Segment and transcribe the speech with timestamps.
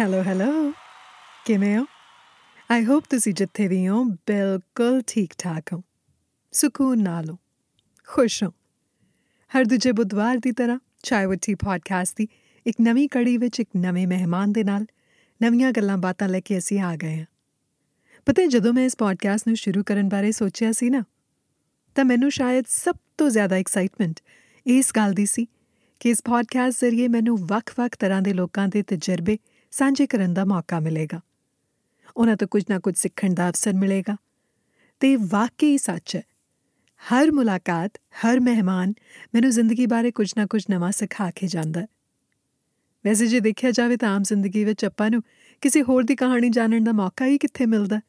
[0.00, 0.72] Hello hello
[1.44, 1.84] ਕਿਵੇਂ ਹੋ?
[2.70, 5.82] I hope ਤੁਸੀਂ ਜਿੱਥੇ ਵੀ ਹੋ, ਬਿਲਕੁਲ ਠੀਕ ਠਾਕ ਹੋ।
[6.52, 7.38] ਸਕੂਨ ਨਾਲ ਹੋ।
[8.06, 8.48] ਖੁਸ਼ ਹੋ।
[9.56, 12.28] ਹਰ ਦੂਜੇ ਬੁੱਧਵਾਰ ਦੀ ਤਰ੍ਹਾਂ ਚਾय ਵਿਦ ਟੀ ਪੋਡਕਾਸਟ ਦੀ,
[12.66, 14.86] ਇੱਕ ਨਵੀਂ ਕੜੀ ਵਿੱਚ ਇੱਕ ਨਵੇਂ ਮਹਿਮਾਨ ਦੇ ਨਾਲ
[15.42, 17.26] ਨਵੀਆਂ ਗੱਲਾਂ ਬਾਤਾਂ ਲੈ ਕੇ ਅਸੀਂ ਆ ਗਏ ਹਾਂ।
[18.26, 21.04] ਪਤਾ ਹੈ, ਜਦੋਂ ਮੈਂ ਇਸ ਪੋਡਕਾਸਟ ਨੂੰ ਸ਼ੁਰੂ ਕਰਨ ਬਾਰੇ ਸੋਚਿਆ ਸੀ ਨਾ,
[21.94, 24.20] ਤਾਂ ਮੈਨੂੰ ਸ਼ਾਇਦ ਸਭ ਤੋਂ ਜ਼ਿਆਦਾ ਐਕਸਾਈਟਮੈਂਟ
[24.66, 25.46] ਇਸ ਗੱਲ ਦੀ ਸੀ
[26.00, 29.38] ਕਿ ਇਸ ਪੋਡਕਾਸਟ ਜ਼ਰੀਏ ਮੈਨੂੰ ਵੱਖ-ਵੱਖ ਤਰ੍ਹਾਂ ਦੇ ਲੋਕਾਂ ਦੇ ਤਜਰਬੇ
[29.70, 31.20] ਸਾਂਝੇ ਕਰਨ ਦਾ ਮੌਕਾ ਮਿਲੇਗਾ।
[32.16, 34.16] ਉਹਨਾਂ ਤੋਂ ਕੁਝ ਨਾ ਕੁਝ ਸਿੱਖਣ ਦਾ ਅਵਸਰ ਮਿਲੇਗਾ।
[35.00, 36.22] ਤੇ ਵਾਕਈ ਸੱਚ ਹੈ,
[37.12, 38.94] ਹਰ ਮੁਲਾਕਾਤ, ਹਰ ਮਹਿਮਾਨ
[39.34, 41.86] ਮੈਨੂੰ ਜ਼ਿੰਦਗੀ ਬਾਰੇ ਕੁਝ ਨਾ ਕੁਝ ਨਵਾਂ ਸਿਖਾ ਕੇ ਜਾਂਦਾ ਹੈ।
[43.04, 45.22] ਵੈਸੇ ਜੇ ਦੇਖਿਆ ਜਾਵੇ ਤਾਂ ਆਮ ਜ਼ਿੰਦਗੀ ਵਿੱਚ ਆਪਾਂ ਨੂੰ
[45.60, 48.00] ਕਿਸੇ ਹੋਰ ਦੀ ਕਹਾਣੀ ਜਾਣਨ ਦਾ ਮੌਕਾ ਹੀ ਕਿੱਥੇ ਮਿਲਦਾ?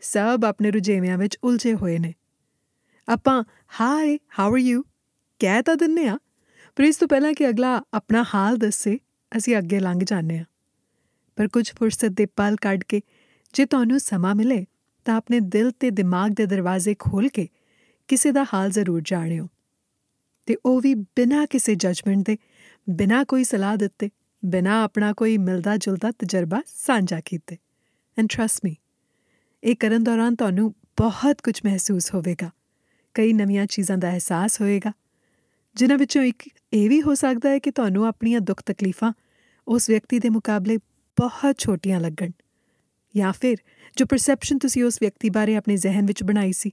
[0.00, 2.14] ਸਭ ਆਪਣੇ ਰੁਝੇਵਿਆਂ ਵਿੱਚ ਉਲਝੇ ਹੋਏ ਨੇ।
[3.08, 3.44] ਆਪਾਂ
[3.80, 4.84] ਹਾਈ ਹਾਊ ਆਰ ਯੂ
[5.38, 6.18] ਕਹਿ ਤਾਂ ਦਿੰਨੇ ਆ
[6.76, 8.98] ਪਰ ਇਸ ਤੋਂ ਪਹਿਲਾਂ ਕਿ ਅਗਲਾ ਆਪਣਾ ਹਾਲ ਦੱਸੇ,
[9.36, 10.44] ਅਸੀਂ ਅੱਗੇ ਲੰਘ ਜਾਂਦੇ ਆ
[11.36, 13.00] ਪਰ ਕੁਝ ਫੁਰਸਤ ਦੇ ਪਲ ਕੱਢ ਕੇ
[13.52, 14.66] ਜੇ ਤੁਹਾਨੂੰ ਸਮਾਂ ਮਿਲੇ
[15.04, 17.48] ਤਾਂ ਆਪਣੇ ਦਿਲ ਤੇ ਦਿਮਾਗ ਦੇ ਦਰਵਾਜ਼ੇ ਖੋਲ ਕੇ
[18.08, 19.48] ਕਿਸੇ ਦਾ ਹਾਲ ਜ਼ਰੂਰ ਜਾਣਿਓ।
[20.46, 22.38] ਤੇ ਉਹ ਵੀ ਬਿਨਾਂ ਕਿਸੇ ਜਜਮੈਂਟ ਦੇ,
[22.90, 24.10] ਬਿਨਾਂ ਕੋਈ ਸਲਾਹ ਦਿੱਤੇ,
[24.44, 27.56] ਬਿਨਾਂ ਆਪਣਾ ਕੋਈ ਮਿਲਦਾ ਜੁਲਦਾ ਤਜਰਬਾ ਸਾਂਝਾ ਕੀਤੇ।
[28.18, 28.76] ਐਂਡ ਟਰਸਟ ਮੀ
[29.64, 32.50] ਇਹ ਕਰਨ ਦੌਰਾਨ ਤੁਹਾਨੂੰ ਬਹੁਤ ਕੁਝ ਮਹਿਸੂਸ ਹੋਵੇਗਾ।
[33.14, 34.92] ਕਈ ਨਵੀਆਂ ਚੀਜ਼ਾਂ ਦਾ ਅਹਿਸਾਸ ਹੋਏਗਾ,
[35.74, 39.12] ਜਿਨ੍ਹਾਂ ਵਿੱਚੋਂ ਇੱਕ ਇਹ ਵੀ ਹੋ ਸਕਦਾ ਹੈ ਕਿ ਤੁਹਾਨੂੰ ਆਪਣੀਆਂ ਦੁੱਖ ਤਕਲੀਫਾਂ
[39.68, 40.78] ਉਸ ਵਿਅਕਤੀ ਦੇ ਮੁਕਾਬਲੇ
[41.18, 42.30] ਬਹੁਤ ਛੋਟੀਆਂ ਲੱਗਣ।
[43.14, 43.56] ਜਾਂ ਫਿਰ
[43.96, 46.70] ਜੋ ਪਰਸੈਪਸ਼ਨ ਤੁਸੀਂ ਉਸ ਵਿਅਕਤੀ ਬਾਰੇ ਆਪਣੇ ਜ਼ਿਹਨ ਵਿੱਚ ਬਣਾਈ ਸੀ,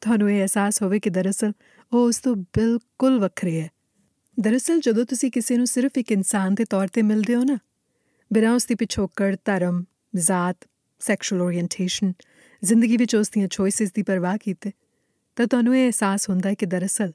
[0.00, 1.52] ਤੁਹਾਨੂੰ ਇਹ ਅਹਿਸਾਸ ਹੋਵੇ ਕਿ ਦਰਅਸਲ
[1.92, 3.68] ਉਹ ਉਸ ਤੋਂ ਬਿਲਕੁਲ ਵੱਖਰੇ ਹੈ।
[4.40, 7.58] ਦਰਅਸਲ ਜਦੋਂ ਤੁਸੀਂ ਕਿਸੇ ਨੂੰ ਸਿਰਫ ਇੱਕ ਇਨਸਾਨ ਦੇ ਤੌਰ ਤੇ ਮਿਲਦੇ ਹੋ ਨਾ,
[8.30, 9.84] ਬਿਨਾਂ ਉਸ ਦੀ ਪਿਛੋਕੜ, ਧਰਮ,
[10.16, 10.68] ਜ਼ਾਤ
[11.00, 12.12] ਸੈਕਸ਼ੂਅਲ ਓਰੀਐਂਟੇਸ਼ਨ
[12.62, 14.72] ਜ਼ਿੰਦਗੀ ਵਿੱਚ ਉਸ ਦੀਆਂ ਚੋਇਸਸ ਦੀ ਪਰਵਾਹ ਕੀਤੇ,
[15.36, 17.12] ਤਾਂ ਤੁਹਾਨੂੰ ਇਹ ਅਹਿਸਾਸ ਹੁੰਦਾ ਹੈ ਕਿ ਦਰਅਸਲ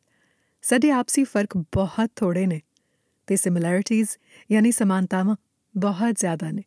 [0.62, 2.62] ਸਾਡੇ ਆਪਸੀ ਫ਼ਰਕ ਬਹੁਤ ਥੋੜੇ ਨੇ
[3.28, 4.10] ਤੇ ਸਿਮਿਲੈਰਿਟੀਜ਼
[4.52, 5.36] ਯਾਨੀ ਸਮਾਨਤਾਵਾਂ
[5.78, 6.64] ਬਹੁਤ ਜ਼ਿਆਦਾ ਨੇ।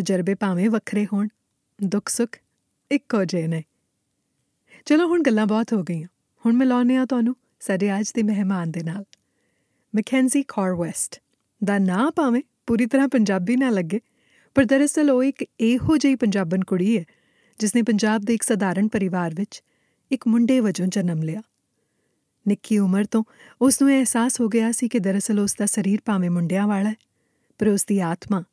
[0.00, 1.28] ਤਜਰਬੇ ਭਾਵੇਂ ਵੱਖਰੇ ਹੋਣ,
[1.84, 2.38] ਦੁੱਖ ਸੁੱਖ
[2.90, 3.64] ਇੱਕੋ ਜਿਹੇ ਨੇ।
[4.84, 6.08] ਚਲੋ ਹੁਣ ਗੱਲਾਂ ਬਹੁਤ ਹੋ ਗਈਆਂ।
[6.46, 9.04] ਹੁਣ ਮਿਲਾਉਂਦੇ ਆ ਤੁਹਾਨੂੰ ਸਾਡੇ ਅੱਜ ਦੇ ਮਹਿਮਾਨ ਦੇ ਨਾਲ।
[9.94, 11.20] ਮੈਕੈਂਜ਼ੀ ਕਾਰਵੈਸਟ
[11.64, 14.00] ਦਾ ਨਾਂ ਭਾਵੇਂ ਪੂਰੀ ਤਰ੍ਹਾਂ ਪੰਜਾਬੀ ਨਾ ਲੱਗੇ,
[14.54, 17.04] ਪਰ ਦਰਅਸਲ ਉਹ ਇੱਕ ਇਹੋ ਜਿਹੀ ਪੰਜਾਬਣ ਕੁੜੀ ਹੈ,
[17.58, 19.62] ਜਿਸਨੇ ਪੰਜਾਬ ਦੇ ਇੱਕ ਸਧਾਰਨ ਪਰਿਵਾਰ ਵਿੱਚ
[20.12, 21.42] ਇੱਕ ਮੁੰਡੇ ਵਜੋਂ ਜਨਮ ਲਿਆ।
[22.48, 23.24] ਨਿੱਕੀ ਉਮਰ ਤੋਂ
[23.62, 26.94] ਉਸ ਨੂੰ ਅਹਿਸਾਸ ਹੋ ਗਿਆ ਸੀ ਕਿ ਦਰਅਸਲ ਉਸ ਦਾ ਸਰੀਰ ਭਾਵੇਂ ਮੁੰਡਿਆਂ ਵਾਲਾ ਹੈ,
[27.58, 28.44] ਪਰ ਉਸ ਦੀ ਆਤਮਾ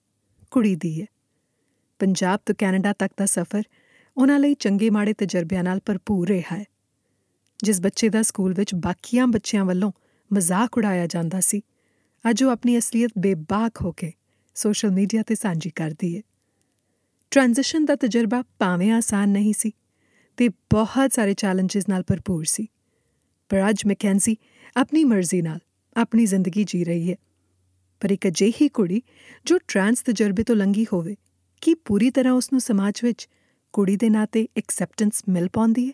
[0.52, 1.06] ਕੁੜੀ ਦੀ ਹੈ।
[2.00, 3.64] ਪੰਜਾਬ ਤੋਂ ਕੈਨੇਡਾ ਤੱਕ ਦਾ ਸਫ਼ਰ
[4.18, 6.66] ਉਹਨਾਂ ਲਈ ਚੰਗੇ ਮਾੜੇ ਤਜਰਬਿਆਂ ਨਾਲ ਭਰਪੂਰ ਰਿਹਾ ਹੈ।
[7.60, 9.92] ਜਿਸ ਬੱਚੇ ਦਾ ਸਕੂਲ ਵਿੱਚ ਬਾਕੀਆਂ ਬੱਚਿਆਂ ਵੱਲੋਂ
[10.32, 11.62] ਮਜ਼ਾਕ ਉਡਾਇਆ ਜਾਂਦਾ ਸੀ,
[12.26, 14.12] ਅੱਜ ਉਹ ਆਪਣੀ ਅਸਲੀਅਤ ਬੇਬਾਕ ਹੋ ਕੇ
[14.56, 16.22] ਸੋਸ਼ਲ ਮੀਡੀਆ ਤੇ ਸਾਂਝੀ ਕਰਦੀ ਹੈ।
[17.32, 19.72] ਟ੍ਰਾਂਜੀਸ਼ਨ ਦਾ ਤਜਰਬਾ ਭਾਵੇਂ ਆਸਾਨ ਨਹੀਂ ਸੀ
[20.38, 22.68] ਤੇ ਬਹੁਤ ਸਾਰੇ ਚੈਲੰਜਸ ਨਾਲ ਭਰਪੂਰ ਸੀ,
[23.50, 24.36] ਪਰ ਅੱਜ ਮੈਕੈਂਜ਼ੀ
[24.76, 25.60] ਆਪਣੀ ਮਰਜ਼ੀ ਨਾਲ
[25.96, 27.16] ਆਪਣੀ ਜ਼ਿੰਦਗੀ ਜੀ ਰਹੀ ਹੈ।
[28.02, 29.02] ਪਰ ਇੱਕ ਅਜਿਹੀ ਕੁੜੀ
[29.46, 31.16] ਜੋ ਟ੍ਰਾਂਸ ਤਜਰਬੇ ਤੋਂ ਲੰਗੀ ਹੋਵੇ
[31.62, 33.30] ਕੀ ਪੂਰੀ ਤਰ੍ਹਾਂ ਉਸ ਨੂੰ ਸਮਾਜ ਵਿੱਚ
[33.74, 35.94] ਕੁੜੀ ਦੇ ਨਾਤੇ ਐਕਸੈਪਟੈਂਸ ਮਿਲ ਪਾਉਂਦੀ ਹੈ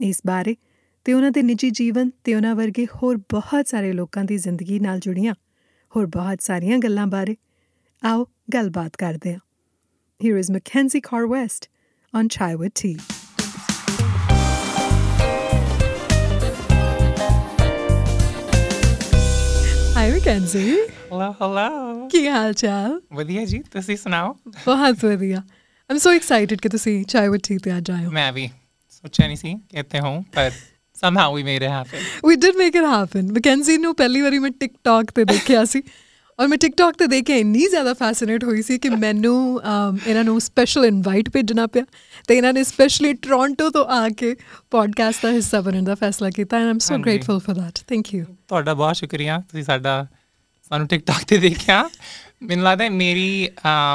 [0.00, 0.56] ਇਸ ਬਾਰੇ
[1.04, 4.98] ਤੇ ਉਹਨਾਂ ਦੇ ਨਿੱਜੀ ਜੀਵਨ ਤੇ ਉਹਨਾਂ ਵਰਗੇ ਹੋਰ ਬਹੁਤ ਸਾਰੇ ਲੋਕਾਂ ਦੀ ਜ਼ਿੰਦਗੀ ਨਾਲ
[4.98, 5.34] ਜੁੜੀਆਂ
[5.96, 7.36] ਹੋਰ ਬਹੁਤ ਸਾਰੀਆਂ ਗੱਲਾਂ ਬਾਰੇ,
[8.04, 9.40] ਆਓ ਗੱਲਬਾਤ ਕਰਦੇ ਹਾਂ
[10.24, 11.68] Here is Mackenzie Carr West
[12.14, 13.17] on Chai with Tea.
[20.18, 20.80] Hi Mackenzie
[21.12, 23.00] hello hello ਕੀ ਹਾਲ ਚਾਲ?
[23.12, 24.36] ਵਧੀਆ ਜੀ ਤੁਸੀਂ ਸੁਣਾਓ?
[24.48, 25.42] ਬਹੁਤ ਵਧੀਆ।
[25.90, 28.50] ਆਮ ਸੋ ਐਕਸਾਈਟਿਡ ਕਿ ਤੁਸੀਂ ਚਾय ਵਿਦ ਟੀ ਤੇ ਅੱਜ ਆਏ ਹੋ। ਮੈਂ ਵੀ
[28.90, 30.50] ਸੋਚਿਆ ਨਹੀਂ ਸੀ ਕਿ ਇੱਥੇ ਹਾਂ ਪਰ
[31.04, 32.28] somehow we made it happen.
[32.28, 35.82] We did make it happen Mackenzie ਨੂੰ ਪਹਿਲੀ ਵਾਰੀ ਮੈਂ ਟਿਕਟੌਕ ਤੇ ਦੇਖਿਆ ਸੀ।
[36.40, 39.60] ਔਰ ਮੈਂ ਟਿਕਟੌਕ ਤੇ ਦੇਖ ਕੇ ਇੰਨੀ ਜ਼ਿਆਦਾ ਫੈਸੀਨੇਟ ਹੋਈ ਸੀ ਕਿ ਮੈਨੂੰ
[40.06, 41.82] ਇਹਨਾਂ ਨੂੰ ਸਪੈਸ਼ਲ ਇਨਵਾਈਟ ਭੇਜਣਾ ਪਿਆ
[42.28, 44.36] ਤੇ ਇਹਨਾਂ ਨੇ ਸਪੈਸ਼ਲੀ ਟੋਰਾਂਟੋ ਤੋਂ ਆ ਕੇ
[44.70, 48.24] ਪੋਡਕਾਸਟ ਦਾ ਹਿੱਸਾ ਬਣਨ ਦਾ ਫੈਸਲਾ ਕੀਤਾ and I'm so grateful for that thank you
[48.48, 50.06] ਤੁਹਾਡਾ ਬਹੁਤ ਸ਼ੁਕਰੀਆ। ਤੁਸੀਂ ਸਾਡਾ
[50.68, 51.90] ਸਾਨੂੰ ਟਿਕਟੌਕ ਤੇ ਦੇਖਿਆ।
[52.42, 53.48] ਮੈਨੂੰ ਲੱਗਦਾ ਮੇਰੀ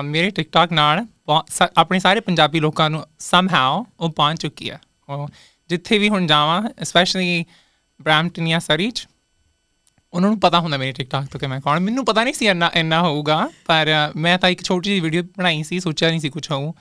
[0.03, 1.05] ਮੇਰੇ ਟਿਕਟੌਕ ਨਾਲ
[1.77, 4.77] ਆਪਣੇ ਸਾਰੇ ਪੰਜਾਬੀ ਲੋਕਾਂ ਨੂੰ ਸਮਹਾਉ ਉਹ ਪਹੁੰਚ ਚੁੱਕੀ ਆ
[5.69, 7.45] ਜਿੱਥੇ ਵੀ ਹੁਣ ਜਾਵਾਂ ਸਪੈਸ਼ਲੀ
[8.01, 9.07] ਬ੍ਰੈਂਪਟਨ ਜਾਂ ਸਰੀਚ
[10.13, 12.69] ਉਹਨਾਂ ਨੂੰ ਪਤਾ ਹੁੰਦਾ ਮੇਰੇ ਟਿਕਟੌਕ ਤੋਂ ਕਿ ਮੈਂ ਕੌਣ। ਮੈਨੂੰ ਪਤਾ ਨਹੀਂ ਸੀ ਇੰਨਾ
[12.75, 16.49] ਇੰਨਾ ਹੋਊਗਾ ਪਰ ਮੈਂ ਤਾਂ ਇੱਕ ਛੋਟੀ ਜਿਹੀ ਵੀਡੀਓ ਬਣਾਈ ਸੀ ਸੋਚਿਆ ਨਹੀਂ ਸੀ ਕੁਝ
[16.51, 16.71] ਹੋਊ।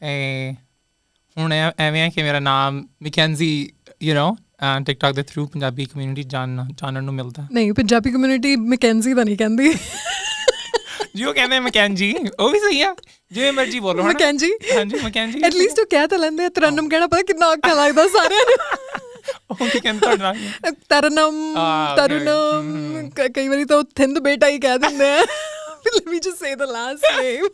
[0.00, 0.54] ਤੇ
[1.36, 3.50] ਹੁਣ ਐਵੇਂ ਹੈ ਕਿ ਮੇਰਾ ਨਾਮ ਮੈਕੈਂਜ਼ੀ
[4.02, 4.34] ਯੂ نو
[4.86, 9.36] ਟਿਕਟੌਕ ਦੇ ਥਰੂ ਪੰਜਾਬੀ ਕਮਿਊਨਿਟੀ ਜਾਣ ਜਾਣਨ ਨੂੰ ਮਿਲਦਾ। ਨਹੀਂ ਪੰਜਾਬੀ ਕਮਿਊਨਿਟੀ ਮੈਕੈਂਜ਼ੀ ਤਾਂ ਨਹੀਂ
[9.36, 9.74] ਕਹਿੰਦੀ।
[11.16, 12.94] ਜਿਉ ਕਹਿੰਦੇ ਮੈਕੈਂਜੀ ਉਹ ਵੀ ਸਹੀ ਆ।
[13.32, 16.88] ਜਿਵੇਂ ਮਰਜ਼ੀ ਬੋਲੋ ਹਨਾ। ਮੈਕੈਂਜੀ ਹਾਂਜੀ ਮੈਕੈਂਜੀ ਐਟ ਲੀਸਟ ਉਹ ਕਹਿ ਤਾਂ ਲੈਂਦੇ ਆ ਤਰਨਮ
[16.88, 19.09] ਕਹਿਣਾ ਪਤਾ ਕਿੰਨਾ ਔਖਾ ਲੱਗਦਾ ਸਾਰਿਆਂ ਨੂੰ।
[19.50, 20.36] ਉਹ ਕੀ ਕਹਿੰਦੇ ਨਾਮ?
[20.88, 21.54] ਤਰਨਮ.
[21.96, 26.62] ਤਰੁਨਮ ਕਈ ਵਾਰੀ ਤਾਂ ਥਿੰਦ ਬੇਟਾ ਹੀ ਕਹਿ ਦਿੰਦੇ ਆ let me just say the
[26.62, 27.46] last name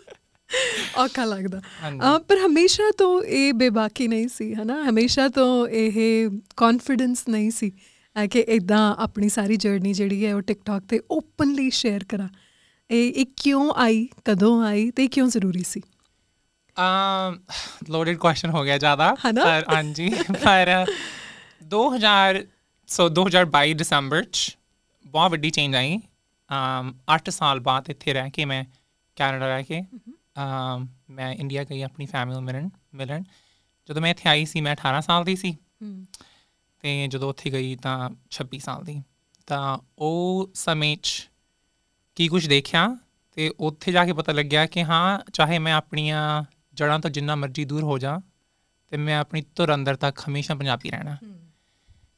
[0.96, 1.60] ਔਖਾ ਲੱਗਦਾ
[2.28, 7.72] ਪਰ ਹਮੇਸ਼ਾ ਤੋਂ ਇਹ ਬੇਬਾਕੀ ਨਹੀਂ ਸੀ ਹਨਾ ਹਮੇਸ਼ਾ ਤੋਂ ਇਹ ਕੌਨਫੀਡੈਂਸ ਨਹੀਂ ਸੀ
[8.30, 12.28] ਕਿ ਇਦਾਂ ਆਪਣੀ ਸਾਰੀ ਜਰਨੀ ਜਿਹੜੀ ਹੈ ਉਹ ਟਿਕਟੌਕ ਤੇ ਓਪਨਲੀ ਸ਼ੇਅਰ ਕਰਾਂ
[12.90, 15.82] ਇਹ ਇਹ ਕਿਉਂ ਆਈ ਕਦੋਂ ਆਈ ਤੇ ਕਿਉਂ ਜ਼ਰੂਰੀ ਸੀ
[16.76, 17.38] ਅਮ
[17.90, 19.14] ਲੋਡਡ ਕੁਐਸਚਨ ਹੋ ਗਿਆ ਜ਼ਿਆਦਾ?
[19.24, 20.08] ਪਰ ਹਾਂਜੀ
[20.44, 20.84] ਪਰ
[21.74, 22.46] 2000
[22.86, 24.56] ਸੋ 2022 ਦਸੰਬਰ ਚ
[25.06, 26.00] ਬਹੁਤ ਵੱਡੀ ਚੇਂਜ ਆਈ।
[26.50, 28.64] ਅਮ 8 ਸਾਲ ਬਾਅਦ ਇੱਥੇ ਰਹਿ ਕੇ ਮੈਂ
[29.16, 29.80] ਕੈਨੇਡਾ ਰਹਿ ਕੇ
[30.38, 33.22] ਅਮ ਮੈਂ ਇੰਡੀਆ ਗਈ ਆਪਣੀ ਫੈਮਿਲੀ ਮਿਲਣ ਮਿਲਣ।
[33.88, 35.56] ਜਦੋਂ ਮੈਂ ਇੱਥੇ ਆਈ ਸੀ ਮੈਂ 18 ਸਾਲ ਦੀ ਸੀ।
[36.80, 39.02] ਤੇ ਜਦੋਂ ਉੱਥੇ ਗਈ ਤਾਂ 26 ਸਾਲ ਦੀ।
[39.46, 41.30] ਤਾਂ ਉਹ ਸਮੇਂ 'ਚ
[42.14, 42.96] ਕੀ ਕੁਝ ਦੇਖਿਆ
[43.32, 46.42] ਤੇ ਉੱਥੇ ਜਾ ਕੇ ਪਤਾ ਲੱਗਿਆ ਕਿ ਹਾਂ ਚਾਹੇ ਮੈਂ ਆਪਣੀਆਂ
[46.74, 48.20] ਜੜ੍ਹਾਂ ਤੋਂ ਜਿੰਨਾ ਮਰਜ਼ੀ ਦੂਰ ਹੋ ਜਾ
[48.88, 51.16] ਤੇ ਮੈਂ ਆਪਣੀ ਧੁਰ ਅੰਦਰ ਤੱਕ ਹਮੇਸ਼ਾ ਪੰਜਾਬੀ ਰਹਿਣਾ।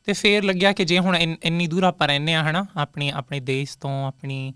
[0.09, 3.41] ਤੇ ਫੇਰ ਲੱਗਿਆ ਕਿ ਜੇ ਹੁਣ ਇੰਨ- ਇੰਨੀ ਦੂਰ ਆਪਾਂ ਰਹਿੰਦੇ ਆ ਹਨਾ, ਆਪਣੀ, ਆਪਣੇ
[3.41, 4.55] ਦੇਸ਼ ਤੋਂ, ਆਪਣੀ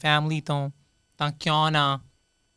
[0.00, 0.70] ਫੈਮਿਲੀ ਤੋਂ,
[1.18, 2.00] ਤਾਂ ਕਿਉਂ ਨਾ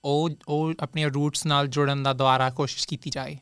[0.06, 3.38] ਉਹ ਉਹ ਆਪਣੀਆਂ ਰੂਟਸ ਨਾਲ ਜੁੜਨ ਦਾ ਦੁਆਰਾ ਕੋਸ਼ਿਸ਼ ਕੀਤੀ ਜਾਏ।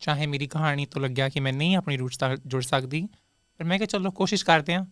[0.00, 3.08] ਚਾਹੇ ਮੇਰੀ ਕਹਾਣੀ ਤੋਂ ਲੱਗਿਆ ਕਿ ਮੈਂ ਨਹੀਂ ਆਪਣੀ ਰੂਟਸ ਨਾਲ ਜੁੜ ਸਕਦੀ,
[3.58, 4.86] ਪਰ ਮੈਂ ਕਿਹਾ ਚਲੋ ਕੋਸ਼ਿਸ਼ ਕਰਦੇ ਆ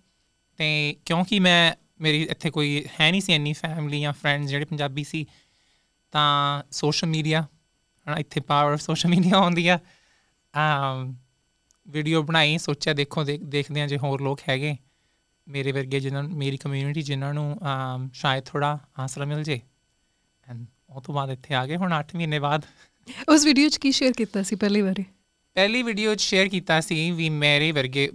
[0.56, 5.04] ਤੇ ਕਿਉਂਕਿ ਮੈਂ, ਮੇਰੀ ਇੱਥੇ ਕੋਈ ਹੈ ਨਹੀਂ ਸੀ ਇੰਨੀ ਫੈਮਿਲੀ ਜਾਂ ਫਰੈਂਡਸ ਜਿਹੜੇ ਪੰਜਾਬੀ
[5.04, 5.26] ਸੀ,
[6.12, 7.42] ਤਾਂ ਸੋਸ਼ਲ ਮੀਡੀਆ
[8.08, 9.78] ਹਨਾ, ਇੱਥੇ ਪਾਵਰ ਆਫ ਸੋਸ਼ਲ ਮੀਡੀਆ ਆਉਂਦੀ ਆ।
[10.56, 11.14] ਅਮ
[11.86, 14.76] ਵੀਡੀਓ ਬਣਾਈ ਸੋਚਿਆ ਦੇਖੋ ਦੇਖ- ਦੇਖਦੇ ਆ ਜੇ ਹੋਰ ਲੋਕ ਹੈਗੇ
[15.46, 17.58] ਮੇਰੇ ਵਰਗੇ ਜਿਨ੍ਹਾਂ ਮੇਰੀ ਕਮਿਊਨਿਟੀ ਜਿਨ੍ਹਾਂ ਨੂੰ
[18.12, 19.60] ਸ਼ਾਇਦ ਥੋੜਾ ਆਸਰਾ ਮਿਲ ਜੇ
[20.46, 22.64] ਐਂਡ ਉਹ ਤੋਂ ਬਾਅਦ ਇੱਥੇ ਆ ਗਏ ਹੁਣ 8 ਮਹੀਨੇ ਬਾਅਦ
[23.28, 25.04] ਉਸ ਵੀਡੀਓ 'ਚ ਕੀ ਸ਼ੇਅਰ ਕੀਤਾ ਸੀ ਪਹਿਲੀ ਵਾਰੀ
[25.56, 28.10] ਪਹਿਲੀ ਵੀਡੀਓ 'ਚ ਸ਼ੇਅਰ ਕੀਤਾ ਸੀ ਵੀ ਮੇਰੇ ਵਰਗੇ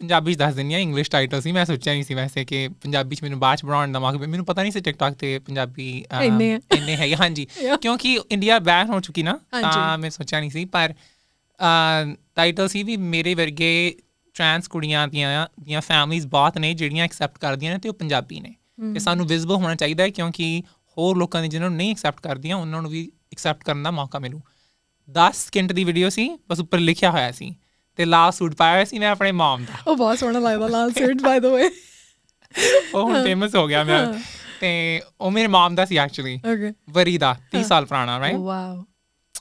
[0.00, 3.16] ਪੰਜਾਬੀ 'ਚ ਦੱਸ ਦਿੰਦੀ ਆ ਇੰਗਲਿਸ਼ ਟਾਈਟਲ ਸੀ ਮੈਂ ਸੋਚਿਆ ਨਹੀਂ ਸੀ ਵੈਸੇ ਕਿ ਪੰਜਾਬੀ
[3.16, 5.88] 'ਚ ਮੈਨੂੰ ਬਾਅਦ 'ਚ ਬਣਾਉਣ ਦਾ ਮੌਕਾ ਮੈਨੂੰ ਪਤਾ ਨਹੀਂ ਸੀ ਟਿਕਟੌਕ ਤੇ ਪੰਜਾਬੀ
[6.22, 7.46] ਇੰਨੇ। ਇੰਨੇ ਹੈਗੇ ਹਾਂਜੀ.
[7.82, 10.94] ਕਿਉਂਕਿ ਇੰਡੀਆ ਬੈਨ ਹੋ ਚੁੱਕੀ ਨਾ। ਤਾਂ ਮੈਂ ਸੋਚਿਆ ਨਹੀਂ ਸੀ ਪਰ
[12.34, 13.94] ਟਾਈਟਲ ਸੀ ਵੀ ਮੇਰੇ ਵਰਗੇ
[14.34, 18.54] ਟਰਾਂਸ ਕੁੜੀਆਂ ਦੀਆਂ ਦੀਆਂ ਫੈਮਲੀਆਂ ਬਹੁਤ ਨੇ ਜਿਹੜੀਆਂ ਐਕਸੈਪਟ ਕਰਦੀਆਂ ਨੇ ਤੇ ਉਹ ਪੰਜਾਬੀ ਨੇ।
[18.94, 20.62] ਤੇ ਸਾਨੂੰ ਵਿਜ਼ੀਬਲ ਹੋਣਾ ਚਾਹੀਦਾ ਹੈ ਕਿਉਂਕਿ
[20.98, 24.18] ਹੋਰ ਲੋਕਾਂ ਨੇ ਜਿਨ੍ਹਾਂ ਨੂੰ ਨਹੀਂ ਐਕਸੈਪਟ ਕਰਦੀਆਂ ਉਹਨਾਂ ਨੂੰ ਵੀ ਐਕਸੈਪਟ ਕਰਨ ਦਾ ਮੌਕਾ
[24.18, 24.40] ਮਿਲੂ।
[25.08, 27.54] 10 ਸਕਿੰਟ ਦੀ ਵੀਡੀਓ ਸੀ ਬਸ ਉੱਪਰ ਲਿਖਿਆ ਹੋਇਆ ਸੀ
[27.96, 31.22] ਤੇ ਲਾਲ ਸੂਟ ਪਾਇਆ ਸੀ ਮੈਂ ਆਪਣੇ ਮਮ ਦਾ। ਉਹ ਬਹੁਤ ਸੋਹਣਾ ਲੱਗਦਾ ਲਾਲ ਸੂਟ
[31.22, 31.70] ਬਾਈ ਦ ਵੇ
[32.94, 34.06] ਉਹ ਹੁਣ ਫੇਮਸ ਹੋ ਗਿਆ ਮੈਂ
[34.60, 36.40] ਤੇ ਉਹ ਮੇਰੇ ਮਮ ਦਾ ਸੀ ਐਕਚੁਅਲੀ
[36.90, 38.84] ਵਰੀ ਦਾ 30 ਸਾਲ ਪੁਰਾਣਾ ਰਾਈਟ ਵਾਓ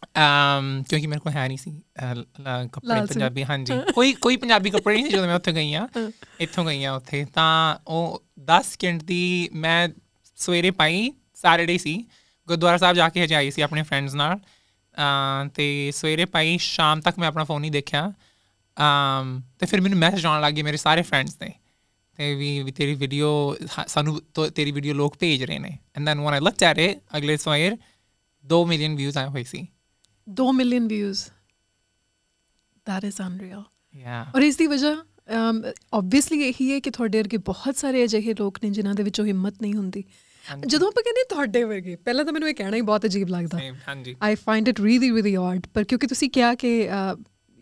[0.05, 1.71] ਕਿਉਂਕਿ ਮੇਰੇ ਕੋਲ ਹੈ ਨਹੀਂ ਸੀ
[2.73, 5.87] ਕੱਪੜੇ। ਪੰਜਾਬੀ ਹਾਂਜੀ। ਕੋਈ ਕੋਈ ਪੰਜਾਬੀ ਕੱਪੜੇ ਨਹੀਂ ਸੀ ਜਦੋਂ ਮੈਂ ਉੱਥੇ ਗਈ ਆ।
[6.41, 9.87] ਇੱਥੋਂ ਗਈ ਆ ਉੱਥੇ। ਤਾਂ ਉਹ 10 ਸਕਿੰਟ ਦੀ ਮੈਂ
[10.37, 11.95] ਸਵੇਰੇ ਪਾਈ ਸੈਟਰਡੇ ਸੀ।
[12.47, 14.39] ਗੁਰਦੁਆਰਾ ਸਾਹਿਬ ਜਾ ਕੇ ਹਜੇ ਆਈ ਸੀ ਆਪਣੇ ਫਰੈਂਡਸ ਨਾਲ।
[15.55, 18.11] ਤੇ ਸਵੇਰੇ ਪਾਈ ਸ਼ਾਮ ਤੱਕ ਮੈਂ ਆਪਣਾ ਫੋਨ ਨਹੀਂ ਦੇਖਿਆ।
[19.59, 21.51] ਤੇ ਫਿਰ ਮੈਨੂੰ ਮੈਸੇਜ ਆਉਣ ਲੱਗੇ ਮੇਰੇ ਸਾਰੇ ਫਰੈਂਡਸ ਦੇ
[22.19, 23.29] ਤੇ ਵੀ ਤੇਰੀ ਵੀਡੀਓ
[23.87, 24.21] ਸਾਨੂੰ
[24.55, 27.77] ਤੇਰੀ ਵੀਡੀਓ ਲੋਕ ਭੇਜ ਰਹੇ ਨੇ। And then when I looked at it ਅਗਲੇ ਸਵੇਰ
[28.45, 29.67] 2 ਮਿਲੀਅਨ ਵਿਊਜ਼ ਆਏ ਹੋਏ ਸੀ।
[30.31, 31.23] 2 million views
[32.77, 33.63] that is unreal.
[33.95, 35.05] ਯਾ ਔਰ ਇਸ ਦੀ ਵਜ੍ਹਾ
[35.93, 39.61] ਆਬਵੀਅਸਲੀ ਇਹੀ ਹੈ ਕਿ ਤੁਹਾਡੇ ਵਰਗੇ ਬਹੁਤ ਸਾਰੇ ਅਜਿਹੇ ਲੋਕ ਨੇ ਜਿਨ੍ਹਾਂ ਦੇ ਵਿੱਚੋਂ ਹਿੰਮਤ
[39.61, 40.03] ਨਹੀਂ ਹੁੰਦੀ
[40.67, 44.15] ਜਦੋਂ ਆਪਾਂ ਕਹਿੰਦੇ ਤੁਹਾਡੇ ਵਰਗੇ ਪਹਿਲਾਂ ਤਾਂ ਮੈਨੂੰ ਇਹ ਕਹਿਣਾ ਹੀ ਬਹੁਤ ਅਜੀਬ ਲੱਗਦਾ ਹਾਂਜੀ
[44.21, 46.89] I find it really really odd ਪਰ ਕਿਉਂਕਿ ਤੁਸੀਂ ਕਿਹਾ ਕਿ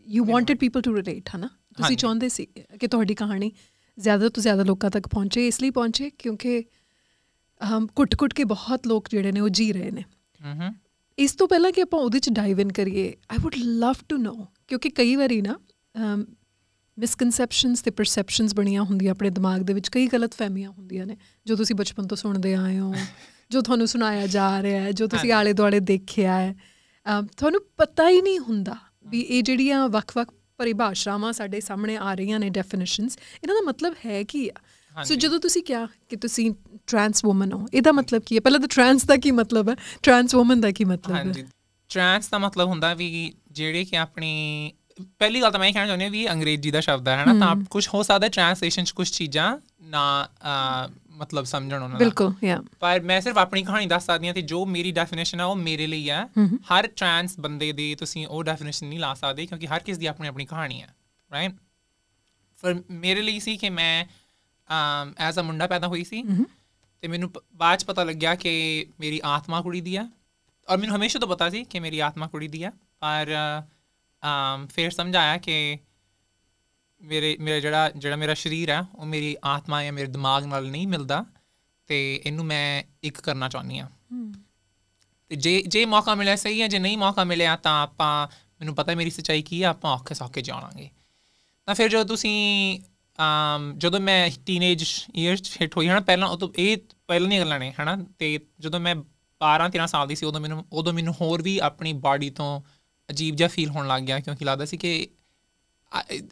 [0.07, 2.45] you wanted people to relate ਹਨਾ ਤੁਸੀਂ। ਚਾਹੁੰਦੇ ਸੀ
[2.79, 3.51] ਕਿ ਤੁਹਾਡੀ ਕਹਾਣੀ
[3.99, 6.63] ਜ਼ਿਆਦਾ ਤੋਂ ਜ਼ਿਆਦਾ ਲੋਕਾਂ ਤੱਕ ਪਹੁੰਚੇ ਇਸ ਲਈ ਪਹੁੰਚੇ ਕਿਉਂਕਿ
[7.69, 10.03] ਹਮ ਕੁੱਟ-ਕੁੱਟ ਕੇ ਬਹੁਤ ਲੋਕ ਜਿਹੜੇ ਨੇ ਉਹ ਜੀ ਰਹੇ ਨੇ
[11.21, 14.47] ਇਸ ਤੋਂ ਪਹਿਲਾਂ ਕਿ ਆਪਾਂ ਉਹਦੇ ਚ ਡਾਈਵ ਇਨ ਕਰੀਏ I would love to know
[14.68, 15.59] ਕਿਉਂਕਿ ਕਈ ਵਾਰੀ ਨਾ
[17.00, 21.56] ਮਿਸਕਨਸੈਪਸ਼ਨਸ ਤੇ ਪਰਸੈਪਸ਼ਨਸ ਬਣੀਆਂ ਹੁੰਦੀਆਂ ਆਪਣੇ ਦਿਮਾਗ ਦੇ ਵਿੱਚ ਕਈ ਗਲਤ ਫਹਿਮੀਆਂ ਹੁੰਦੀਆਂ ਨੇ ਜੋ
[21.56, 22.94] ਤੁਸੀਂ ਬਚਪਨ ਤੋਂ ਸੁਣਦੇ ਆਏ ਹੋ
[23.50, 26.56] ਜੋ ਤੁਹਾਨੂੰ ਸੁਣਾਇਆ ਜਾ ਰਿਹਾ ਹੈ ਜੋ ਤੁਸੀਂ। ਆਲੇ ਦੁਆਲੇ ਦੇਖਿਆ ਹੈ
[27.38, 28.75] ਤੁਹਾਨੂੰ ਪਤਾ ਹੀ ਨਹੀਂ ਹੁੰਦਾ
[29.07, 34.24] ਵੀ ਇਹ ਜਿਹੜੀਆਂ ਵੱਖ-ਵੱਖ ਪਰਿਭਾਸ਼ਾਵਾਂ ਸਾਡੇ ਸਾਹਮਣੇ ਆ ਰਹੀਆਂ ਨੇ ਡੈਫੀਨੇਸ਼ਨਸ ਇਹਨਾਂ ਦਾ ਮਤਲਬ ਹੈ
[34.24, 36.51] ਕੀ ਆ ਸੋ। ਜਦੋਂ ਤੁਸੀਂ ਕਿਹਾ ਕਿ ਤੁਸੀਂ
[36.91, 40.36] ਟਰਾਂਸ ਔਮਨ ਹੋ ਇਹਦਾ ਮਤਲਬ ਕੀ ਹੈ ਪਹਿਲਾਂ ਤਾਂ ਟਰਾਂਸ ਦਾ ਕੀ ਮਤਲਬ ਹੈ ਟਰਾਂਸ
[40.36, 41.45] ਔਮਨ ਦਾ ਕੀ ਮਤਲਬ ਹੈ ਹਾਂਜੀ
[41.89, 43.10] ਟ੍ਰਾਂਸ ਦਾ ਮਤਲਬ ਹੁੰਦਾ ਵੀ
[43.51, 44.31] ਜਿਹੜੇ ਕਿ ਆਪਣੀ
[45.19, 47.88] ਪਹਿਲੀ ਗੱਲ ਤਾਂ ਮੈਂ ਕਹਿਣਾ ਚਾਹੁੰਦੀ ਹਾਂ ਵੀ ਅੰਗਰੇਜ਼ੀ ਦਾ ਸ਼ਬਦ ਹੈ ਹਨਾ ਤਾਂ ਕੁਝ
[47.93, 50.03] ਹੋ ਸਕਦਾ ਟ੍ਰਾਂਸਲੇਸ਼ਨ ਚ ਕੁਝ ਚੀਜ਼ਾਂ ਨਾ
[51.17, 54.41] ਮਤਲਬ ਸਮਝਣ ਉਹਨਾਂ ਦਾ ਬਿਲਕੁਲ ਯਾ ਪਰ ਮੈਂ ਸਿਰਫ ਆਪਣੀ ਕਹਾਣੀ ਦੱਸ ਸਕਦੀ ਹਾਂ ਤੇ
[54.41, 56.27] ਜੋ ਮੇਰੀ ਡੈਫੀਨੇਸ਼ਨ ਆ ਉਹ ਮੇਰੇ ਲਈ ਆ
[56.71, 60.27] ਹਰ ਟ੍ਰਾਂਸ ਬੰਦੇ ਦੀ ਤੁਸੀਂ ਉਹ ਡੈਫੀਨੇਸ਼ਨ ਨਹੀਂ ਲਾ ਸਕਦੇ ਕਿਉਂਕਿ ਹਰ ਕਿਸ ਦੀ ਆਪਣੀ
[60.27, 60.88] ਆਪਣੀ ਕਹਾਣੀ ਹੈ
[61.31, 61.55] ਰਾਈਟ
[62.63, 64.05] ਪਰ ਮੇਰੇ ਲਈ ਸੀ ਕਿ ਮੈਂ
[64.69, 66.24] ਅਮ ਐਜ਼ ਅ ਮੁੰਡਾ ਪੈਦਾ ਹੋਈ ਸੀ
[67.01, 70.10] ਤੇ ਮੈਨੂੰ ਬਾਅਦ ਚ ਪਤਾ ਲੱਗਿਆ ਕਿ ਮੇਰੀ ਆਤਮਾ ਕੁੜੀ ਦੀ ਆ।
[70.70, 73.27] ਔਰ ਮੈਨੂੰ ਹਮੇਸ਼ਾ ਤੋਂ ਪਤਾ ਸੀ ਕਿ ਮੇਰੀ ਆਤਮਾ ਕੁੜੀ ਦੀ ਆ। ਪਰ
[74.24, 75.77] ਅਮ ਫਿਰ ਸਮਝ ਆਇਆ ਕਿ
[77.01, 80.88] ਮੇਰੇ ਮੇਰਾ ਜਿਹੜਾ ਜਿਹੜਾ ਮੇਰਾ ਸਰੀਰ ਆ ਉਹ ਮੇਰੀ ਆਤਮਾ ਜਾਂ ਮੇਰੇ ਦਿਮਾਗ ਨਾਲ ਨਹੀਂ
[80.88, 81.25] ਮਿਲਦਾ।
[81.88, 83.89] ਤੇ ਇਹਨੂੰ ਮੈਂ ਇੱਕ ਕਰਨਾ ਚਾਹੁੰਦੀ ਆ।
[85.29, 88.27] ਤੇ ਜੇ ਜੇ ਮੌਕਾ ਮਿਲਿਆ ਸਹੀ ਹੈ ਜੇ ਨਹੀਂ ਮੌਕਾ ਮਿਲਿਆ ਤਾਂ ਆਪਾਂ
[88.60, 90.89] ਮੈਨੂੰ ਪਤਾ ਮੇਰੀ ਸੱਚਾਈ ਕੀ ਆ ਆਪਾਂ ਔਖੇ ਸੌਖੇ ਜਾਣਾਂਗੇ
[91.65, 92.79] ਤਾਂ ਫਿਰ ਜਦੋਂ ਤੁਸੀਂ
[93.77, 96.77] ਜਦੋਂ ਮੈਂ ਟੀਨੇਜ ਇਅਰਸ ਹਿੱਟ ਹੋਈ, ਹਨਾ, ਪਹਿਲਾਂ ਉਹ ਤੋਂ ਇਹ
[97.08, 98.96] ਪਹਿਲਾਂ ਦੀਆਂ ਗੱਲਾਂ ਨੇ, ਹਨਾ, ਤੇ ਜਦੋਂ ਮੈਂ
[99.39, 102.62] 12 13 ਸਾਲ ਦੀ ਸੀ, ਉਦੋਂ ਮੈਨੂੰ ਉਦੋਂ ਮੈਨੂੰ ਹੋਰ ਵੀ ਆਪਣੀ ਬਾਡੀ ਤੋਂ
[103.12, 105.08] ਅਜੀਬ ਜਿਹਾ ਫੀਲ ਹੋਣ ਲੱਗ ਗਿਆ, ਕਿਉਂਕਿ ਲੱਗਦਾ ਸੀ ਕਿ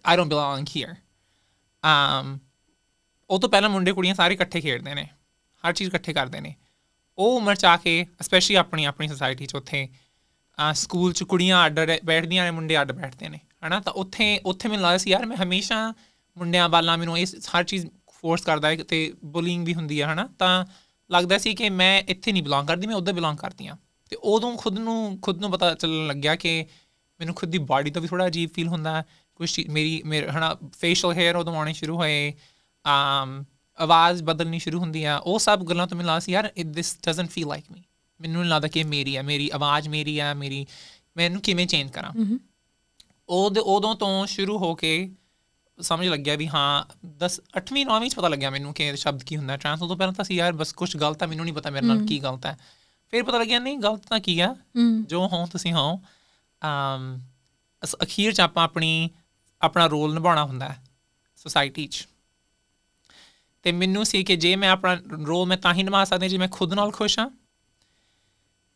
[0.05, 2.39] I don't belong here um
[3.29, 5.09] ਉਹ ਤੋਂ ਪਹਿਲਾਂ ਮੁੰਡੇ ਕੁੜੀਆਂ ਸਾਰੇ ਇਕੱਠੇ ਖੇਡਦੇ ਨੇ,
[5.67, 6.55] ਹਰ ਚੀਜ਼ ਇਕੱਠੇ ਕਰਦੇ ਨੇ।
[7.17, 9.89] ਉਹ ਉਮਰ ਚ ਆ ਕੇ ਸਪੈਸ਼ਲੀ ਆਪਣੀ ਆਪਣੀ ਸੋਸਾਇਟੀ ਚ ਉੱਥੇ
[10.59, 14.41] ਅਹ ਸਕੂਲ ਚ ਕੁੜੀਆਂ ਅੱਡ ਰਹਿ- ਬੈਠਦੀਆਂ ਨੇ, ਮੁੰਡੇ ਅੱਡ ਬੈਠਦੇ ਨੇ, ਹਨਾ, ਤਾਂ ਉੱਥੇ
[14.45, 15.93] ਉੱਥੇ ਮੈਨੂੰ ਲੱਗਦਾ ਸੀ, ਯਾਰ, ਮੈਂ ਹਮੇਸ਼ਾ
[16.37, 20.27] ਮੁੰਡਿਆਂ ਵਾਲਾ ਮੈਨੂੰ ਇਹ ਹਰ ਚੀਜ਼ ਫੋਰਸ ਕਰਦਾ ਹੈ ਤੇ ਬੁਲਿੰਗ ਵੀ ਹੁੰਦੀ ਹੈ ਹਨਾ?
[20.39, 20.65] ਤਾਂ
[21.11, 23.77] ਲੱਗਦਾ ਸੀ ਕਿ ਮੈਂ ਇੱਥੇ ਨਹੀਂ ਬਿਲੋਂਗ ਕਰਦੀ ਮੈਂ ਉੱਧਰ ਬਿਲੋਂਗ ਕਰਦੀ ਆ
[24.09, 26.65] ਤੇ ਉਦੋਂ ਖੁਦ ਨੂੰ ਖੁਦ ਨੂੰ ਪਤਾ ਚੱਲਣ ਲੱਗਿਆ ਕਿ
[27.19, 29.05] ਮੈਨੂੰ ਖੁਦ ਦੀ ਬਾਡੀ ਤੋਂ ਵੀ ਥੋੜਾ ਅਜੀਬ ਫੀਲ ਹੁੰਦਾ ਹੈ।
[29.35, 32.33] ਕੁਝ ਚੀਜ਼- ਮੇਰੀ ਮੇਰੇ ਹਨਾ ਫੇਸ਼ੀਅਲ ਹੇਅਰ ਉਦੋਂ ਆਉਣੇ ਸ਼ੁਰੂ ਹੋਏ
[32.85, 33.43] ਆਮ
[33.77, 37.29] ਆਵਾਜ਼ ਬਦਲਣੀ ਸ਼ੁਰੂ ਹੁੰਦੀ ਆ। ਉਹ ਸਭ ਗੱਲਾਂ ਤੋਂ ਮੈਨੂੰ ਲੱਗਦਾ ਸੀ ਯਾਰ this doesn't
[37.29, 37.83] feel like me
[38.19, 40.65] ਮੈਨੂੰ ਨਹੀਂ ਲੱਗਦਾ ਕਿ ਮੇਰੀ ਆ ਮੇਰੀ ਆਵਾਜ਼ ਮੇਰੀ ਆ ਮੇਰੀ
[41.17, 42.11] ਮੈਂ ਇਹਨੂੰ ਕਿਵੇਂ ਚੇਂਜ ਕਰਾਂ?
[43.29, 45.11] ਉਹਦੇ ਉਦੋਂ ਤੋਂ ਸ਼ੁਰੂ ਹੋ ਕੇ
[45.81, 46.85] ਸਮਝ ਲੱਗਿਆ ਵੀ ਹਾਂ
[47.25, 50.13] 10 8ਵੀਂ 9ਵੀਂ ਚ ਪਤਾ ਲੱਗਿਆ ਮੈਨੂੰ ਕਿ ਇਹ ਸ਼ਬਦ ਕੀ ਹੁੰਦਾ ਟ੍ਰਾਂਸ ਤੋਂ ਪਹਿਲਾਂ
[50.13, 52.57] ਤਾਂ ਸੀ ਯਾਰ ਬਸ ਕੁਝ ਗਲਤ ਆ ਮੈਨੂੰ ਨਹੀਂ ਪਤਾ ਮੇਰੇ ਨਾਲ ਕੀ ਗਲਤ ਹੈ।
[53.09, 54.55] ਫਿਰ ਪਤਾ ਲੱਗਿਆ ਨਹੀਂ ਗਲਤ ਤਾਂ ਕੀ ਆ
[55.07, 56.01] ਜੋ ਹੋ ਤੁਸੀਂ ਹੋ
[56.61, 57.21] ਅਮ
[58.03, 59.09] ਅਖੀਰ ਚ ਆਪਾਂ ਆਪਣੀ
[59.61, 60.83] ਆਪਣਾ ਰੋਲ ਨਿਭਾਉਣਾ ਹੁੰਦਾ ਹੈ
[61.35, 62.07] ਸੋਸਾਇਟੀ 'ਚ।
[63.63, 66.47] ਤੇ ਮੈਨੂੰ ਸੀ ਕਿ ਜੇ ਮੈਂ ਆਪਣਾ ਰੋਲ ਮੈਂ ਤਾਂ ਹੀ ਨਿਭਾ ਸਕਦਾ ਜੇ ਮੈਂ
[66.47, 67.29] ਖੁਦ ਨਾਲ ਖੁਸ਼ ਹਾਂ।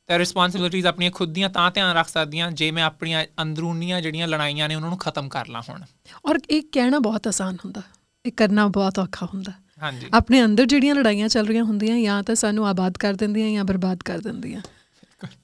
[0.10, 4.68] ਤੇ ਰਿਸਪੌਂਸਿਬਿਲਿਟੀਜ਼ ਆਪਣੀਆਂ ਖੁਦ ਦੀਆਂ ਤਾਂ ਧਿਆਨ ਰੱਖ ਸਕਦੀਆਂ ਜੇ ਮੈਂ ਆਪਣੀਆਂ ਅੰਦਰੂਨੀਆਂ ਜਿਹੜੀਆਂ ਲੜਾਈਆਂ
[4.70, 5.82] ਨੇ ਉਹਨਾਂ ਨੂੰ ਖਤਮ ਕਰ ਲਾਂ ਹੁਣ।
[6.26, 7.82] ਔਰ ਇਹ ਕਹਿਣਾ ਬਹੁਤ ਆਸਾਨ ਹੁੰਦਾ
[8.26, 9.52] ਇਹ ਕਰਨਾ ਬਹੁਤ ਔਖਾ ਹੁੰਦਾ।
[9.84, 13.64] ਹਾਂਜੀ। ਆਪਣੇ ਅੰਦਰ ਜਿਹੜੀਆਂ ਲੜਾਈਆਂ ਚੱਲ ਰਹੀਆਂ ਹੁੰਦੀਆਂ ਜਾਂ ਤਾਂ ਸਾਨੂੰ ਆਬਾਦ ਕਰ ਦਿੰਦੀਆਂ ਜਾਂ
[13.64, 14.62] ਬਰਬਾਦ ਕਰ ਦਿੰਦੀਆਂ।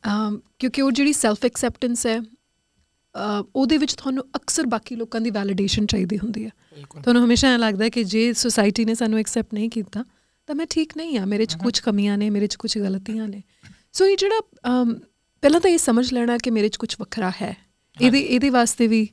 [0.07, 2.19] ਅਮ ਕਿਉਂਕਿ ਉਹ ਜਿਹੜੀ ਸੈਲਫ ਐਕਸੈਪਟੈਂਸ ਹੈ
[3.55, 6.51] ਉਹਦੇ ਵਿੱਚ ਤੁਹਾਨੂੰ ਅਕਸਰ ਬਾਕੀ ਲੋਕਾਂ ਦੀ ਵੈਲੀਡੇਸ਼ਨ ਚਾਹੀਦੀ ਹੁੰਦੀ ਹੈ।
[7.03, 10.03] ਤੁਹਾਨੂੰ ਹਮੇਸ਼ਾ ਐਂ ਲੱਗਦਾ ਹੈ ਕਿ ਜੇ ਸੁਸਾਇਟੀ ਨੇ ਸਾਨੂੰ ਐਕਸੈਪਟ ਨਹੀਂ ਕੀਤਾ
[10.47, 13.41] ਤਾਂ ਮੈਂ ਠੀਕ ਨਹੀਂ ਆ ਮੇਰੇ 'ਚ ਕੁਝ ਕਮੀਆਂ ਨੇ ਮੇਰੇ 'ਚ ਕੁਝ ਗਲਤੀਆਂ ਨੇ।
[13.93, 14.39] ਸੋ ਇਹ ਜਿਹੜਾ
[15.43, 17.55] ਪਹਿਲਾਂ ਤਾਂ ਇਹ ਸਮਝ ਲੈਣਾ ਕਿ ਮੇਰੇ 'ਚ ਕੁਝ ਵੱਖਰਾ ਹੈ।
[17.97, 19.07] ਇਹਦੇ ਇਹਦੇ ਵਾਸਤੇ ਵੀ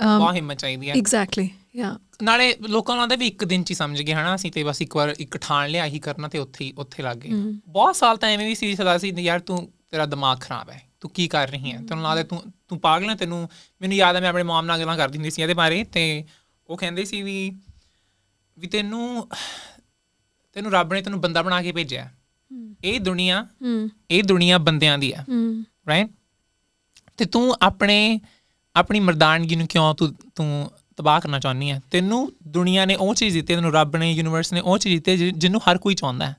[0.00, 4.02] ਬਹੁਤ ਹਿੰਮਤ ਚਾਹੀਦੀ ਹੈ। ਐਗਜ਼ੈਕਟਲੀ ਯਾ ਨਾਲੇ ਲੋਕਾਂ ਨਾਲ ਵੀ ਇੱਕ ਦਿਨ ਚ ਹੀ ਸਮਝ
[4.02, 4.34] ਗਏ ਹਨਾ?
[4.34, 7.16] ਅਸੀਂ ਤੇ ਬਸ ਇੱਕ ਵਾਰ ਇੱਕ ਠਾਣ ਲਿਆ ਹੀ ਕਰਨਾ ਤੇ ਉੱਥੇ ਹੀ ਉੱਥੇ ਲੱਗ
[7.16, 7.30] ਗਏ।
[7.68, 9.58] ਬਹੁਤ ਸਾਲ ਤਾਂ ਐਵੇਂ ਵੀ ਸੀ ਸਦਾ ਸੀ ਯਾਰ ਤੂੰ
[9.90, 11.80] ਤੇਰਾ ਦਿਮਾਗ ਖਰਾਬ ਹੈ ਤੂੰ ਕੀ ਕਰ ਰਹੀ ਹੈ?
[11.88, 13.48] ਤੈਨੂੰ ਲੱਗਦਾ ਤੂੰ ਤੂੰ ਪਾਗਲ ਹੈ ਤੈਨੂੰ
[13.80, 16.24] ਮੈਨੂੰ ਯਾਦ ਹੈ ਮੈਂ ਆਪਣੇ ਮਾਮ ਨਾਲ ਗੱਲਾਂ ਕਰਦੀ ਹੁੰਦੀ ਸੀ ਇਹਦੇ ਬਾਰੇ ਤੇ
[16.68, 17.38] ਉਹ ਕਹਿੰਦੇ ਸੀ ਵੀ
[18.58, 19.28] ਵੀ ਤੈਨੂੰ
[20.56, 22.10] ਤੈਨੂੰ ਰੱਬ ਨੇ ਤੈਨੂੰ ਬੰਦਾ ਬਣਾ ਕੇ ਭੇਜਿਆ।
[22.84, 23.46] ਇਹ ਦੁਨੀਆ
[24.10, 26.08] ਇਹ ਦੁਨੀਆ ਬੰਦਿਆਂ ਦੀ ਹੈ। ਹਮ ਰਾਈਟ
[27.16, 28.20] ਤੇ ਤੂੰ ਆਪਣੇ
[28.76, 33.34] ਆਪਣੀ ਮਰਦਾਨਗੀ ਨੂੰ ਕਿਉਂ ਤੂੰ ਤੂੰ ਤਬਾਹ ਕਰਨਾ ਚਾਹੁੰਦੀ ਹੈ ਤੈਨੂੰ ਦੁਨੀਆ ਨੇ ਉਹ ਚੀਜ਼
[33.34, 36.36] ਦਿੱਤੀ ਤੈਨੂੰ ਰੱਬ ਨੇ ਯੂਨੀਵਰਸ ਨੇ ਉਹ ਚੀਜ਼ ਦਿੱਤੀ ਜਿਹਨੂੰ ਹਰ ਕੋਈ ਚਾਹੁੰਦਾ ਹੈ।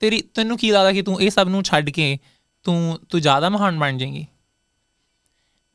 [0.00, 2.18] ਤੇਰੀ ਤੈਨੂੰ ਕੀ ਲੱਗਦਾ ਕਿ ਤੂੰ ਇਹ ਸਭ ਨੂੰ ਛੱਡ ਕੇ
[2.64, 4.26] ਤੂੰ ਤੂੰ ਜ਼ਿਆਦਾ ਮਹਾਨ ਬਣ ਜਾਏਂਗੀ?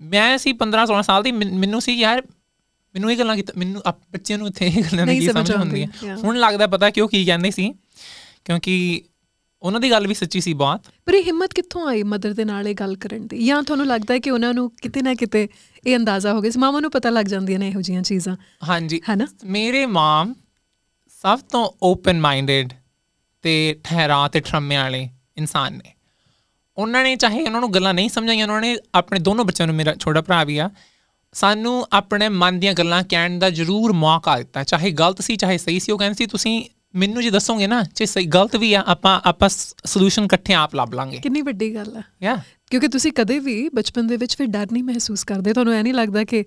[0.01, 2.21] ਮੈਂ ਸੀ 15 16 ਸਾਲ ਦੀ ਮੈਨ- ਸੀ ਯਾਰ
[2.95, 3.81] ਮੈਨੂੰ ਇਹ ਗੱਲਾਂ ਕੀਤਾ ਮੈਨੂੰ
[4.12, 6.24] ਬੱਚਿਆਂ ਨੂੰ ਇੱਥੇ ਇਹ ਗੱਲਾਂ ਨਹੀਂ ਕੀ ਸਮਝ ਸਮਝ ਹੁੰਦੀ ਆਉਂਦੀ, ਹੈ yeah.
[6.24, 7.74] ਹੁਣ ਲੱਗਦਾ ਪਤਾ ਕਿਉਂ ਕੀ ਕਹਿੰਦੇ ਸੀ?
[8.45, 9.01] ਕਿਉਂਕਿ
[9.62, 12.68] ਉਹਨਾਂ ਦੀ ਗੱਲ ਵੀ ਸੱਚੀ ਸੀ ਬਹੁਤ। ਪਰ ਇਹ ਹਿੰਮਤ ਕਿੱਥੋਂ ਆਈ ਮਦਰ ਦੇ ਨਾਲ
[12.68, 13.46] ਇਹ ਗੱਲ ਕਰਨ ਦੀ?
[13.46, 15.48] ਜਾਂ ਤੁਹਾਨੂੰ ਲੱਗਦਾ ਹੈ ਕਿ ਉਹਨਾਂ ਨੂੰ ਕਿਤੇ ਨਾ ਕਿਤੇ
[15.88, 16.51] ਇਹ ਅੰਦਾਜ਼ਾ ਹੋ ਗਿਆ?
[16.51, 18.36] ਸੀ ਮਾਮਾ ਨੂੰ ਪਤਾ ਲੱਗ ਜਾਂਦੀਆਂ ਨੇ ਇਹੋ ਜੀਆਂ ਚੀਜ਼ਾਂ।
[18.70, 20.36] ਹਾਂਜੀ। ਹੈ ਨਾ ਮੇਰੇ ਮਾਮ
[21.22, 22.74] ਸਭ ਤੋਂ ਓਪਨ ਮਾਈਂਡਡ
[23.42, 25.94] ਤੇ ਠਹਿਰਾ ਤੇ ਠਰਮੇ ਵਾਲੇ ਇਨਸਾਨ ਨੇ।
[26.78, 29.96] ਉਹਨਾਂ ਨੇ ਚਾਹੇ ਉਹਨਾਂ ਨੂੰ ਗੱਲਾਂ ਨਹੀਂ ਸਮਝਾਈਆਂ ਉਹਨਾਂ ਨੇ ਆਪਣੇ ਦੋਨੋਂ ਬੱਚਿਆਂ ਨੂੰ ਮੇਰਾ
[29.96, 30.70] ਛੋਟਾ ਭਰਾ ਵੀ ਆ
[31.34, 35.80] ਸਾਨੂੰ ਆਪਣੇ ਮਨ ਦੀਆਂ ਗੱਲਾਂ ਕਹਿਣ ਦਾ ਜ਼ਰੂਰ ਮੌਕਾ ਦਿੱਤਾ। ਚਾਹੇ ਗਲਤ ਸੀ ਚਾਹੇ ਸਹੀ
[35.80, 39.19] ਸੀ ਉਹ ਕਹਿੰਦੇ ਸੀ ਤੁਸੀਂ ਮੈਨੂੰ ਜੇ ਦੱਸੋਗੇ ਨਾ ਜੇ ਸਹੀ ਗਲਤ ਵੀ ਆ ਆਪਾਂ
[39.25, 42.36] ਆਪਾਂ ਸੋਲੂਸ਼ਨ ਇਕੱਠੇ ਆਪ ਲੱਭ ਲਾਂਗੇ। ਕਿੰਨੀ ਵੱਡੀ ਗੱਲ ਹੈ ਯਾ
[42.72, 45.93] ਕਿਉਂਕਿ ਤੁਸੀਂ ਕਦੇ ਵੀ ਬਚਪਨ ਦੇ ਵਿੱਚ ਫਿਰ ਡਰ ਨਹੀਂ ਮਹਿਸੂਸ ਕਰਦੇ। ਤੁਹਾਨੂੰ ਐ ਨਹੀਂ
[45.93, 46.43] ਲੱਗਦਾ ਕਿ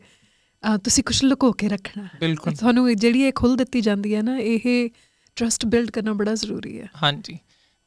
[0.85, 4.89] ਤੁਸੀਂ ਕੁਝ ਲੁਕੋ ਕੇ ਰੱਖਣਾ। ਬਿਲਕੁਲ। ਤੁਹਾਨੂੰ ਜਿਹੜੀ ਇਹ ਖੁੱਲ ਦਿੱਤੀ ਜਾਂਦੀ ਹੈ ਨਾ ਇਹ
[5.37, 7.39] ਟਰਸਟ ਬਿਲਡ ਕਰਨਾ ਬੜਾ ਜ਼ਰੂਰੀ ਹੈ। ਹਾਂਜੀ।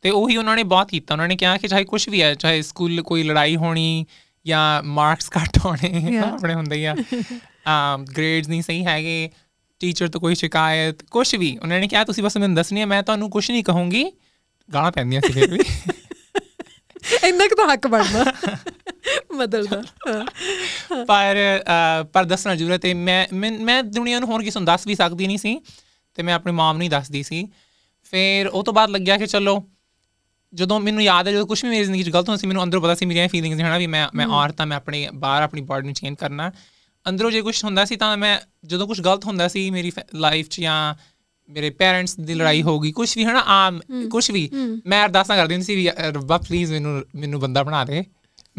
[0.01, 2.62] ਤੇ ਉਹੀ ਉਹਨਾਂ ਨੇ ਬਹੁਤ ਕੀਤਾ। ਉਹਨਾਂ ਨੇ ਕਿਹਾ ਕਿ ਚਾਹੇ ਕੁਝ ਵੀ ਹੈ ਚਾਹੇ
[2.62, 4.05] ਸਕੂਲ ਕੋਈ ਲੜਾਈ ਹੋਣੀ
[4.45, 6.17] ਜਾਂ ਮਾਰਕਸ ਘੱਟ ਹੋਣੇ.
[6.17, 6.95] ਆਪਣੇ ਹੁੰਦੇ ਆ।
[8.17, 9.29] ਗ੍ਰੇਡਸ ਨਹੀਂ ਸਹੀ ਹੈਗੇ।
[9.85, 13.03] ਟੀਚਰ ਤੋਂ ਕੋਈ ਸ਼ਿਕਾਇਤ ਕੁਝ ਵੀ। ਉਹਨਾਂ ਨੇ ਕਿਹਾ ਤੁਸੀਂ ਬਸ ਮੈਨੂੰ ਦੱਸਣੀ ਹੈ ਮੈਂ
[13.03, 14.05] ਤੁਹਾਨੂੰ ਕੁਝ ਨਹੀਂ ਕਹੂੰਗੀ।
[14.73, 15.59] ਗਾਲਾਂ ਪੈਂਦੀਆਂ ਸੀ ਫਿਰ ਵੀ।
[17.27, 18.33] ਇੰਨਾ ਕੁ ਤਾਂ ਹੱਕ ਬਣਦਾ।
[19.35, 19.83] ਮਦਰ ਦਾ।
[21.05, 21.35] ਪਰ
[22.13, 23.27] ਪਰ ਦੱਸਣਾ ਜ਼ਰੂਰਤ ਹੈ ਮੈਂ
[23.59, 25.61] ਮੈਂ ਦੁਨੀਆ ਨੂੰ ਹੋਰ ਕਿਸੇ ਨੂੰ ਦੱਸ ਵੀ ਸਕਦੀ ਨਹੀਂ ਸੀ
[26.15, 27.47] ਤੇ ਮੈਂ ਆਪਣੀ ਮਾਮ ਨੂੰ ਹੀ ਦੱਸਦੀ ਸੀ।
[28.03, 29.69] ਫਿਰ ਉਹ ਤੋਂ ਬਾਅਦ ਲੱਗਿਆ ਕਿ ਚਲੋ
[30.53, 32.81] ਜਦੋਂ ਮੈਨੂੰ ਯਾਦ ਹੈ ਜਦੋਂ ਕੁਝ ਵੀ ਮੇਰੀ ਜ਼ਿੰਦਗੀ 'ਚ ਗਲਤ ਹੁੰਦਾ ਸੀ ਮੈਨੂੰ ਅੰਦਰੋਂ
[32.81, 35.85] ਪਤਾ ਸੀ ਮੇਰੀਆਂ ਫੀਲਿੰਗਸ ਹਨਾ ਵੀ ਮੈਂ ਮੈਂ ਔਰਤ ਹਾਂ ਮੈਂ ਆਪਣੇ ਬਾਹਰ ਆਪਣੀ ਬਾਡੀ
[35.85, 36.51] ਨੂੰ ਚੇਂਜ ਕਰਨਾ।
[37.09, 40.59] ਅੰਦਰੋਂ ਜੇ ਕੁਝ ਹੁੰਦਾ ਸੀ ਤਾਂ ਮੈਂ ਜਦੋਂ ਕੁਝ ਗਲਤ ਹੁੰਦਾ ਸੀ ਮੇਰੀ ਲਾਈਫ 'ਚ
[40.62, 40.95] ਜਾਂ
[41.50, 44.50] ਮੇਰੇ ਪੇਰੈਂਟਸ ਦੀ ਲੜਾਈ ਹੋ ਗਈ ਕੁਝ ਵੀ ਹਨਾ ਆਮ ਕੁਝ ਵੀ
[44.85, 48.03] ਮੈਂ ਅਰਦਾਸਾਂ ਕਰਦੀ ਹੁੰਦੀ ਸੀ ਵੀ ਰੱਬਾ ਪਲੀਜ਼ ਮੈਨੂੰ ਮੈਨੂੰ ਬੰਦਾ ਬਣਾ ਦੇ।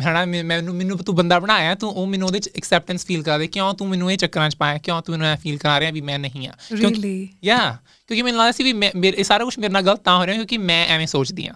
[0.01, 3.47] ਹਨਾ ਮੈਨੂੰ ਮੈਨੂੰ ਤੂੰ ਬੰਦਾ ਬਣਾਇਆ ਤੂੰ ਉਹ ਮੈਨੂੰ ਉਹਦੇ ਚ ਐਕਸੈਪਟੈਂਸ ਫੀਲ ਕਰਾ ਦੇ
[3.47, 4.79] ਕਿਉਂ ਤੂੰ ਮੈਨੂੰ ਇਹ ਚੱਕਰਾਂ ਚ ਪਾਇਆ?
[4.79, 7.27] ਕਿਉਂ ਤੂੰ ਮੈਨੂੰ ਇਹ ਫੀਲ ਕਰਾ ਰਿਹਾ ਵੀ ਮੈਂ ਨਹੀਂ ਆ Really?
[7.45, 7.77] ਯਾ
[8.07, 10.59] ਕਿਉਂਕਿ ਮੈਨੂੰ ਲੱਗਦਾ ਸੀ ਵੀ ਮੇਰੇ ਸਾਰਾ ਕੁਝ ਮੇਰੇ ਨਾਲ ਗਲਤ ਤਾਂ ਹੋ ਰਿਹਾ ਕਿਉਂਕਿ
[10.59, 11.55] ਮੈਂ ਐਵੇਂ ਸੋਚਦੀ ਆ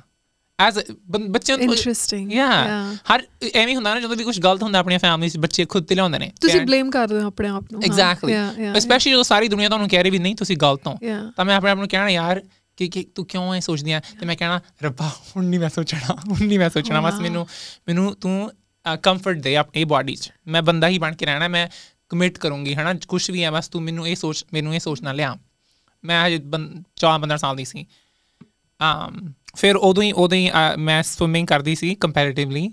[0.61, 0.79] ਐਜ਼
[1.11, 2.33] ਬੱਚਿਆਂ ਨੂੰ Interesting.
[2.33, 3.03] ਯਾ Yeah.
[3.15, 3.23] ਹਰ
[3.55, 6.19] ਐਵੇਂ ਹੁੰਦਾ ਨਾ ਜਦੋਂ ਵੀ ਕੁਝ ਗਲਤ ਹੁੰਦਾ ਆਪਣੀਆਂ ਫੈਮਿਲੀ ਚ ਬੱਚੇ ਖੁਦ ਤੇ ਲਿਆਉਂਦੇ
[6.19, 10.03] ਨੇ। ਤੁਸੀਂ ਬਲੇਮ ਕਰਦੇ ਹੋ ਆਪਣੇ ਆਪ ਨੂੰ। ਐਗਜ਼ੈਕਟਲੀ ਸਪੈਸ਼ਲੀ ਜਦੋਂ ਸਾਰੀ ਦੁਨੀਆ ਤੁਹਾਨੂੰ ਕਹਿ
[10.03, 10.97] ਰਹੀ ਵੀ ਨਹੀਂ ਤੁਸੀਂ ਗਲਤ ਹੋ.
[11.37, 12.43] ਤਾਂ ਮੈਂ ਆਪਣੇ ਆਪ ਨੂੰ ਕਹਿਣਾ ਯਾਰ
[12.77, 14.01] ਕਿ ਕਿ ਤੂੰ ਕਿਉਂ ਐ ਸੋਚਦੀ ਆ?
[14.21, 17.47] ਤੇ ਮੈਂ ਕਹਿਣਾ ਰੱਬਾ ਹੁਣ ਨਹੀਂ ਮੈਂ ਸੋਚਣਾ ਹੁਣ ਨਹੀਂ ਮੈਂ ਸੋਚਣਾ। ਬਸ ਮੈਨੂੰ
[17.89, 18.51] ਮੈਨੂੰ ਤੂੰ
[19.03, 21.69] ਕੰਫਰਟ ਦੇ ਆਪਣੀ ਬਾਡੀ 'ਚ। ਮੈਂ ਬੰਦਾ ਹੀ ਬਣ ਕੇ ਰਹਿਣਾ ਮੈਂ
[22.09, 22.95] ਕਮਿਟ ਕਰੂੰਗੀ ਹਨਾ?
[23.09, 25.37] ਕੁਝ ਵੀ ਹੈ ਬਸ ਤੂੰ ਮੈਨੂੰ ਇਹ ਸੋਚ ਮੈਨੂੰ ਇਹ ਸੋਚਣਾ ਲਿਆ।
[26.05, 26.39] ਮੈਂ ਹਜੇ
[26.97, 27.87] 14 15 ਸਾਲ ਦੀ ਸੀ।
[28.81, 32.71] um ਫਿਰ ਉਦੋਂ ਹੀ ਉਦੋਂ ਹੀ ਮੈਂ ਸਵਿਮਿੰਗ ਕਰਦੀ ਸੀ ਕੰਪੈਰੀਟਿਵਲੀ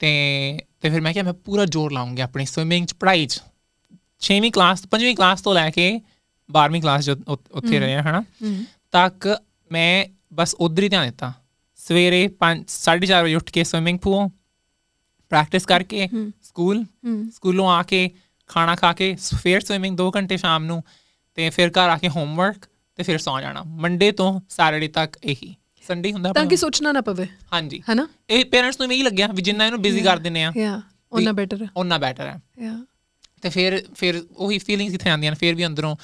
[0.00, 0.10] ਤੇ
[0.80, 3.40] ਤੇ ਫਿਰ ਮੈਂ ਕਿਹਾ ਮੈਂ ਪੂਰਾ ਜ਼ੋਰ ਲਾਉਂਗੀ ਆਪਣੀ ਸਵਿਮਿੰਗ 'ਚ ਪੜ੍ਹਾਈ 'ਚ।
[4.22, 5.86] 6ਵੀਂ ਕਲਾਸ 5ਵੀਂ ਕਲਾਸ ਤੋਂ ਲੈ ਕੇ
[6.48, 7.14] 12ਵੀਂ ਕਲਾਸ ਜੋ
[7.52, 8.22] ਉੱਥੇ ਰਹੇ ਹਨਾ।
[8.92, 9.28] ਤੱਕ
[9.70, 10.04] ਮੈਂ
[10.34, 11.32] ਬਸ ਉਧਰ ਹੀ ਧਿਆਨ ਦਿੱਤਾ।
[11.78, 14.28] ਸਵੇਰੇ 5 4:30 ਵਜੇ ਉੱਠ ਕੇ ਸਵਿਮਿੰਗ ਪੂਲ
[15.32, 16.08] ਪ੍ਰੈਕਟਿਸ ਕਰਕੇ
[16.42, 16.84] ਸਕੂਲ।
[17.32, 18.10] ਸਕੂਲੋਂ ਆ ਕੇ
[18.50, 20.82] ਖਾਣਾ ਖਾ ਕੇ ਫਿਰ ਸਵਿਮਿੰਗ 2 ਘੰਟੇ ਸ਼ਾਮ ਨੂੰ
[21.38, 22.66] ਤੇ ਫਿਰ ਘਰ ਆ ਕੇ ਹੋਮਵਰਕ
[22.98, 25.54] ਤੇ ਫਿਰ ਸੌ ਜਾਣਾ। ਮੰਡੇ ਤੋਂ ਸੈਟਰਡੇ ਤੱਕ ਇਹੀ।
[25.88, 28.06] ਸੰਡੇ ਹੁੰਦਾ ਤਾਂ ਕਿ ਸੋਚਣਾ ਨਾ ਪਵੇ। ਹਾਂਜੀ। ਹੈਨਾ?
[28.30, 30.80] ਇਹ ਪੇਰੈਂਟਸ ਨੂੰ ਇਹੀ ਲੱਗਿਆ ਵੀ ਜਿੰਨਾ ਇਹਨੂੰ ਬਿਜ਼ੀ ਕਰ ਦਿੰਨੇ ਆ ਯਾ
[31.12, 32.78] ਉਹਨਾਂ ਬੈਟਰ ਹੈ ਉਹਨਾਂ ਬੈਟਰ ਹੈ ਯਾ
[33.42, 35.94] ਤੇ ਫਿਰ ਫਿਰ ਉਹੀ ਫੀਲਿੰਗਸ ਇੱਥੇ ਆਉਂਦੀਆਂ ਨੇ ਫਿਰ ਵੀ ਅੰਦਰੋਂ।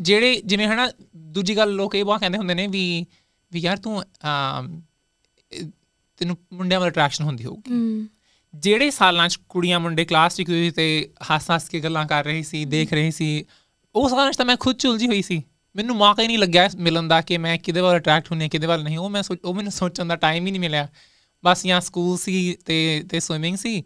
[0.00, 0.88] ਜਿਹੜੇ ਜਿਵੇਂ ਹਨਾ
[1.34, 3.06] ਦੂਜੀ ਗੱਲ ਲੋਕ ਇਹ ਬਹੁਤ ਕਹਿੰਦੇ ਹੁੰਦੇ ਨੇ ਵੀ
[3.52, 4.02] ਵੀ ਯਾਰ ਤੂੰ
[6.20, 8.08] ਤੈਨੂੰ ਮੁੰਡਿਆਂ ਵੱਲ ਅਟਰੈਕਸ਼ਨ ਹੁੰਦੀ ਹੋਊਗੀ।
[8.54, 10.86] ਜਿਹੜੇ ਸਾਲਾਂ 'ਚ ਕੁੜੀਆਂ ਮੁੰਡੇ ਕਲਾਸ 'ਚ ਕੋਈ ਤੇ
[11.30, 13.44] ਹੱਸ-ਹੱਸ ਕੇ ਗੱਲਾਂ ਕਰ ਰਹੇ ਸੀ ਦੇਖ ਰਹੇ ਸੀ
[13.94, 15.42] ਉਹ ਸਾਲਾਂ 'ਚ ਤਾਂ ਮੈਂ ਖੁਦ ਚੁਲਜੀ ਹੋਈ ਸੀ।
[15.76, 18.66] ਮੈਨੂੰ ਮੌਕਾ ਹੀ ਨਹੀਂ ਲੱਗਿਆ ਮਿਲਣ ਦਾ ਕਿ ਮੈਂ ਕਿਹਦੇ ਵੱਲ ਅਟਰੈਕਟ ਹੁੰਨੀ ਹਾਂ ਕਿਹਦੇ
[18.66, 20.88] ਵੱਲ ਨਹੀਂ। ਉਹ ਮੈਂ ਉਹ ਮੈਨੂੰ ਸੋਚਣ ਦਾ ਟਾਈਮ ਹੀ ਨਹੀਂ ਮਿਲਿਆ।
[21.44, 23.84] ਬਸ ਜਾਂ ਸਕੂਲ ਸੀ ਤੇ ਤੇ ਸਵਿਮਿੰਗ ਸੀ।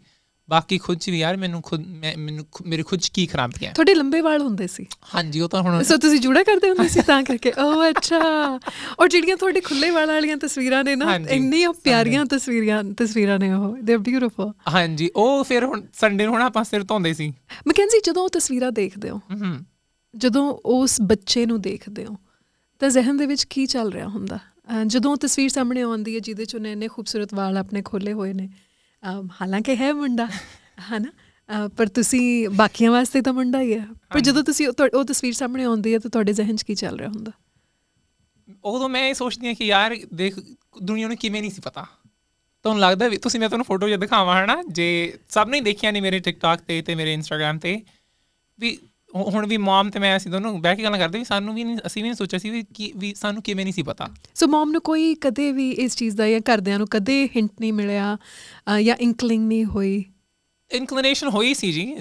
[0.49, 3.95] ਬਾਕੀ ਖੁਦ 'ਚ ਵੀ ਯਾਰ ਮੈਨੂੰ ਖੁਦ ਮੈਂ ਮੈਨੂੰ ਮੇਰੇ ਖੁਦ 'ਚ ਕੀ ਖਰਾਬੀਆਂ ਤੁਹਾਡੇ
[3.95, 7.23] ਲੰਬੇ ਵਾਲ ਹੁੰਦੇ ਸੀ। ਹਾਂਜੀ ਉਹ ਤਾਂ ਹੁਣ ਸੋ ਤੁਸੀਂ ਜੂੜਾ ਕਰਦੇ ਹੁੰਦੇ ਸੀ ਤਾਂ
[7.23, 8.19] ਕਰਕੇ। ਓ ਅੱਛਾ।
[8.99, 13.77] ਔਰ ਜਿਹੜੀਆਂ ਤੁਹਾਡੇ ਖੁੱਲੇ ਵਾਲਾਂ ਵਾਲੀਆਂ ਤਸਵੀਰਾਂ ਨੇ ਨਾ। ਇੰਨੀਆਂ ਪਿਆਰੀਆਂ ਤਸਵੀਰਾਂ ਤਸਵੀਰਾਂ ਨੇ ਉਹ।
[13.77, 17.33] ਦੇ ਬਿਊਟੀਫੁਲ ਹਾਂਜੀ ਉਹ ਫਿਰ ਹੁਣ ਸੰਡੇ ਨੂੰ ਹੁਣ ਆਪਾਂ ਸਿਰ ਧੋਂਦੇ ਸੀ।
[17.67, 19.65] ਮੈਕੈਂਜੀ ਜਦੋਂ ਉਹ ਤਸਵੀਰਾਂ ਦੇਖਦੇ ਹੋ ਹੂੰ।
[20.17, 22.15] ਜਦੋਂ ਉਸ ਬੱਚੇ ਨੂੰ ਦੇਖਦੇ ਹੋ
[22.81, 24.39] ਤਾਂ ਜ਼ਿਹਨ ਦੇ ਵਿੱਚ ਕੀ ਚੱਲ ਰਿਹਾ ਹੁੰਦਾ?
[24.87, 28.49] ਜਦੋਂ ਤਸਵੀਰ ਸਾਹਮਣੇ ਆਉਂਦੀ ਹੈ ਜਿਹਦੇ ਚ ਉਹਨੇ ਇੰਨੇ ਖੂਬਸੂਰਤ ਵਾਲ ਆਪਣੇ ਖੋਲੇ ਹੋਏ ਨੇ
[29.41, 30.27] ਹਾਲਾਂਕਿ ਹੈ ਮੁੰਡਾ
[30.91, 31.11] ਹਨਾ?
[31.77, 35.93] ਪਰ ਤੁਸੀਂ ਬਾਕੀਆਂ ਵਾਸਤੇ ਤਾਂ ਮੁੰਡਾ ਹੀ ਹੈ। ਪਰ ਜਦੋਂ ਤੁਸੀਂ ਉਹ ਤਸਵੀਰ ਸਾਹਮਣੇ ਆਉਂਦੀ
[35.93, 37.31] ਹੈ ਤਾਂ ਤੁਹਾਡੇ ਜ਼ਿਹਨ 'ਚ ਕੀ ਚੱਲ ਰਿਹਾ ਹੁੰਦਾ?
[38.65, 40.39] ਉਦੋਂ ਮੈਂ ਇਹ ਸੋਚਦੀ ਹਾਂ ਕਿ ਯਾਰ ਦੇਖ
[40.83, 41.85] ਦੁਨੀਆ ਨੂੰ ਕਿਵੇਂ ਨਹੀਂ ਸੀ ਪਤਾ?
[42.65, 44.61] ਤੁਹਾਨੂੰ ਲੱਗਦਾ ਵੀ ਤੁਸੀਂ ਮੈਂ ਤੁਹਾਨੂੰ ਫੋਟੋ ਜੇ ਦਿਖਾਵਾਂ ਹਨਾ?
[44.69, 47.81] ਜੇ ਸਭ ਨੇ ਦੇਖਿਆ ਨਹੀਂ ਮੇਰੇ ਟਿਕਟੌਕ ਤੇ ਤੇ ਮੇਰੇ ਇੰਸਟਾਗ੍ਰam ਤੇ
[48.59, 48.77] ਵੀ
[49.15, 51.77] ਹੁਣ ਵੀ ਮਮ ਤੇ ਮੈਂ ਅਸੀਂ ਦੋਨੋਂ ਬਹਿ ਕੇ ਗੱਲਾਂ ਕਰਦੇ ਵੀ ਸਾਨੂੰ ਵੀ ਨਹੀਂ
[51.85, 54.71] ਅਸੀਂ ਵੀ ਨਹੀਂ ਸੋਚਿਆ ਸੀ ਵੀ ਕੀ ਵੀ ਸਾਨੂੰ ਕਿਵੇਂ ਨਹੀਂ ਸੀ ਪਤਾ। ਸੋ ਮਮ
[54.71, 58.17] ਨੂੰ ਕੋਈ ਕਦੇ ਵੀ ਇਸ ਚੀਜ਼ ਦਾ ਜਾਂ ਘਰਦਿਆਂ ਨੂੰ ਕਦੇ ਹਿੰਟ ਨਹੀਂ ਮਿਲਿਆ
[58.81, 60.03] ਜਾਂ ਇਨਕਲਿੰਗ ਨਹੀਂ ਹੋਈ?
[60.71, 61.95] ਇਨਕਲੀਨੇਸ਼ਨ ਹੋਈ ਸੀ ਜੀ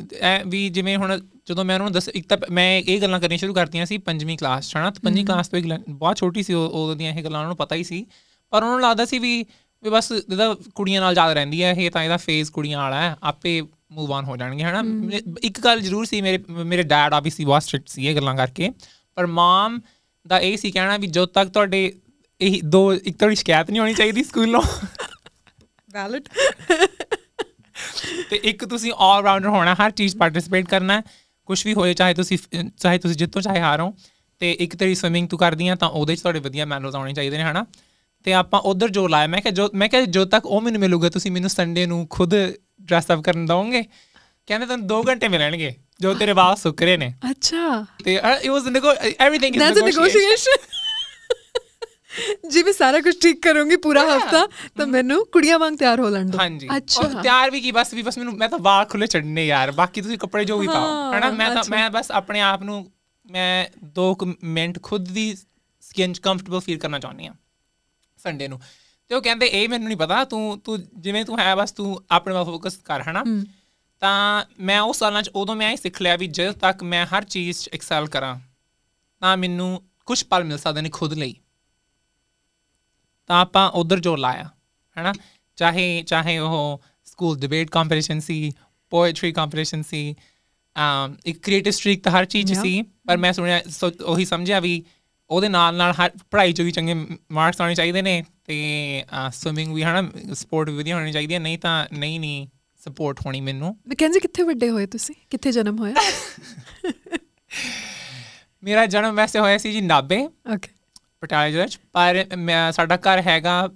[0.46, 3.54] ਵੀ ਜਿਵੇਂ ਹੁਣ ਜਦੋਂ ਮੈਂ ਉਹਨਾਂ ਨੂੰ ਦੱਸ ਇੱਕ ਤਾਂ ਮੈਂ ਇਹ ਗੱਲਾਂ ਕਰਨੀਆਂ ਸ਼ੁਰੂ
[3.54, 4.90] ਕਰਤੀਆਂ ਸੀ ਪੰਜਵੀਂ ਕਲਾਸ ਚ ਹਨਾ?
[4.90, 7.48] ਤੇ ਪੰਜਵੀਂ ਕਲਾਸ ਤੋਂ ਇੱਕ ਲ- ਬਹੁਤ ਛੋਟੀ ਸੀ ਉਹ ਉਦੋਂ ਦੀਆਂ ਇਹ ਗੱਲਾਂ ਉਹਨਾਂ
[7.48, 8.06] ਨੂੰ ਪਤਾ ਹੀ ਸੀ।
[8.50, 9.44] ਪਰ ਉਹਨਾਂ ਨੂੰ ਲੱਗਦਾ ਸੀ ਵੀ
[9.82, 13.16] ਵੀ ਬਸ ਇਹਦਾ ਕੁੜੀਆਂ ਨਾਲ ਜ਼ਿਆਦਾ ਰਹਿੰਦੀ ਹੈ ਇਹ ਤਾਂ ਇਹਦਾ ਫੇਜ਼ ਕੁੜੀਆਂ ਵਾਲਾ ਹੈ
[13.22, 13.62] ਆਪੇ
[13.94, 14.82] ਮੂਵ ਆਨ ਹੋ ਜਾਣਗੇ ਹਨਾ?
[15.42, 18.70] ਇੱਕ ਗੱਲ ਜ਼ਰੂਰ ਸੀ ਮੇਰੇ ਮੇਰੇ ਡੈਡ ਆਬਵੀਅਸਲੀ ਬਹੁਤ ਸਟ੍ਰਿਕਟ ਸੀ ਇਹ ਗੱਲਾਂ ਕਰਕੇ
[19.14, 19.80] ਪਰ ਮਾਮ
[20.26, 21.92] ਦਾ ਇਹ ਸੀ ਕਹਿਣਾ ਵੀ ਜਦੋਂ ਤੱਕ ਤੁਹਾਡੇ
[22.40, 24.62] ਇਹ ਦੋ ਇੱਕ ਤੁਹਾਡੀ ਸ਼ਿਕਾਇਤ ਨਹੀਂ ਹੋਣੀ ਚਾਹੀਦੀ ਸਕੂਲੋਂ।
[25.92, 26.28] ਵੈਲਿਡ
[28.30, 31.02] ਤੇ ਇੱਕ ਤੁਸੀਂ ਆਲ ਰਾਊਂਡਰ ਹੋਣਾ ਹਰ ਚੀਜ਼ ਪਾਰਟਿਸਿਪੇਟ ਕਰਨਾ
[31.46, 32.38] ਕੁਝ ਵੀ ਹੋਏ ਚਾਹੇ ਤੁਸੀਂ
[32.78, 33.94] ਚਾਹੇ ਤੁਸੀਂ ਜਿੱਤੋ ਚਾਹੇ ਹਾਰੋ
[34.38, 37.36] ਤੇ ਇੱਕ ਤੇਰੀ ਸਵਿਮਿੰਗ ਤੂੰ ਕਰਦੀ ਆ ਤਾਂ ਉਹਦੇ 'ਚ ਤੁਹਾਡੇ ਵਧੀਆ ਮੈਨਰਸ ਆਉਣੇ ਚਾਹੀਦੇ
[37.36, 37.66] ਨੇ ਹਨਾ?
[38.24, 41.08] ਤੇ ਆਪਾਂ ਉਧਰ ਜੋ ਲਾਇਆ ਮੈਂ ਕਿਹਾ ਜੋ ਮੈਂ ਕਿਹਾ ਜੋ ਤੱਕ ਉਹ ਮੈਨੂੰ ਮਿਲੂਗਾ
[41.08, 42.34] ਤੁਸੀਂ ਮੈਨੂੰ ਸੰਡੇ ਨੂੰ ਖੁਦ
[42.82, 43.82] ਡਰੈਸ ਅਪ ਕਰਨ ਦਵੋਗੇ?
[44.48, 48.66] ਕਹਿੰਦੇ ਤੁਹਾਨੂੰ 2 ਘੰਟੇ ਮਿਲਣਗੇ ਜੋ ਤੇਰੇ ਵਾਲ ਸੁੱਕ ਰਹੇ ਨੇ। ਅੱਛਾ। ਤੇ it was
[49.20, 50.66] everything is a negotiation.
[52.50, 54.46] ਜਿਵੇਂ ਸਾਰਾ ਕੁਝ ਠੀਕ ਕਰੂੰਗੀ ਪੂਰਾ ਹਫਤਾ
[54.78, 58.02] ਤਾਂ ਮੈਨੂੰ ਕੁੜੀਆਂ ਵਾਂਗ ਤਿਆਰ ਹੋ ਲੈਣ ਦੋ। ਹਾਂਜੀ। ਅੱਛਾ। ਤਿਆਰ ਵੀ ਕੀ ਬਸ ਵੀ
[58.02, 61.30] ਬਸ ਮੈਨੂੰ ਮੈਂ ਤਾਂ ਵਾਲ ਖੁੱਲੇ ਛੱਡਨੇ ਯਾਰ ਬਾਕੀ ਤੁਸੀਂ ਕੱਪੜੇ ਜੋ ਵੀ ਪਾਓ ਹਨਾ?
[61.30, 62.86] ਮੈਂ ਤਾਂ। ਮੈਂ ਬਸ ਆਪਣੇ ਆਪ ਨੂੰ
[63.26, 65.34] ਮੈਂ ਦੋ ਕੁ ਮਿੰਟ ਖੁਦ ਦੀ
[65.82, 67.32] ਸਕਿਨ ਕੰਫਰਟੇਬਲ ਫੀਲ ਕਰਨਾ ਚਾਹੁੰਦੀ ਆ
[68.24, 68.60] ਸੰਡੇ ਨੂੰ।
[69.08, 72.34] ਤੇ ਉਹ ਕਹਿੰਦੇ ਇਹ ਮੈਨੂੰ ਨਹੀਂ ਪਤਾ ਤੂੰ ਤੂੰ ਜਿਵੇਂ ਤੂੰ ਹੈ ਬਸ ਤੂੰ ਆਪਣੇ
[72.34, 73.24] ਵੱਲ ਫੋਕਸ ਕਰ ਹਨਾ?
[74.02, 77.24] ਤਾਂ ਮੈਂ ਉਸ ਸਾਲਾਂ ਚ ਉਦੋਂ ਮੈਂ ਇਹ ਸਿੱਖ ਲਿਆ ਵੀ ਜਦੋਂ ਤੱਕ ਮੈਂ ਹਰ
[77.24, 78.38] ਚੀਜ਼ ਚ ਐਕਸੈਲ ਕਰਾਂ
[79.22, 81.34] ਤਾਂ ਮੈਨੂੰ ਕੁਝ ਪਲ ਮਿਲ ਸਕਦੇ ਨੇ ਖੁਦ ਲਈ।
[83.26, 84.50] ਤਾਂ ਆਪਾਂ ਉਧਰ ਜੋ ਲਾਇਆ
[84.96, 85.12] ਹੈਨਾ?
[85.58, 88.50] ਚਾਹੇ ਚਾਹੇ ਉਹ ਸਕੂਲ ਡਿਬੇਟ ਕੰਪੀਟੀਸ਼ਨ ਸੀ
[88.90, 90.14] ਪੋਇਟਰੀ ਕੰਪੀਟੀਸ਼ਨ ਸੀ
[90.76, 92.52] ਅਮ ਇੱਕ ਕ੍ਰੀਏਟਿਵ ਸਟ੍ਰੀਕ ਤਾਂ ਹਰ ਚੀਜ਼.
[92.54, 93.60] ਸੀ ਪਰ ਮੈਂ ਸੁਣਿਆ
[94.04, 94.82] ਉਹੀ ਸਮਝਿਆ ਵੀ
[95.30, 95.92] ਉਹਦੇ ਨਾਲ ਨਾਲ
[96.30, 96.94] ਪੜ੍ਹਾਈ 'ਚ ਵੀ ਚੰਗੇ
[97.32, 100.02] ਮਾਰਕਸ ਆਉਣੇ ਚਾਹੀਦੇ ਨੇ ਤੇ ਸਵਿਮਿੰਗ ਵੀ ਹਨਾ
[100.34, 102.46] ਸਪੋਰਟ ਵੀ ਵਧੀਆ ਹੋਣੀ ਚਾਹੀਦੀ ਹੈ ਨਹੀਂ ਤਾਂ ਨਹੀਂ ਨਹੀਂ
[102.80, 105.14] ਸਪੋਰਟ ਹੋਣੀ ਮੈਨੂੰ। ਮੈਕੈਂਜੀ ਕਿੱਥੇ ਵੱਡੇ ਹੋਏ ਤੁਸੀਂ?
[105.30, 105.94] ਕਿੱਥੇ ਜਨਮ ਹੋਇਆ?
[108.62, 110.18] ਮੇਰਾ ਜਨਮ ਵੈਸੇ ਹੋਇਆ ਸੀ ਜੀ ਨਾਬੇ
[110.54, 110.68] ਓਕੇ
[111.20, 112.24] ਪਟਿਆਲਾ ਜ਼ਿਲ੍ਹੇ 'ਚ ਪਰ
[112.72, 113.68] ਸਾਡਾ ਘਰ ਹੈਗਾ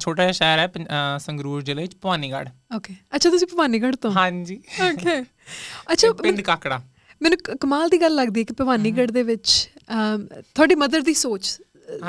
[0.00, 4.10] ਛੋਟਾ ਜਿਹਾ ਸ਼ਹਿਰ ਹੈ ਸੰਗਰੂਰ ਜ਼ਿਲ੍ਹੇ 'ਚ ਭਵਾਨੀਗੜ੍ਹ। ਓਕੇ ਅੱਛਾ ਤੁਸੀਂ ਭਵਾਨੀਗੜ੍ਹ ਤੋਂ?
[4.12, 5.20] ਹਾਂਜੀ। ਓਕੇ
[5.92, 6.80] ਅੱਛਾ ਪਿੰਡ ਕਾਕੜਾ।
[7.20, 9.68] ਮੈਨੂੰ ਕਮਾਲ ਦੀ ਗੱਲ ਲੱਗਦੀ ਹੈ ਕਿ ਭਵਾਨੀਗੜ੍ਹ ਦੇ ਵਿੱਚ
[10.54, 11.56] ਤੁਹਾਡੀ ਮਦਰ ਦੀ ਸੋਚ।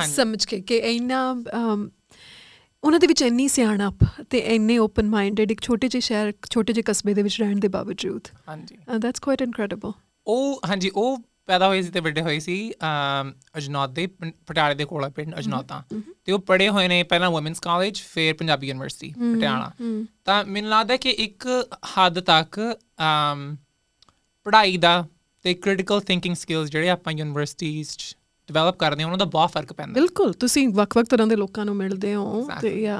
[0.07, 1.21] ਸਮਝ ਕੇ ਕਿ ਇੰਨਾ
[2.83, 6.83] ਉਹਨਾਂ ਦੇ ਵਿੱਚ ਇੰਨੀ ਸਿਆਣਪ ਤੇ ਇੰਨੇ ਓਪਨ ਮਾਈਂਡਡ ਇੱਕ ਛੋਟੇ ਜਿਹੇ ਸ਼ਹਿਰ ਛੋਟੇ ਜਿਹੇ
[6.83, 9.91] ਕਸਬੇ ਦੇ ਵਿੱਚ ਰਹਿਣ ਦੇ ਬਾਵਜੂਦ। ਹਾਂਜੀ। ਦੈਟਸ ਕੁਆਇਟ ਇਨਕ੍ਰੈਡੀਬਲ
[10.27, 11.17] ਉਹ ਹਾਂਜੀ ਉਹ
[11.47, 12.55] ਪੈਦਾ ਹੋਏ ਸੀ ਤੇ ਵੱਡੇ ਹੋਏ ਸੀ
[13.57, 14.07] ਅਜਨੌਤ ਦੇ
[14.47, 15.81] ਪਟਿਆਲੇ ਦੇ ਕੋਲ ਪਿੰਡ ਅਜਨੌਤਾਂ।
[16.25, 19.71] ਤੇ ਉਹ ਪੜ੍ਹੇ ਹੋਏ ਨੇ ਪਹਿਲਾਂ ਔਮਨਸ ਕਾਲਜ ਫਿਰ ਪੰਜਾਬੀ ਯੂਨੀਵਰਸਿਟੀ ਪਟਿਆਲਾ।
[20.25, 21.47] ਤਾਂ ਮੈਨੂੰ ਲੱਗਦਾ ਕਿ ਇੱਕ
[21.87, 22.59] ਹੱਦ ਤੱਕ
[24.45, 24.93] ਪੜ੍ਹਾਈ ਦਾ
[25.45, 28.15] ਤੇ ਕ੍ਰਿਟੀਕਲ ਥਿੰਕਿੰਗ ਸਕਿੱਲਸ ਜਿਹੜੇ ਆਪਾਂ ਯੂਨੀਵਰਸਿਟੀਜ਼ ਚ
[28.49, 31.75] ਡਿਵੈਲਪ ਕਰਦੇ ਹਾਂ ਉਹਨਾਂ ਦਾ ਬਹੁਤ ਫ਼ਰਕ ਪੈਂਦਾ ਬਿਲਕੁਲ ਤੁਸੀਂ ਵੱਖ-ਵੱਖ ਤਰ੍ਹਾਂ ਦੇ ਲੋਕਾਂ ਨੂੰ
[31.75, 32.69] ਮਿਲਦੇ ਹੋ ਤੇ.
[32.81, 32.97] ਯਾ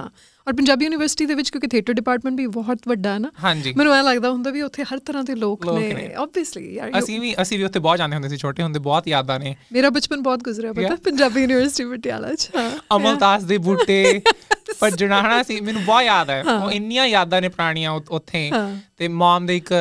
[0.47, 3.32] ਔਰ ਪੰਜਾਬੀ ਯੂਨੀਵਰਸਿਟੀ ਦੇ ਵਿੱਚ ਕਿਉਂਕਿ ਥੀਏਟਰ ਡਿਪਾਰਟਮੈਂਟ ਵੀ ਬਹੁਤ ਵੱਡਾ ਹੈ ਨਾ
[3.75, 7.34] ਮੈਨੂੰ ਐ ਲੱਗਦਾ ਹੁੰਦਾ ਵੀ ਉੱਥੇ ਹਰ ਤਰ੍ਹਾਂ ਦੇ ਲੋਕ ਨੇ। ਆਬਵੀਅਸਲੀ ਯਾਰ ਅਸੀਂ ਵੀ
[7.41, 10.43] ਅਸੀਂ ਵੀ ਉੱਥੇ ਬਹੁਤ ਜਾਂਦੇ ਹੁੰਦੇ ਸੀ ਛੋਟੇ ਹੁੰਦੇ ਬਹੁਤ ਯਾਦਾਂ ਨੇ ਮੇਰਾ ਬਚਪਨ ਬਹੁਤ
[10.43, 10.95] ਗੁਜ਼ਰਿਆ ਪਤਾ.
[10.95, 12.49] ਪੰਜਾਬੀ ਯੂਨੀਵਰਸਿਟੀ ਪਟਿਆਲਾ ਚ
[12.95, 14.21] ਅਮਲਦਾਸ ਦੇ ਬੂਟੇ
[14.80, 18.49] ਭੱਜਣਾ ਹਨਾ ਸੀ ਮੈਨੂੰ ਬਹੁਤ ਯਾਦ ਹੈ। ਉਹ ਇੰਨੀਆਂ ਯਾਦਾਂ ਨੇ ਪੁਰਾਣੀਆਂ ਉੱਥੇ।
[18.97, 19.73] ਤੇ ਮਮ ਦੇ ਇੱਕ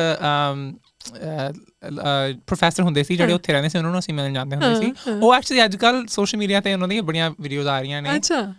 [2.47, 5.33] ਪ੍ਰੋਫੈਸਰ ਹੁੰਦੇ ਸੀ ਜਿਹੜੇ ਉੱਥੇ ਰਹਿੰਦੇ ਸੀ ਉਹਨਾਂ ਨੂੰ ਅਸੀਂ ਮਿਲਣ ਜਾਂਦੇ ਹੁੰਦੇ ਸੀ। ਉਹ
[5.35, 8.53] ਐਕਚੁਅਲੀ ਅੱਜ ਕੱਲ ਸੋਸ਼ਲ ਮੀਡੀਆ ਤੇ ਉਹਨਾਂ ਦੀਆਂ ਬੜੀਆਂ ਵੀਡੀਓਜ਼ ਆ ਰਹੀਆਂ ਨੇ। ਅੱਛਾ।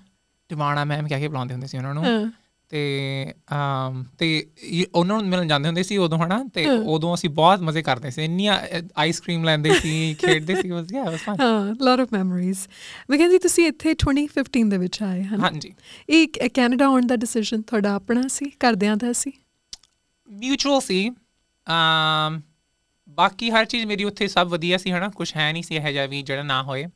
[0.48, 2.32] ਟਿਵਾਣਾ ਮੈਮ ਕਹਿ ਕੇ ਬੁਲਾਉਂਦੇ ਹੁੰਦੇ ਸੀ ਉਹਨਾਂ ਨੂੰ।
[2.70, 4.26] ਤੇ ਅਮ ਤੇ
[4.94, 6.44] ਉਹਨਾਂ ਨੂੰ ਮਿਲਣ ਜਾਂਦੇ ਹੁੰਦੇ ਸੀ ਉਦੋਂ ਹਨਾ?
[6.54, 8.58] ਤੇ ਉਦੋਂ ਅਸੀਂ ਬਹੁਤ ਮਜ਼ੇ ਕਰਦੇ ਸੀ। ਇੰਨੀਆਂ
[8.96, 12.58] ਆਈਸਕ੍ਰੀਮ ਲੈਂਦੇ ਸੀ ਖੇਡਦੇ ਸੀ ਬਸ ਯਾ ਵਾਸ ਫਨ ਹਾਂ ਲੋਟ ਆਫ ਮੈਮਰੀਜ਼
[13.10, 15.40] ਵਿਕਨ ਜੀ ਤੁਸੀਂ ਇੱਥੇ 2015 ਦੇ ਵਿੱਚ ਆਏ ਹਨ?
[15.40, 15.72] ਹਾਂਜੀ।
[16.10, 19.32] ਇਹ ਕੈਨੇਡਾ ਆਉਣ ਦਾ ਡਿਸੀਜਨ ਤੁਹਾਡਾ ਆਪਣਾ ਸੀ ਘਰਦਿਆਂ ਦਾ ਸੀ?
[20.28, 21.10] ਮਿਊਚੁਅਲ ਸੀ।
[21.68, 22.42] ਅਮ
[23.08, 25.08] ਬਾਕੀ ਹਰ ਚੀਜ਼ ਮੇਰੀ ਉੱਥੇ ਸਭ ਵਧੀਆ ਸੀ, ਹਨਾ?
[25.08, 26.86] ਕੁਝ ਹੈ ਨਹੀਂ ਸੀ ਇਹ ਜਿਹਾ ਵੀ ਜਿਹੜਾ ਨਾ ਹੋਏ।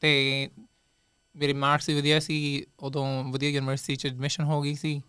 [0.00, 0.50] ਤੇ
[1.36, 5.00] ਮੇਰੇ ਮਾਰਕਸ ਵੀ ਵਧੀਆ ਸੀ, ਉਦੋਂ ਵਧੀਆ ਯੂਨੀਵਰਸਿਟੀ ਚ ਐਡਮਿਸ਼ਨ ਹੋ ਗਈ ਸੀ।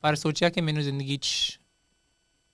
[0.00, 1.60] ਪਰ ਸੋਚਿਆ ਕਿ ਮੈਨੂੰ ਜ਼ਿੰਦਗੀ 'ਚ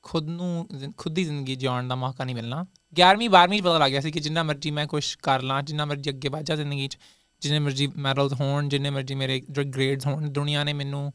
[0.02, 3.78] ਖੁਦ ਨੂੰ ਜ਼ਿੰ- ਖੁਦ ਦੀ ਜ਼ਿੰਦਗੀ ਜਿਉਣ ਦਾ ਮੌਕਾ ਨਹੀਂ ਮਿਲਣਾ। 11ਵੀਂ 12ਵੀਂ 'ਚ ਪਤਾ
[3.78, 6.56] ਲੱਗ ਗਿਆ ਸੀ ਕਿ ਜਿੰਨਾ ਮਰਜ਼ੀ ਮੈਂ ਕੁਝ ਕਰ ਲਾਂ, ਜਿੰਨਾ ਮਰਜ਼ੀ ਅੱਗੇ ਵਧ ਜਾ
[6.56, 6.98] ਜ਼ਿੰਦਗੀ 'ਚ,
[7.40, 11.12] ਜਿੰਨੇ ਮਰਜ਼ੀ ਮੈਡਲਸ ਹੋਣ, ਜਿੰਨੇ ਮਰਜ਼ੀ ਮੇਰੇ ਜੋ ਗ੍ਰੇਡਸ ਹੋਣ, ਦੁਨੀਆ ਨੇ ਮੈਨੂੰ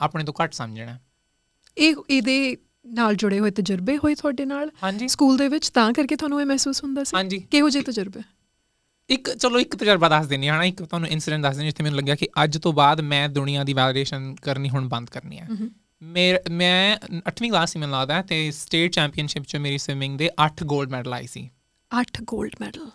[0.00, 0.98] ਆਪਣੇ ਤੋਂ ਘੱਟ ਸਮਝਣਾ।
[1.78, 4.70] ਇਹ, ਇਹਦੇ ਨਾਲ ਜੁੜੇ ਹੋਏ ਤਜਰਬੇ ਹੋਏ ਤੁਹਾਡੇ ਨਾਲ
[5.06, 7.38] ਸਕੂਲ ਦੇ ਵਿੱਚ ਤਾਂ ਕਰਕੇ ਤੁਹਾਨੂੰ ਇਹ ਮਹਿਸੂਸ ਹੁੰਦਾ ਸੀ?
[7.38, 8.20] ਕਿਹੋ ਜਿਹੇ ਤਜਰਬੇ?
[9.08, 11.98] ਇੱਕ ਚਲੋ ਇੱਕ ਤਜਰਬਾ ਦੱਸ ਦਿੰਨੀ ਹਾਂ ਨਾ ਇੱਕ ਤੁਹਾਨੂੰ ਇਨਸੀਡੈਂਟ ਦੱਸ ਦਿੰਨੀ ਜਿੱਥੇ ਮੈਨੂੰ
[11.98, 15.48] ਲੱਗਿਆ ਕਿ ਅੱਜ ਤੋਂ ਬਾਅਦ ਮੈਂ ਦੁਨੀਆ ਦੀ ਵੈਲੀਡੇਸ਼ਨ ਕਰਨੀ ਹੁਣ ਬੰਦ ਕਰਨੀ ਹੈ।
[16.02, 20.90] ਮੇਰ ਮੈਂ 8ਵੀਂ ਕਲਾਸ ਮੈਨੂੰ ਲੱਗਦਾ ਤੇ ਸਟੇਟ ਚੈਂਪੀਅਨਸ਼ਿਪ 'ਚ ਮੇਰੀ ਸਵਿਮਿੰਗ ਦੇ 8 골ਡ
[20.90, 21.50] ਮੈਡਲ ਆਏ ਸੀ।
[22.00, 22.90] 8 골ਡ ਮੈਡਲ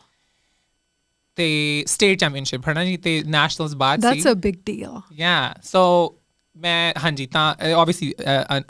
[1.35, 2.97] ਤੇ ਸਟੇਟ ਚੈਂਪੀਅਨਸ਼ਿਪ ਹੈ ਨਾ ਜੀ?
[2.97, 6.15] ਤੇ ਨੈਸ਼ਨਲਸ ਬਾਅਦ that's C. A big deal yeah so
[6.59, 8.13] ਮੈਂ ਹਾਂਜੀ ਤਾਂ ਆਬਵੀਅਸਲੀ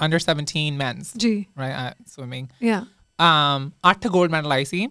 [0.06, 2.86] ਅੰਡਰ 17 ਮੈਨਸ ਜੀ। ਰਾਈਟ ਸਵਿਮਿੰਗ ਯਾ
[3.20, 4.88] um 8 골ਡ ਮੈਡਲ ਆਏ ਸੀ।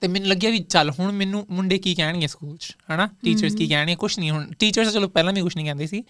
[0.00, 3.08] ਤੇ ਮੈਨੂੰ ਲੱਗਿਆ ਵੀ ਚੱਲ ਹੁਣ ਮੈਨੂੰ ਮੁੰਡੇ ਕੀ ਕਹਿਣਗੇ ਸਕੂਲ 'ਚ ਹਨਾ?
[3.24, 3.94] ਟੀਚਰਸ ਕੀ ਕਹਿਣਗੇ?
[3.96, 6.02] ਕੁਝ ਨਹੀਂ ਹੁਣ ਟੀਚਰਸ ਚਲੋ ਪਹਿਲਾਂ ਵੀ ਕੁਝ ਨਹੀਂ ਕਹਿੰਦੇ ਸੀ।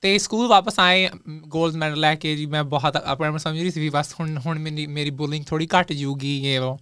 [0.00, 3.80] ਤੇ ਸਕੂਲ ਵਾਪਸ ਆਏ 골ਡ ਮੈਡਲ ਲੈ ਕੇ ਜੀ ਮੈਂ ਬਹੁਤ ਆਪਣੇ ਸਮਝ ਰਹੀ ਸੀ
[3.80, 6.78] ਵੀ ਬਸ ਹੁਣ ਹੁਣ ਮੇਰੀ ਮੇਰੀ ਬੁਲਿੰਗ ਥੋੜੀ ਘਟ ਜੂਗੀ ਇਹ ਉਹ।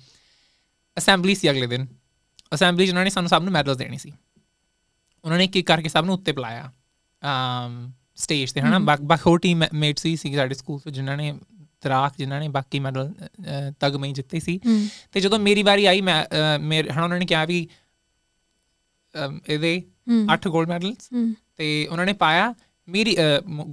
[0.99, 1.87] ਅਸੈਂਬਲੀ ਸੀ ਅਗਲੇ ਦਿਨ।
[2.55, 4.13] ਅਸੈਂਬਲੀ ਉਹਨਾਂ ਨੇ ਸਾਨੂੰ ਸਭ ਨੂੰ ਮੈਡਲਸ ਦੇਣੇ ਸੀ।
[5.25, 6.73] ਉਹਨਾਂ ਨੇ ਕੀ ਕਰਕੇ ਸਭ ਨੂੰ ਉੱਤੇ ਬੁਲਾਇਆ।
[7.23, 8.79] ਅਮ ਸਟੇਜ ਤੇ ਹਨਾ?
[8.79, 11.39] ਬਾਕ ਬਾਕ ਹੋਰ ਟੀਮ ਮੇਟਸ ਸੀ ਸੀ ਸਾਡੇ ਸਕੂਲ ਤੋਂ ਜਿਨ੍ਹਾਂ ਨੇ
[11.81, 13.13] ਤਰਾਕ ਜਿਨ੍ਹਾਂ ਨੇ ਬਾਕੀ ਮੈਡਲ
[13.81, 14.61] ਤਗਮੇ ਜਿੱਤੇ ਸੀ।
[15.13, 16.25] ਤੇ ਜਦੋਂ ਮੇਰੀ ਵਾਰੀ ਆਈ ਮੈਂ
[16.59, 17.69] ਮੇਰੇ ਹਨਾ ਉਹਨਾਂ ਨੇ ਕਿਹਾ ਵੀ
[19.49, 19.83] ਇਹਦੇ
[20.35, 21.09] 8 골ਡ ਮੈਡਲਸ
[21.57, 22.55] ਤੇ ਉਹਨਾਂ ਨੇ ਪਾਇਆ
[22.89, 23.17] ਮੇਰੀ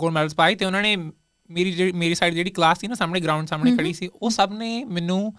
[0.01, 0.95] 골ਡ ਮੈਡਲਸ ਪਾਈ ਤੇ ਉਹਨਾਂ ਨੇ
[1.49, 4.83] ਮੇਰੀ ਮੇਰੀ ਸਾਈਡ ਜਿਹੜੀ ਕਲਾਸ ਸੀ ਨਾ ਸਾਹਮਣੇ ਗਰਾਊਂਡ ਸਾਹਮਣੇ ਖੜੀ ਸੀ ਉਹ ਸਭ ਨੇ
[4.83, 5.33] ਮੈਨੂੰ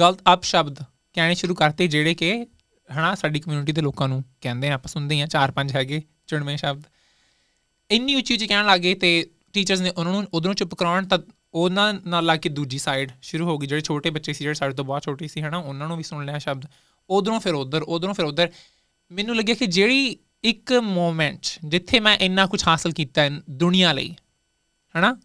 [0.00, 0.78] ਗਲਤ ਅਪਸ਼ਬਦ
[1.12, 2.46] ਕਹਿਣੇ ਸ਼ੁਰੂ ਕਰਤੇ ਜਿਹੜੇ ਕਿ
[2.90, 6.82] ਹਨਾ ਸਾਡੀ ਕਮਿਊਨਿਟੀ ਦੇ ਲੋਕਾਂ ਨੂੰ ਕਹਿੰਦੇ ਆਪਾਂ ਸੁਣਦੇ ਆ ਚਾਰ ਪੰਜ ਹੈਗੇ ਚੁਣਵੇਂ ਸ਼ਬਦ।
[7.90, 11.18] ਇੰਨੀ ਉੱਚੀ ਉੱਚੀ ਕਹਿਣ ਲੱਗੇ ਤੇ ਟੀਚਰਸ ਨੇ ਉਹਨਾਂ ਨੂੰ ਉਧਰੋਂ ਚੁੱਪ ਕਰਾਉਣ ਤਾਂ
[11.54, 14.74] ਉਹਨਾਂ ਨਾਲ ਲਾ ਕੇ ਦੂਜੀ ਸਾਈਡ ਸ਼ੁਰੂ ਹੋ ਗਈ, ਜਿਹੜੇ ਛੋਟੇ ਬੱਚੇ ਸੀ, ਜਿਹੜੇ ਸਾਡੇ
[14.74, 16.64] ਤੋਂ ਬਹੁਤ ਛੋਟੇ ਸੀ, ਹਨਾ, ਉਹਨਾਂ ਨੂੰ ਵੀ ਸੁਣ ਲਿਆ ਸ਼ਬਦ।
[17.10, 18.52] ਉਧਰੋਂ ਫਿਰ ਉਧਰ, ਉਧਰੋਂ ਫਿਰ ਉਧਰ।
[19.12, 24.14] ਮੈਨੂੰ ਲੱਗਿਆ ਕਿ ਜਿਹੜੀ ਇੱਕ ਮੂਮੈਂਟ ਜਿੱਥੇ ਮੈਂ ਇੰਨਾ ਕੁਝ ਹਾਸਲ ਕੀਤਾ ਹੈ ਦੁਨੀਆ ਲਈ,
[24.98, 25.20] ਹਨਾ,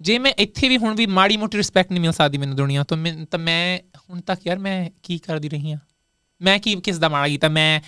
[0.00, 2.96] ਜੇ ਮੈਂ ਇੱਥੇ ਵੀ ਹੁਣ ਵੀ ਮਾੜੀ ਮੋਟੀ ਰਿਸਪੈਕਟ ਨਹੀਂ ਮਿਲ ਸਕਦੀ ਮੈਨੂੰ ਦੁਨੀਆ ਤੋਂ,
[2.96, 5.78] ਮੈਂ- ਤਾਂ ਮੈਂ ਹੁਣ ਤੱਕ ਯਾਰ ਮੈਂ ਕੀ ਕਰਦੀ ਰਹੀ ਹਾਂ?
[6.40, 7.48] ਮੈਂ ਕੀ ਕਿਸ ਦਾ ਮਾੜਾ ਕੀਤਾ?
[7.48, 7.80] ਮੈਂ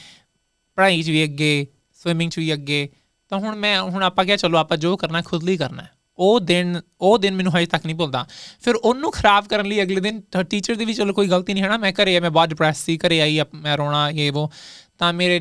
[0.77, 2.89] ਪੜ੍ਹਾਈ 'ਚ ਵੀ ਅੱਗੇ ਸਵਿਮਿੰਗ 'ਚ ਵੀ ਅੱਗੇ
[3.33, 5.85] ਤਾਂ ਹੁਣ ਮੈਂ ਹੁਣ ਆਪਾਂ ਕਿਹਾ ਚਲੋ ਆਪਾਂ ਜੋ ਕਰਨਾ ਖੁਦ ਲਈ ਕਰਨਾ
[6.19, 8.27] ਉਹ ਦਿਨ ਉਹ ਦਿਨ ਮੈਨੂੰ ਹਜੇ ਤੱਕ ਨਹੀਂ ਭੁੱਲਦਾ।
[8.63, 11.69] ਫਿਰ ਉਹਨੂੰ ਖਰਾਬ ਕਰਨ ਲਈ ਅਗਲੇ ਦਿਨ ਟੀਚਰ ਦੀ ਵੀ ਚਲੋ ਕੋਈ ਗਲਤੀ ਨਹੀਂ ਹੈ
[11.69, 14.51] ਨਾ ਮੈਂ ਘਰੇ ਆ ਮੈਂ ਬਹੁਤ ਡਿਪਰੈਸ ਸੀ ਘਰੇ ਆਈ ਮੈਂ ਰੋਣਾ ਇਹ ਉਹ
[14.99, 15.41] ਤਾਂ ਮੇਰੇ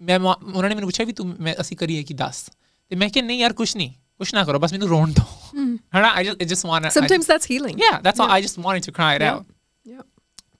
[0.00, 2.42] ਮੈਂ ਉਹਨਾਂ ਨੇ ਮੈਨੂੰ ਪੁੱਛਿਆ ਵੀ ਤੂੰ ਮੈਂ ਅਸੀਂ ਕਰੀਏ ਕੀ ਦੱਸ?
[2.90, 5.60] ਤੇ ਮੈਂ ਕਿਹਾ ਨਹੀਂ ਯਾਰ ਕੁਛ ਨਹੀਂ ਕੁਛ ਨਾ ਕਰੋ ਬਸ ਮੈਨੂੰ ਰੋਣ ਦਿਓ
[5.96, 9.22] ਹਨਾ I just just want sometimes that's healing all i just wanted to cry it
[9.22, 9.34] Yeah.
[9.34, 9.44] out.
[9.86, 10.02] Yeah.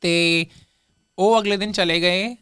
[0.01, 0.13] ਤੇ
[1.19, 2.37] ਉਹ ਅਗਲੇ ਦਿਨ ਚਲੇ ਗਏ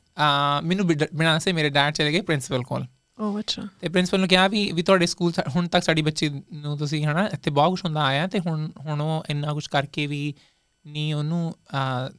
[0.64, 2.86] ਮੈਨੂੰ ਬਿਨਾਂ ਸੇ ਮੇਰੇ ਡੈਡ ਚਲੇ ਗਏ ਪ੍ਰਿੰਸੀਪਲ ਕੋਲ।
[3.20, 6.78] ਓ ਅੱਛਾ। ਤੇ ਪ੍ਰਿੰਸੀਪਲ ਨੂੰ ਕਿਹਾ ਵੀ ਵੀ ਤੁਹਾਡੇ ਸਕੂਲ ਹੁਣ ਤੱਕ ਸਾਡੀ ਬੱਚੀ ਨੂੰ
[6.78, 10.34] ਤੁਸੀਂ ਹਨਾ ਇੱਥੇ ਬਹੁਤ ਕੁਝ ਹੁੰਦਾ ਆਇਆ ਤੇ ਹੁਣ ਹੁਣ ਉਹ ਇੰਨਾ ਕੁਝ ਕਰਕੇ ਵੀ
[10.86, 11.54] ਨਹੀਂ ਉਹਨੂੰ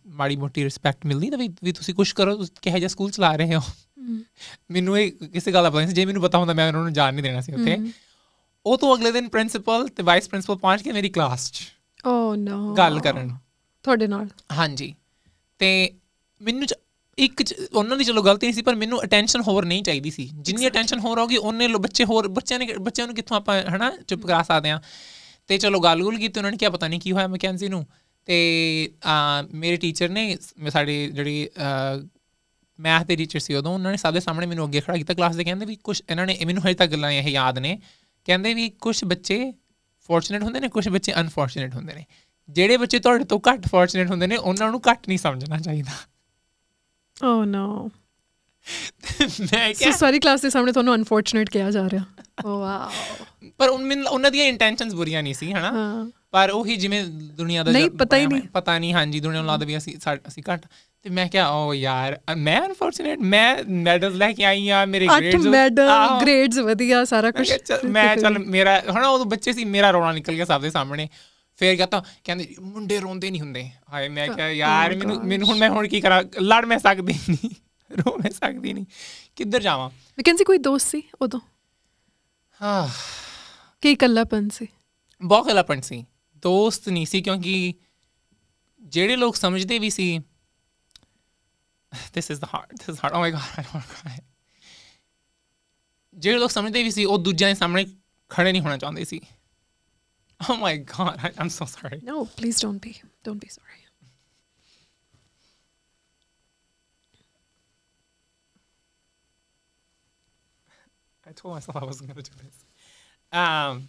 [0.08, 3.62] ਮਾੜੀ ਮੋਟੀ ਰਿਸਪੈਕਟ ਮਿਲਦੀ ਤਾਂ ਵੀ ਤੁਸੀਂ ਕੁਝ ਕਰੋ ਕਿਹੋ ਜਿਹਾ ਸਕੂਲ ਚਲਾ ਰਹੇ ਹੋ?
[4.72, 7.14] ਮੈਨੂੰ ਇਹ ਕਿਸੇ ਗੱਲ ਦਾ ਪਤਾ ਨਹੀਂ ਜੇ ਮੈਨੂੰ ਪਤਾ ਹੁੰਦਾ ਮੈਂ ਉਹਨਾਂ ਨੂੰ ਜਾਣ
[7.14, 7.78] ਨਹੀਂ ਦੇਣਾ ਸੀ ਉੱਥੇ।
[8.66, 11.62] ਉਹ ਤੋਂ ਅਗਲੇ ਦਿਨ ਪ੍ਰਿੰਸੀਪਲ ਤੇ ਵਾਈਸ ਪ੍ਰਿੰਸੀਪਲ ਪਹੁੰਚ ਕੇ ਮੇਰੀ ਕਲਾਸ 'ਚ।
[12.06, 13.38] ਓ ਨੋ ਗੱਲ ਕਰਨ।
[13.84, 14.28] ਤੁਹਾਡੇ ਨਾਲ?
[14.52, 14.96] ਹਾਂਜੀ।
[15.60, 15.94] ਤੇ
[16.42, 16.68] ਮੈਨੂੰ
[17.18, 20.68] ਇੱਕ ਉਹਨਾਂ ਦੀ ਚਲੋ ਗਲਤੀ ਨਹੀਂ ਸੀ ਪਰ ਮੈਨੂੰ ਅਟੈਂਸ਼ਨ ਹੋਰ ਨਹੀਂ ਚਾਹੀਦੀ ਸੀ। ਜਿੰਨੀ
[20.68, 24.26] ਅਟੈਂਸ਼ਨ ਹੋਰ ਹੋਗੀ ਉਹਨੇ ਲੋ ਬੱਚੇ ਹੋਰ ਬੱਚਿਆਂ ਨੇ ਬੱਚਿਆਂ ਨੂੰ ਕਿੱਥੋਂ ਆਪਾਂ ਹਨਾ ਚੁੱਪ
[24.26, 24.82] ਕਰਾ ਸਕਦੇ ਆ
[25.50, 27.86] ਤੇ ਚਲੋ ਗੱਲ ਗੁੱਲ ਕੀਤੀ ਉਹਨਾਂ ਨੇ ਕਿਹਾ ਪਤਾ ਨਹੀਂ ਕੀ ਹੋਇਆ ਮੈਕੈਂਜ਼ੀ ਨੂੰ।
[28.28, 28.38] ਤੇ
[29.06, 30.38] ਆ, ਮੇਰੇ ਟੀਚਰ ਨੇ
[30.70, 31.48] ਸਾਡੇ ਜਿਹੜੀ
[32.80, 35.44] ਮੈਥ ਦੇ ਟੀਚਰ ਸੀ ਉਦੋਂ ਉਹਨਾਂ ਨੇ ਦੇ ਸਾਹਮਣੇ ਮੈਨੂੰ ਅੱਗੇ ਖੜਾ ਕੀਤਾ ਕਲਾਸ ਦੇ
[35.44, 37.78] ਕਹਿੰਦੇ ਵੀ ਕੁਝ ਇਹਨਾਂ ਨੇ ਮੈਨੂੰ ਹਜੇ ਤੱਕ ਗੱਲਾਂ ਇਹ ਯਾਦ ਨੇ।
[38.28, 39.40] ਕਹਿੰਦੇ ਵੀ ਕੁਝ ਬੱਚੇ
[40.10, 42.06] ਫੋਰਚੂਨੇਟ ਹੁੰਦੇ ਨੇ ਕੁਝ ਬੱਚੇ ਅਨਫੋਰਚੂਨੇਟ ਹੁੰਦੇ ਨੇ।
[42.50, 45.92] ਜਿਹੜੇ ਬੱਚੇ ਤੁਹਾਡੇ ਤੋਂ ਘੱਟ ਫੋਰਚੂਨੇਟ ਹੁੰਦੇ ਨੇ ਉਹਨਾਂ ਨੂੰ ਘੱਟ ਨਹੀਂ ਸਮਝਣਾ ਚਾਹੀਦਾ।
[47.22, 47.90] ਓ ਨੋ
[49.08, 52.04] ਮੈਂ ਸੋ ਕਿਹਾ ਸਾਰੀ ਕਲਾਸ ਦੇ ਸਾਹਮਣੇ ਤੁਹਾਨੂੰ ਅਨਫੋਰਚੂਨੇਟ ਕਿਹਾ ਜਾ ਰਿਹਾ
[52.46, 53.22] ਓ ਵਾਓ
[53.60, 55.72] ਪਰ ਉਹਨਾਂ ਦੀਆਂ ਇੰਟੈਂਸ਼ਨਸ ਬੁਰੀਆਂ ਨਹੀਂ ਸੀ ਹਨਾ
[56.32, 59.66] ਪਰ ਉਹੀ ਜਿਵੇਂ ਦੁਨੀਆ ਦਾ ਨਹੀਂ, ਪਤਾ ਹੀ ਨਹੀਂ। ਪਤਾ ਨਹੀਂ ਹਾਂਜੀ ਦੁਨੀਆ ਨੂੰ ਲੱਗਦਾ
[59.66, 60.66] ਵੀ ਅਸੀਂ ਸਾ- ਅਸੀਂ ਘੱਟ
[61.06, 65.22] ਤੇ ਮੈਂ ਕਿਹਾ ਓ ਯਾਰ ਮੈਂ ਅਨਫੋਰਚੂਨੇਟ ਮੈਂ ਮੈਡਲਸ ਲੈ ਕੇ ਆਈ ਆ ਮੇਰੇ ਅੱਠ
[65.22, 65.90] ਗ੍ਰੇਡਸ ਮੈਡਲ
[66.22, 67.50] ਗ੍ਰੇਡਸ ਵਧੀਆ ਸਾਰਾ ਕੁਝ
[67.88, 71.08] ਮੈਂ ਚੱਲ ਮੇਰਾ ਹਨਾ ਉਹ ਬੱਚੇ ਸੀ ਮੇਰਾ ਰੋਣਾ ਨਿਕਲ ਗਿਆ ਸਭ ਦੇ ਸਾਹਮਣੇ
[71.58, 75.58] ਫੇਰ ਕਹਤਾ ਕਹਿੰਦੇ ਮੁੰਡੇ ਰੋਂਦੇ ਨਹੀਂ ਹੁੰਦੇ। ਹਾਏ ਮੈਂ ਕਿਹਾ ਯਾਰ my ਮੈਨੂੰ ਮੈਨੂੰ ਹੁਣ
[75.58, 76.24] ਮੈਂ ਹੁਣ ਕੀ ਕਰਾਂ?
[76.42, 77.50] ਲੜ ਮੈਂ ਸਕਦੀ ਨਹੀਂ
[77.98, 78.86] ਰੋ ਮੈਂ ਸਕਦੀ ਨਹੀਂ
[79.36, 79.90] ਕਿੱਧਰ ਜਾਵਾਂ?
[79.90, 81.40] ਮੈਕੈਂਜ਼ੀ ਕੋਈ ਦੋਸਤ ਸੀ ਉਦੋਂ?
[82.62, 82.90] ਹਾਂ
[83.82, 84.68] ਕਿ ਇਕੱਲਾਪਨ ਸੀ?
[85.22, 87.74] ਬਹੁਤ ਖਲਾਪਣ ਸੀ। ਦੋਸਤ ਨਹੀਂ ਸੀ ਕਿਉਂਕਿ
[88.82, 90.20] ਜਿਹੜੇ ਲੋਕ ਸਮਝਦੇ ਵੀ ਸੀ
[92.18, 94.22] this is the hard this is hard oh my god i don't want to cry
[96.16, 97.86] ਜਿਹੜੇ ਲੋਕ ਸਮਝਦੇ ਵੀ ਸੀ ਉਹ ਦੂਜਿਆਂ ਦੇ ਸਾਹਮਣੇ
[98.30, 99.20] ਖੜੇ ਨਹੀਂ ਹੋਣਾ ਚਾਹੁੰਦੇ ਸੀ।
[100.50, 102.00] Oh my god, I, I'm so sorry.
[102.04, 103.02] No, please don't be.
[103.24, 103.82] Don't be sorry.
[111.26, 112.58] I told myself I wasn't going to do this.
[113.34, 113.88] Um,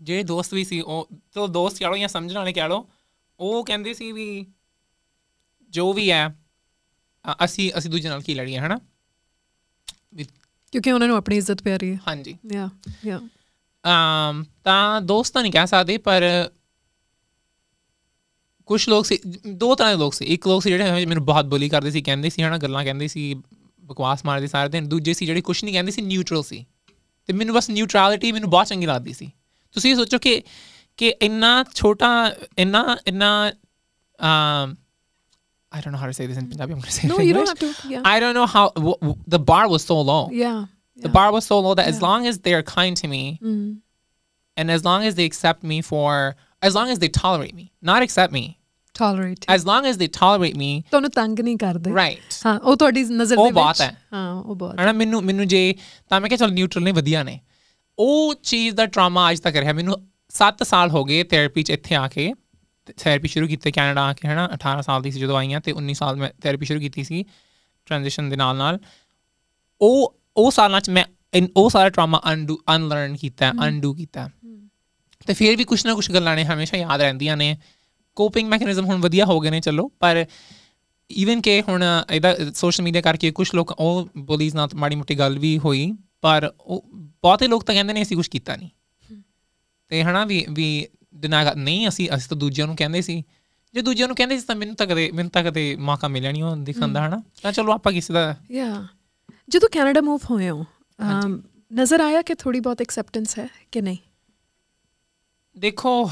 [0.00, 2.86] ਜਿਹੜੇ ਦੋਸਤ ਵੀ ਸੀ ਉਹ ਚਲੋ ਦੋਸਤ ਕਹਿ ਲਓ ਜਾਂ ਸਮਝਣ ਵਾਲੇ ਕਹਿ ਲਓ
[3.40, 4.24] ਉਹ ਕਹਿੰਦੇ ਸੀ ਵੀ
[5.70, 6.26] ਜੋ ਵੀ ਹੈ
[7.24, 8.78] ਅ- ਅਸੀਂ ਅਸੀਂ ਦੂਜੇ ਨਾਲ ਕੀ ਲੜੀਏ ਹਨਾ
[10.14, 10.24] ਵੀ
[10.72, 12.68] ਕਿਉਂਕਿ ਉਹਨਾਂ ਨੂੰ ਆਪਣੀ ਇੱਜ਼ਤ ਪਿਆਰੀ ਹੈ ਹਾਂਜੀ ਯਾ
[13.04, 13.28] ਯਾ ਅਮ
[14.64, 16.22] ਤਾਂ ਦੋਸਤ ਤਾਂ ਨਹੀਂ ਕਹਿ ਸਕਦੇ ਪਰ
[18.66, 19.18] ਕੁਝ ਲੋਕ ਸੀ
[19.48, 22.30] ਦੋ ਤਰ੍ਹਾਂ ਦੇ ਲੋਕ ਸੀ ਇੱਕ ਲੋਕ ਸੀ ਜਿਹੜੇ ਮੈਨੂੰ ਬਹੁਤ ਬੁਲੀ ਕਰਦੇ ਸੀ ਕਹਿੰਦੇ
[22.30, 23.34] ਸੀ ਹਨਾ ਗੱਲਾਂ ਕਹਿੰਦੇ ਸੀ
[23.84, 26.64] ਬਕਵਾਸ ਮਾਰਦੇ ਸਾਰੇ ਦਿਨ ਦੂਜੇ ਸੀ ਜਿਹੜੇ ਕੁਝ ਨਹੀਂ ਕਹਿੰਦੇ ਸੀ ਨਿਊਟਰਲ ਸੀ
[27.26, 29.30] ਤੇ ਮੈਨੂੰ ਬਸ ਨਿਊਟਰੈਲਿਟੀ ਮੈਨੂੰ ਬਹੁਤ ਚੰਗੀ ਲੱਗਦੀ ਸੀ
[29.74, 30.42] ਤੁਸੀਂ ਇਹ ਸੋਚੋ ਕਿ
[30.96, 32.10] ਕਿ ਇੰਨਾ ਛੋਟਾ
[32.58, 33.52] ਇੰਨਾ ਇੰਨਾ
[34.18, 34.74] um
[35.72, 36.72] I don't know how to say this in Punjabi.
[36.74, 37.62] I'm going to say No, it in you don't English.
[37.62, 37.88] have to.
[37.94, 38.04] Yeah.
[38.10, 40.20] I don't know how w- w- the bar was so low.
[40.36, 40.60] yeah.
[40.99, 42.05] The bar was so low that as Yeah.
[42.05, 43.69] long as they're kind to me, Mm.
[44.57, 46.09] and as long as they accept me for
[46.61, 48.41] as long as they tolerate me not accept me
[48.95, 49.45] Tolerate.
[49.55, 53.37] as long as they tolerate me ਤੁਹਾਨੂੰ ਤੰਗ ਨਹੀਂ ਕਰਦੇ right ਹਾਂ ਉਹ ਤੁਹਾਡੀ ਨਜ਼ਰ
[53.37, 55.63] ਉਹ ਦੇ ਬਾਤ ਵਿੱਚ ਹੈ। ਹਾਂ ਉਹ ਬਹੁਤ ਹਨਾ ਮੈਨੂੰ ਮੈਨੂੰ ਜੇ
[56.09, 57.39] ਤਾਂ ਮੈਂ ਕਿਹਾ ਚਲ ਨਿਊਟਰਲ ਨੇ ਵਧੀਆ ਨੇ
[57.97, 59.97] ਉਹ ਚੀਜ਼ ਦਾ ਟਰਾਮਾ ਅੱਜ ਤੱਕ ਰਿਹਾ ਮੈਨੂੰ
[60.31, 62.33] 7 ਸਾਲ ਹੋ ਗਏ ਥੈਰੇਪੀ ਚ ਇੱਥੇ ਆ ਕੇ
[62.97, 65.93] ਥੈਰੇਪੀ ਸ਼ੁਰੂ ਕੀਤੀ ਕੈਨੇਡਾ ਆ ਕੇ ਹਨਾ 18 ਸਾਲ ਦੀ ਸੀ ਜਦੋਂ ਆਈਆਂ ਤੇ 19
[65.93, 67.23] ਸਾਲ ਮੈਂ ਥੈਰੇਪੀ ਸ਼ੁਰੂ ਕੀਤੀ ਸੀ
[67.85, 68.79] ਟ੍ਰਾਂਜੀਸ਼ਨ ਦੇ ਨਾਲ ਨਾਲ
[69.81, 71.04] ਉਹ ਉਹ ਸਾਲਾਂ ਚ ਮੈਂ
[71.56, 74.28] ਉਹ ਸਾਰਾ ਟਰਾਮਾ ਅਨਡੂ ਅਨਲਰਨ ਕੀਤਾ ਅਨਡੂ ਕੀਤਾ।
[75.26, 77.56] ਤੇ ਫਿਰ ਵੀ ਕੁਛ ਨਾ ਕੁਛ ਗੱਲਾਂ ਨੇ ਹਮੇਸ਼ਾ ਯਾਦ ਰਹਿੰਦੀਆਂ ਨੇ।
[78.16, 80.24] ਕੋਪਿੰਗ ਮੈਕੈਨਿਜ਼ਮ ਹੁਣ ਵਧੀਆ ਹੋ ਗਏ ਨੇ ਚਲੋ ਪਰ
[81.10, 85.38] ਈਵਨ ਕਿ ਹੁਣ ਇਹਦਾ ਸੋਸ਼ਲ ਮੀਡੀਆ ਕਰਕੇ ਕੁਝ ਲੋਕ ਉਹ ਬੋਲੀਜ਼ ਨਾਲ ਮਾੜੀ ਮੋਟੀ ਗੱਲ
[85.38, 88.68] ਵੀ ਹੋਈ ਪਰ ਉਹ ਬਹੁਤੇ ਲੋਕ ਤਾਂ ਕਹਿੰਦੇ ਨੇ ਅਸੀਂ ਕੁਝ ਕੀਤਾ ਨਹੀਂ।
[89.90, 93.22] ਤੇ ਹਨਾ ਵੀ ਵੀ ਦਿਨਾ ਨਹੀਂ ਅਸੀਂ ਅਸੀਂ ਤਾਂ ਦੂਜਿਆਂ ਨੂੰ ਕਹਿੰਦੇ ਸੀ।
[93.74, 96.42] ਜੇ ਦੂਜਿਆਂ ਨੂੰ ਕਹਿੰਦੇ ਸੀ ਤਾਂ ਮੈਨੂੰ ਤਾਂ ਕਦੇ ਮੈਨੂੰ ਤਾਂ ਕਦੇ ਮੌਕਾ ਮਿਲਿਆ ਨਹੀਂ
[96.42, 98.86] ਉਹ ਦਿਖਣ ਦਾ ਹਨਾ। ਤਾਂ ਚਲੋ ਆਪਾਂ ਕਿਸੇ ਦਾ ਯਾ
[99.48, 100.64] ਜਦੋਂ ਕੈਨੇਡਾ ਮੂਵ ਹੋਏ ਹੋ
[101.72, 103.98] ਨਜ਼ਰ ਆਇਆ ਕਿ ਥੋੜੀ ਬਹੁਤ ਐਕਸੈਪਟੈਂਸ ਹੈ ਕਿ ਨਹੀਂ?
[105.56, 106.10] ਦੇਖੋ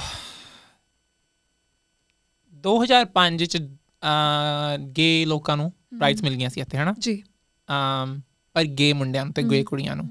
[2.64, 3.56] 2005 ਚ
[4.92, 6.94] ਗੇ ਲੋਕਾਂ ਨੂੰ ਰਾਈਟਸ ਮਿਲ ਗਈਆਂ ਸੀ ਇੱਥੇ ਹਨਾ?
[6.98, 7.22] ਜੀ।
[7.68, 8.20] ਅਮ
[8.54, 10.08] ਪਰ ਗੇ ਮੁੰਡਿਆਂ ਨੂੰ ਤੇ ਗੇ ਕੁੜੀਆਂ ਨੂੰ।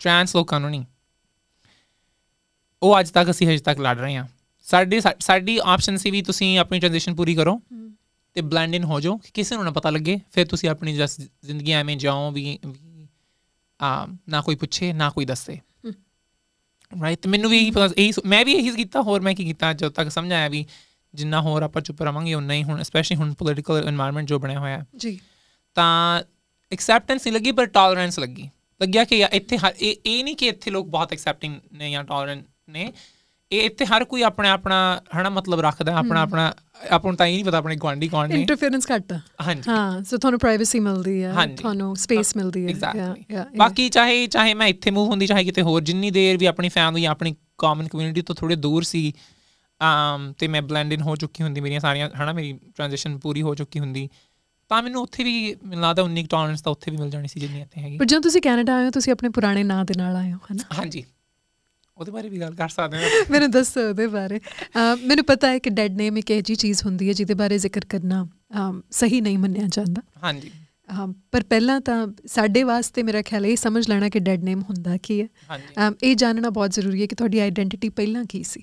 [0.00, 0.84] ਟ੍ਰਾਂਸ ਲੋਕਾਂ ਨੂੰ ਨਹੀਂ।
[2.82, 4.26] ਉਹ ਅੱਜ ਤੱਕ ਅਸੀਂ ਹਜੇ ਤੱਕ ਲੜ ਰਹੇ ਹਾਂ।
[4.66, 7.60] ਸਾਡੀ ਸਾਡੀ ਆਪਸ਼ਨ ਸੀ ਵੀ ਤੁਸੀਂ ਆਪਣੀ ਟ੍ਰਾਂਜੀਸ਼ਨ ਪੂਰੀ ਕਰੋ।
[8.38, 10.92] ਤੇ ਬਲੈਂਡ ਇਨ ਹੋ ਜਾਓ ਕਿ ਕਿਸੇ ਨੂੰ ਨਾ ਪਤਾ ਲੱਗੇ ਫਿਰ ਤੁਸੀਂ ਆਪਣੀ
[11.44, 12.58] ਜ਼ਿੰਦਗੀ ਐਵੇਂ ਜਾਓ ਵੀ
[13.82, 15.60] ਆ ਨਾ ਕੋਈ ਪੁੱਛੇ ਨਾ ਕੋਈ ਦੱਸੇ।
[17.02, 20.08] ਰਾਈਟ ਮੈਨੂੰ ਵੀ ਪਤਾ ਇਹ ਮੈਂ ਵੀ ਇਹੀ ਕੀਤਾ ਹੋਰ ਮੈਂ ਕੀ ਕੀਤਾ ਜਦੋਂ ਤੱਕ
[20.08, 20.66] ਸਮਝ ਆਇਆ ਵੀ
[21.14, 24.84] ਜਿੰਨਾ ਹੋਰ ਆਪਾਂ ਚੁੱਪ ਰਵਾਂਗੇ ਉਨਾ ਹੀ ਹੁਣ ਸਪੈਸ਼ਲੀ ਹੁਣ ਪੋਲਿਟੀਕਲ এনवायरमेंट ਜੋ ਬਣਿਆ ਹੋਇਆ।
[24.96, 25.20] ਜੀ।
[25.74, 26.22] ਤਾਂ
[26.72, 28.50] ਐਕਸੈਪਟੈਂਸ ਨਹੀਂ ਲੱਗੀ ਪਰ ਟੋਲਰੈਂਸ ਲੱਗੀ।
[28.82, 29.58] ਲੱਗਿਆ ਕਿ ਇੱਥੇ
[30.06, 32.92] ਇਹ ਨਹੀਂ ਕਿ ਇੱਥੇ ਲੋਕ ਬਹੁਤ ਐਕਸੈਪਟਿੰਗ ਨੇ ਜਾਂ ਟੋਲਰੈਂਟ ਨੇ।
[33.52, 36.52] ਇਹ ਇੱਥੇ ਹਰ ਕੋਈ ਆਪਣਾ ਆਪਣਾ ਹਨਾ ਮਤਲਬ ਰੱਖਦਾ ਆਪਣਾ ਆਪਣਾ
[36.90, 40.16] ਆਪਾਂ ਨੂੰ ਤਾਂ ਇਹ ਨਹੀਂ ਪਤਾ ਆਪਣੇ ਗੁਆਂਢੀ ਕੌਣ ਨੇ। ਇੰਟਰਫੇਰੈਂਸ ਘੱਟ। ਹਾਂਜੀ। ਹਾਂ ਸੋ
[40.16, 45.08] ਤੁਹਾਨੂੰ ਪ੍ਰਾਈਵੇਸੀ ਮਿਲਦੀ ਹੈ। ਤੁਹਾਨੂੰ ਸਪੇਸ ਮਿਲਦੀ ਹੈ ਐਗਜ਼ੈਕਟਲੀ ਬਾਕੀ ਚਾਹੇ ਚਾਹੇ ਮੈਂ ਇੱਥੇ ਮੂਵ
[45.08, 48.82] ਹੁੰਦੀ ਚਾਹੇ ਕਿਤੇ ਹੋਰ ਜਿੰਨੀ ਦੇਰ ਵੀ ਆਪਣੀ ਫੈਮਿਲੀ ਆਪਣੀ ਕਾਮਨ ਕਮਿਊਨਿਟੀ ਤੋਂ ਥੋੜੇ ਦੂਰ
[48.82, 49.12] ਸੀ
[49.80, 53.54] um ਤੇ ਮੈਂ ਬਲੈਂਡ ਇਨ ਹੋ ਚੁੱਕੀ ਹੁੰਦੀ ਮੇਰੀਆਂ ਸਾਰੀਆਂ ਹਨਾ ਮੇਰੀ ਟ੍ਰਾਂਜੀਸ਼ਨ ਪੂਰੀ ਹੋ
[53.54, 54.08] ਚੁੱਕੀ ਹੁੰਦੀ
[54.70, 57.60] ਤਾਂ ਮੈਨੂੰ ਉੱਥੇ ਵੀ ਮੈਨੂੰ ਲੱਗਦਾ ਉਨੀ ਟੋਲਰੈਂਸ ਤਾਂ ਉੱਥੇ ਵੀ ਮਿਲ ਜਾਣੀ ਸੀ ਜਿੰਨੀ
[57.60, 60.32] ਇੱਥੇ ਹੈਗੀ। ਪਰ ਜਦੋਂ ਤੁਸੀਂ ਕੈਨੇਡਾ ਆਏ ਹੋ ਤੁਸੀਂ ਆਪਣੇ ਪੁਰਾਣੇ ਨਾਂ ਦੇ ਨਾਲ ਆਏ
[60.32, 60.64] ਹੋ ਹਨਾ?
[60.78, 61.04] ਹਾਂਜੀ।
[61.98, 63.10] ਉਹਦੇ ਬਾਰੇ ਵੀ ਗੱਲ ਕਰ ਸਕਦੇ ਹਾਂ?
[63.30, 64.40] ਮੈਨੂੰ ਦੱਸੋ ਉਹਦੇ ਬਾਰੇ।
[65.06, 67.84] ਮੈਨੂੰ ਪਤਾ ਹੈ ਕਿ ਡੈਡ ਨੇਮ ਇੱਕ ਇਹੋ ਜਿਹੀ ਚੀਜ਼ ਹੁੰਦੀ ਹੈ ਜਿਹਦੇ ਬਾਰੇ ਜ਼ਿਕਰ
[67.88, 68.26] ਕਰਨਾ
[68.90, 70.50] ਸਹੀ ਨਹੀਂ ਮੰਨਿਆ ਜਾਂਦਾ। ਹਾਂਜੀ।
[71.32, 75.20] ਪਰ ਪਹਿਲਾਂ ਤਾਂ ਸਾਡੇ ਵਾਸਤੇ ਮੇਰਾ ਖਿਆਲ ਇਹ ਸਮਝ ਲੈਣਾ ਕਿ ਡੈਡ ਨੇਮ ਹੁੰਦਾ ਕੀ
[75.22, 75.26] ਹੈ।
[76.02, 78.62] ਇਹ ਜਾਣਨਾ ਬਹੁਤ ਜ਼ਰੂਰੀ ਹੈ ਕਿ ਤੁਹਾਡੀ ਆਈਡੈਂਟੀਟੀ ਪਹਿਲਾਂ ਕੀ ਸੀ।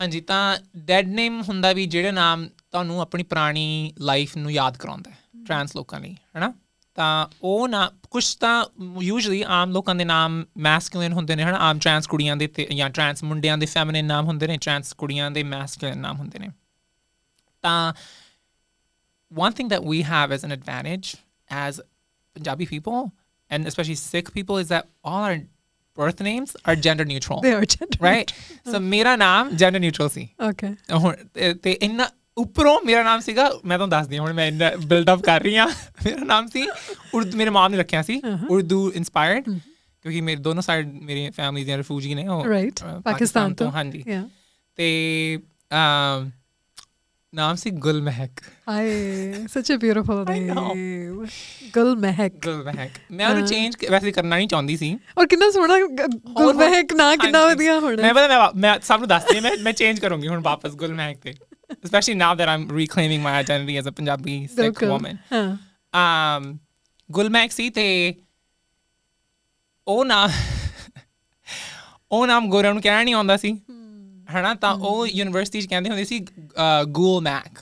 [0.00, 5.10] ਹਾਂਜੀ ਤਾਂ ਡੈਡ ਨੇਮ ਹੁੰਦਾ ਵੀ ਜਿਹੜਾ ਨਾਮ ਤੁਹਾਨੂੰ ਆਪਣੀ ਪੁਰਾਣੀ ਲਾਈਫ ਨੂੰ ਯਾਦ ਕਰਾਉਂਦਾ
[5.10, 6.52] ਹੈ ਟ੍ਰਾਂਸ ਲੋਕਾਂ ਲਈ ਹੈਨਾ?
[6.95, 8.65] ਤਾਂ ਉਹ ਨਾ ਕੁਝ ਤਾਂ
[9.01, 12.89] ਯੂਜੂਅਲੀ ਆਮ ਲੋਕਾਂ ਦੇ ਨਾਮ ਮੈਸਕੂਲਿਨ ਹੁੰਦੇ ਨੇ ਹਨਾ ਆਮ ਟ੍ਰਾਂਸ ਕੁੜੀਆਂ ਦੇ ਤੇ ਜਾਂ
[12.89, 16.47] ਟ੍ਰਾਂਸ ਮੁੰਡਿਆਂ ਦੇ ਫੈਮਿਨਿਨ ਨਾਮ ਹੁੰਦੇ ਨੇ ਟ੍ਰਾਂਸ ਕੁੜੀਆਂ ਦੇ ਮੈਸਕੂਲਿਨ ਨਾਮ ਹੁੰਦੇ ਨੇ
[17.61, 17.93] ਤਾਂ
[19.31, 21.09] one thing that we have as an advantage
[21.49, 21.77] as
[22.35, 22.97] Punjabi people
[23.51, 25.37] and especially Sikh people is that all our
[25.97, 28.33] birth names are gender neutral they are gender right
[28.71, 33.44] so ਮੇਰਾ ਨਾਮ gender neutral ਸੀ okay ਹੁਣ ਤੇ- ਤੇ ਇੰਨਾ ਉੱਪਰੋਂ ਮੇਰਾ ਨਾਮ ਸੀਗਾ
[33.64, 35.66] ਮੈਂ ਤੁਹਾਨੂੰ ਦੱਸਦੀ ਹਾਂ ਹੁਣ ਮੈਂ ਇੰਨਾ ਬਿਲਡ ਅਪ ਕਰ ਰਹੀ ਹਾਂ।
[36.04, 36.66] ਮੇਰਾ ਨਾਮ ਸੀ
[37.14, 39.44] ਉਰਦੂ ਮੇਰੇ ਮਾਮ ਨੇ ਰੱਖਿਆ ਸੀ ਉਰਦੂ ਇਨਸਪਾਇਰਡ
[40.02, 44.04] ਕਿਉਂਕਿ ਮੇਰੇ ਦੋਨੋਂ ਸਾਈਡ ਮੇਰੀ ਫੈਮਿਲੀ ਦੇ ਰਿਫਿਊਜੀ ਨੇ ਉਹ ਅ, ਪਾਕਿਸਤਾਨ ਤੋਂ ਹਾਂਜੀ।
[44.76, 45.38] ਤੇ
[45.72, 46.30] ਅਮ,
[47.34, 48.30] ਨਾਮ ਸੀ ਗੁਲ ਮਹਿਕ
[48.68, 49.32] ਹਾਏ
[49.84, 50.66] beautiful I know.
[50.66, 51.26] name
[51.74, 55.78] ਗੁਲ ਮਹਿਕ ਗੁਲ ਮਹਿਕ ਮੈਂ ਉਹਨੂੰ ਚੇਂਜ ਵੈਸੇ ਕਰਨਾ ਨਹੀਂ ਚਾਹੁੰਦੀ ਸੀ। ਔਰ ਕਿੰਨਾ ਸੋਹਣਾ
[56.32, 59.72] ਗੁਲ ਮਹਿਕ ਨਾ ਕਿੰਨਾ। ਵਧੀਆ ਹੋਣਾ। ਮੈਂ ਪਤਾ ਮੈਂ ਮੈਂ ਸਭ ਨੂੰ ਦੱਸਦੀ ਮੈਂ ਮੈਂ
[59.72, 61.34] ਚੇਂਜ ਕਰੂੰਗੀ ਹੁਣ ਵਾਪਸ ਗੁਲ ਮਹਿਕ ਤੇ।
[61.83, 66.57] especially now that I'm reclaiming my identity as a Punjabi Sikh ਬਿਲਕੁਲ woman ਹਾਂ um
[67.11, 67.85] ਗੁਲਮੈਕ ਸੀ ਤੇ
[69.87, 70.31] ਉਹ ਨਾਮ
[72.11, 73.51] ਉਹ ਨਾਮ ਗੋਰਿਆਂ ਨੂੰ ਕਹਿਣਾ ਨਹੀਂ ਆਉਂਦਾ ਸੀ
[74.33, 76.19] ਹਨਾ ਤਾਂ ਉਹ ਯੂਨੀਵਰਸਿਟੀ ਚ ਕਹਿੰਦੇ ਹੁੰਦੇ ਸੀ
[76.91, 77.59] ਗੂਲ ਮੈਕ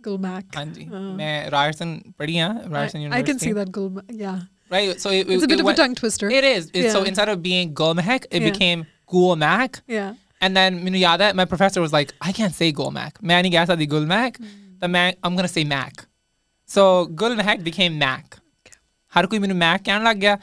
[0.00, 0.84] ਗੁਲ ਮਹਿਕ ਹਾਂਜੀ
[1.16, 4.20] ਮੈਂ ਰਾਇਰਸਨ ਪੜ੍ਹੀ ਆ Ryerson I can see university that Gul.
[4.24, 4.38] Yeah.
[4.74, 5.00] right?
[5.02, 6.28] So it, It's a it- bit it of a went- tongue twister.
[6.36, 6.64] It is.
[6.70, 7.08] It's, So Yeah.
[7.10, 8.46] instead of being Gulmehek, it Yeah.
[8.46, 8.80] became
[9.14, 9.76] Gulmak.
[9.96, 10.14] Yeah.
[10.45, 13.19] And then ਮੈਨੂੰ ਯਾਦ ਹੈ my professor was like, I can't say Gulmak.
[13.23, 14.41] ਮੈਂ ਨਹੀਂ ਕਹਿ ਸਕਦੀ Gulmak.
[14.81, 16.03] ਤਾਂ ਮੈਂ I'm gonna say Mac.
[16.69, 16.87] So
[17.21, 18.37] Gulmehek became Mac.
[19.13, 20.37] ਹਰ ਕੋਈ ਮੈਨੂੰ Mac ਕਹਿਣ ਲੱਗ ਗਿਆ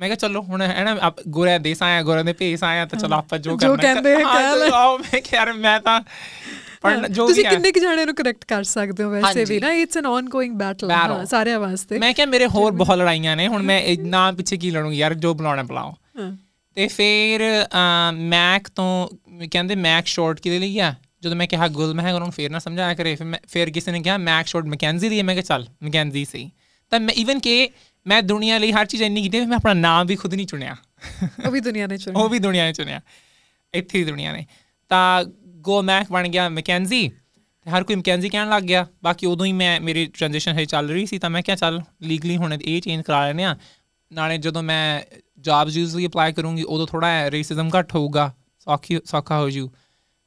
[0.00, 2.98] ਮੈਂ ਕਿਹਾ ਚਲੋ ਹੁਣ ਹੈ ਨਾ ਆਪ ਗੋਰਿਆਂ ਦੇ ਆਇਆ ਗੋਰਿਆਂ ਦੇ ਭੇਸ ਆਇਆ ਤਾਂ
[2.98, 5.78] ਚਲੋ ਆਪਾਂ ਜੋ ਜੋ ਕਰਨਾ ਕਹਿੰਦੇ ਆ, ਹਾਂ, ਕਹਿ ਲੈ। ਆਓ, ਮੈਂ ਕਿਹਾ ਯਾਰ ਮੈਂ
[5.80, 6.00] ਤਾਂ
[6.82, 9.58] ਪੜ੍ਹਨਾ ਜੋ ਤੁਸੀਂ ਵੀ ਹੈ ਕਿੰਨੇ ਕੁ ਜਾਣਿਆਂ ਨੂੰ ਕਰੈਕਟ ਕਰ ਸਕਦੇ ਹੋ ਵੈਸੇ। ਵੀ
[9.60, 11.16] ਨਾ it's an ongoing battle Battle.
[11.18, 14.70] ਹਾਂ ਸਾਰਿਆਂ ਵਾਸਤੇ ਮੈਂ ਕਿਹਾ ਮੇਰੇ ਹੋਰ ਬਹੁਤ ਲੜਾਈਆਂ ਨੇ ਹੁਣ ਮੈਂ ਨਾ ਪਿੱਛੇ ਕੀ
[14.70, 15.94] ਲੜੂੰਗੀ ਯਾਰ ਜੋ ਬੁਲਾਉਣਾ ਬੁਲਾਓ।
[16.74, 17.40] ਤੇ ਫਿਰ
[18.12, 19.08] ਮੈਕ ਤੋਂ
[19.52, 20.94] ਕਹਿੰਦੇ ਮੈਕ ਸ਼ਾਰਟ ਕਿਹਦੇ ਲਈ ਆ?
[21.22, 23.92] ਜਦੋਂ ਮੈਂ ਕਿਹਾ ਗੁਲ ਮੈਂ ਕਿਹਾ ਉਹਨਾਂ ਨੂੰ ਫੇਰ ਨਾ ਸਮਝਾਇਆ ਕਰੇ ਫਿਰ ਫਿਰ ਕਿਸੇ
[23.92, 26.50] ਨੇ ਕਿਹਾ ਮੈਕ ਸ਼ਾਰਟ ਮੈਕੈਂਜ਼ੀ ਹੈ ਮੈਂ ਕਿਹਾ ਚੱਲ ਮੈਕੈਂਜ਼ੀ ਸਹੀ।
[26.92, 27.68] ਤਾਂ ਮੈਂ ਇਵਨ ਕਿ
[28.06, 30.76] ਮੈਂ ਦੁਨੀਆ ਲਈ ਹਰ ਚੀਜ਼ ਇੰਨੀ ਕੀਤੀ ਮੈਂ ਆਪਣਾ ਨਾਮ ਵੀ ਖੁਦ ਨਹੀਂ ਚੁਣਿਆ।
[31.46, 33.00] ਉਹ ਵੀ ਦੁਨੀਆ ਨੇ ਚੁਣਿਆ। ਉਹ ਵੀ ਦੁਨੀਆ ਨੇ ਚੁਣਿਆ।
[33.74, 34.46] ਇੱਥੇ ਹੀ ਦੁਨੀਆ ਨੇ।
[34.88, 37.08] ਤਾਂ ਗੋ ਮੈਕ ਬਣ ਗਿਆ ਮੈਕੈਂਜ਼ੀ
[37.62, 40.90] ਤੇ ਹਰ ਕੋਈ ਮੈਕੈਂਜ਼ੀ ਕਹਿਣ ਲੱਗ ਗਿਆ। ਬਾਕੀ ਉਦੋਂ ਹੀ ਮੈਂ ਮੇਰੀ ਟ੍ਰਾਂਜੀਸ਼ਨ ਹੈ ਚੱਲ
[40.90, 43.56] ਰਹੀ ਸੀ ਤਾਂ ਮੈਂ ਕਿਹਾ ਚੱਲ ਲੀਗਲੀ ਹੁਣ ਇਹ ਚੇਂਜ ਕਰਾ ਲੈਨੇ ਆ
[44.12, 45.02] ਨਾਲੇ ਜਦੋਂ ਮੈਂ
[45.38, 49.70] ਜੌਬਸ ਯੂਜ਼ਲੀ ਅਪਲਾਈ ਕਰੂੰਗੀ ਉਦੋਂ ਥੋੜਾ ਰੇਸਿਜ਼ਮ ਘੱਟ ਹੋਊਗਾ ਸੌਖੀ ਸੌਖਾ ਹੋ ਜੂ।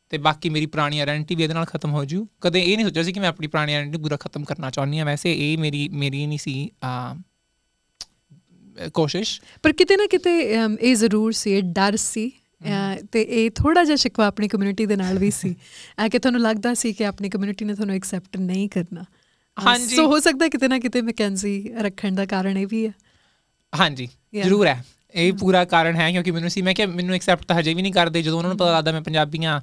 [0.09, 3.03] ਤੇ ਬਾਕੀ ਮੇਰੀ ਪੁਰਾਣੀ ਆਇਡੈਂਟੀ ਵੀ ਇਹਦੇ ਨਾਲ ਖਤਮ ਹੋ ਜੂ। ਕਦੇ ਇਹ ਨਹੀਂ ਸੋਚਿਆ
[3.03, 6.25] ਸੀ ਕਿ ਮੈਂ ਆਪਣੀ ਪੁਰਾਣੀ ਆਇਡੈਂਟੀ ਪੂਰਾ ਖਤਮ ਕਰਨਾ ਚਾਹੁੰਦੀ ਆ ਵੈਸੇ ਇਹ ਮੇਰੀ ਮੇਰੀ
[6.27, 7.15] ਨਹੀਂ ਸੀ ਆ
[8.93, 10.39] ਕੋਸ਼ਿਸ਼। ਪਰ ਕਿਤੇ ਨਾ ਕਿਤੇ
[10.81, 12.31] ਇਹ ਜ਼ਰੂਰ ਸੀ ਇਹ ਡਰ ਸੀ।
[13.11, 15.55] ਤੇ ਇਹ ਥੋੜਾ ਜਿਹਾ ਸ਼ਿਕਵਾ ਆਪਣੀ ਕਮਿਊਨਿਟੀ ਦੇ ਨਾਲ ਵੀ ਸੀ।
[16.11, 19.03] ਕਿ ਤੁਹਾਨੂੰ ਲੱਗਦਾ ਸੀ ਕਿ ਆਪਣੀ ਕਮਿਊਨਿਟੀ ਨੇ ਤੁਹਾਨੂੰ ਐਕਸੈਪਟ ਨਹੀਂ ਕਰਨਾ।
[19.57, 22.91] ਹਾਂਜੀ। ਸੋ ਹੋ ਸਕਦਾ ਕਿਤੇ ਨਾ ਕਿਤੇ ਮੈਕੈਂਜ਼ੀ ਰੱਖਣ ਦਾ ਕਾਰਨ ਇਹ ਵੀ ਹੈ।
[23.75, 24.07] ਹਾਂਜੀ.
[24.35, 24.83] ਜ਼ਰੂਰ ਹੈ।
[25.13, 27.93] ਇਹ ਪੂਰਾ ਕਾਰਨ ਹੈ ਕਿਉਂਕਿ ਮੈਨੂੰ ਸੀ ਮੈਂ ਕਿ ਮੈਨੂੰ ਐਕਸੈਪਟ ਤਾਂ ਹਜੇ ਵੀ ਨਹੀਂ
[27.93, 29.61] ਕਰਦੇ ਜਦੋਂ ਉਹਨਾਂ ਨੂੰ ਪਤਾ ਲੱਗਦਾ ਮੈਂ ਪੰਜਾਬੀ ਹਾਂ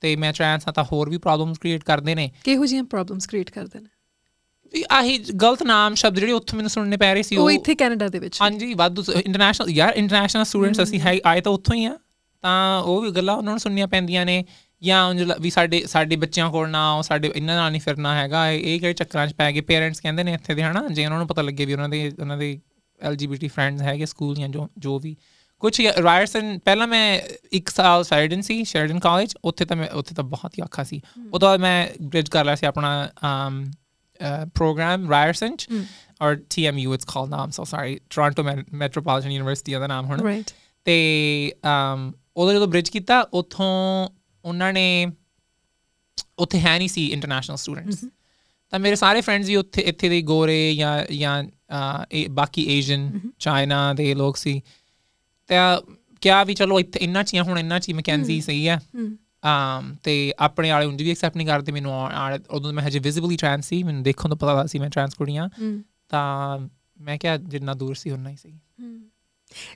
[0.00, 3.50] ਤੇ ਮੈਂ ਟ੍ਰਾਂਸ ਹਾਂ ਤਾਂ ਹੋਰ ਵੀ ਪ੍ਰੋਬਲਮਸ ਕ੍ਰੀਏਟ ਕਰਦੇ ਨੇ। ਕਿਹੋ ਜਿਹੀਆਂ ਪ੍ਰੋਬਲਮਸ ਕ੍ਰੀਏਟ
[3.50, 3.86] ਕਰਦੇ ਨੇ?
[4.74, 8.08] ਵੀ ਆਹੀ ਗਲਤ ਨਾਮ ਸ਼ਬਦ ਜਿਹੜੇ ਉੱਥੇ ਮੈਨੂੰ ਸੁਣਨੇ ਪੈ ਰਹੇ ਸੀ ਉਹ ਇੱਥੇ ਕੈਨੇਡਾ
[8.08, 11.96] ਦੇ ਵਿੱਚ। ਹਾਂਜੀ ਵਾਧੂ ਇੰਟਰਨੈਸ਼ਨਲ ਯਾਰ ਇੰਟਰਨੈਸ਼ਨਲ ਸਟੂਡੈਂਟਸ ਅਸੀਂ ਹੈ ਆਏ ਤਾਂ ਉੱਥੋਂ ਹੀ ਆ।
[12.44, 14.44] ਤਾਂ ਉਹ ਵੀ ਗੱਲਾਂ ਉਹਨਾਂ ਨੂੰ ਸੁਣਨੀਆਂ ਪੈਂਦੀਆਂ ਨੇ
[14.82, 18.60] ਜਾਂ ਵੀ ਸਾਡੇ ਸਾਡੇ ਬੱਚਿਆਂ ਕੋਲ ਨਾ ਆਓ ਸਾਡੇ ਇਹਨਾਂ ਨਾਲ ਨਹੀਂ ਫਿਰਨਾ ਹੈਗਾ ਇਹ
[18.60, 19.60] ਇਹ ਕਿਹੜੇ ਚੱਕਰਾਂ 'ਚ ਪੈ ਗਏ?
[19.60, 20.86] ਪੇਰੈਂਟਸ ਕਹਿੰਦੇ ਨੇ ਇੱਥੇ ਦੇ ਹਨਾ?
[20.88, 22.58] ਜੇ ਉਹਨਾਂ ਨੂੰ ਪਤਾ ਲੱਗੇ ਵੀ ਉਹਨਾਂ ਦੇ ਉਹਨਾਂ ਦੇ
[23.02, 25.16] ਐਲਜੀਬੀਟੀ ਫਰੈਂਡਸ ਹੈਗੇ ਸਕੂਲ ਜਾਂ ਜੋ ਜੋ ਵੀ।
[25.60, 27.20] ਕੁਝ ਰਾਇਰਸਨ ਪਹਿਲਾਂ ਮੈਂ
[27.52, 31.00] ਇੱਕ ਸਾਲ ਸ਼ੈਰਡਨ ਸੀ ਸ਼ੈਰਡਨ ਕਾਲਜ ਉੱਥੇ ਤਾਂ ਮੈਂ ਉੱਥੇ ਤਾਂ ਬਹੁਤ ਹੀ ਔਖਾ ਸੀ।
[31.40, 33.08] ਬਾਅਦ ਮੈਂ ਬ੍ਰਿਜ ਕਰ ਲਿਆ ਸੀ ਆਪਣਾ
[34.54, 35.68] ਪ੍ਰੋਗਰਾਮ ਰਾਇਰਸਨ 'ਚ।
[36.22, 40.42] ਔਰ TMU now I'm so sorry Toronto Met- Metropolitan University ਦਾ ਨਾਮ ਹੁਣ।
[40.84, 40.96] ਤੇ
[42.36, 44.08] ਉਦੋਂ ਜਦੋਂ ਬ੍ਰਿਜ ਕੀਤਾ ਉੱਥੋਂ
[44.44, 45.06] ਉਹਨਾਂ ਨੇ
[46.38, 48.04] ਉੱਥੇ ਹੈ ਨਹੀਂ ਸੀ ਇੰਟਰਨੈਸ਼ਨਲ ਸਟੂਡੈਂਟਸ
[48.70, 51.44] ਤਾਂ ਮੇਰੇ ਸਾਰੇ ਫਰੈਂਡਸ ਵੀ ਉੱਥੇ ਇੱਥੇ ਦੇ ਗੋਰੇ ਜਾਂ ਜਾਂ
[52.30, 54.62] ਬਾਕੀ ਏਸ਼ੀਅਨ ਚਾਈਨਾ ਦੇ ਲੋਕ ਸੀ।
[55.48, 55.80] ਤਾਂ
[56.20, 60.70] ਕਿਹਾ ਵੀ ਚਲੋ ਇੱਥੇ ਇੰਨਾ ਚੀਆਂ ਹੁਣ ਇੰਨਾ ਚੀ ਮੈਕੈਂਜ਼ੀ ਸਹੀ ਹੈ um ਤੇ ਆਪਣੇ
[60.70, 63.82] ਵਾਲੇ ਉਂਝ ਵੀ ਐਕਸੈਪਟ ਨਹੀਂ ਕਰਦੇ ਮੈਨੂੰ ਆ- ਆ- ਉਦੋਂ ਮੈਂ ਹਜੇ ਵਿਜ਼ੀਬਲੀ ਟ੍ਰਾਂਸ ਸੀ
[63.82, 65.48] ਮੈਨੂੰ ਦੇਖਣ ਤੋਂ ਪਤਾ ਲੱਗਾ ਸੀ ਮੈਂ ਟ੍ਰਾਂਸ ਕੁੜੀਆਂ
[66.08, 66.58] ਤਾਂ
[67.00, 68.58] ਮੈਂ ਕਿਹਾ ਜਿੰਨਾ ਦੂਰ ਸੀ ਉਨਾ ਹੀ ਸਹੀ।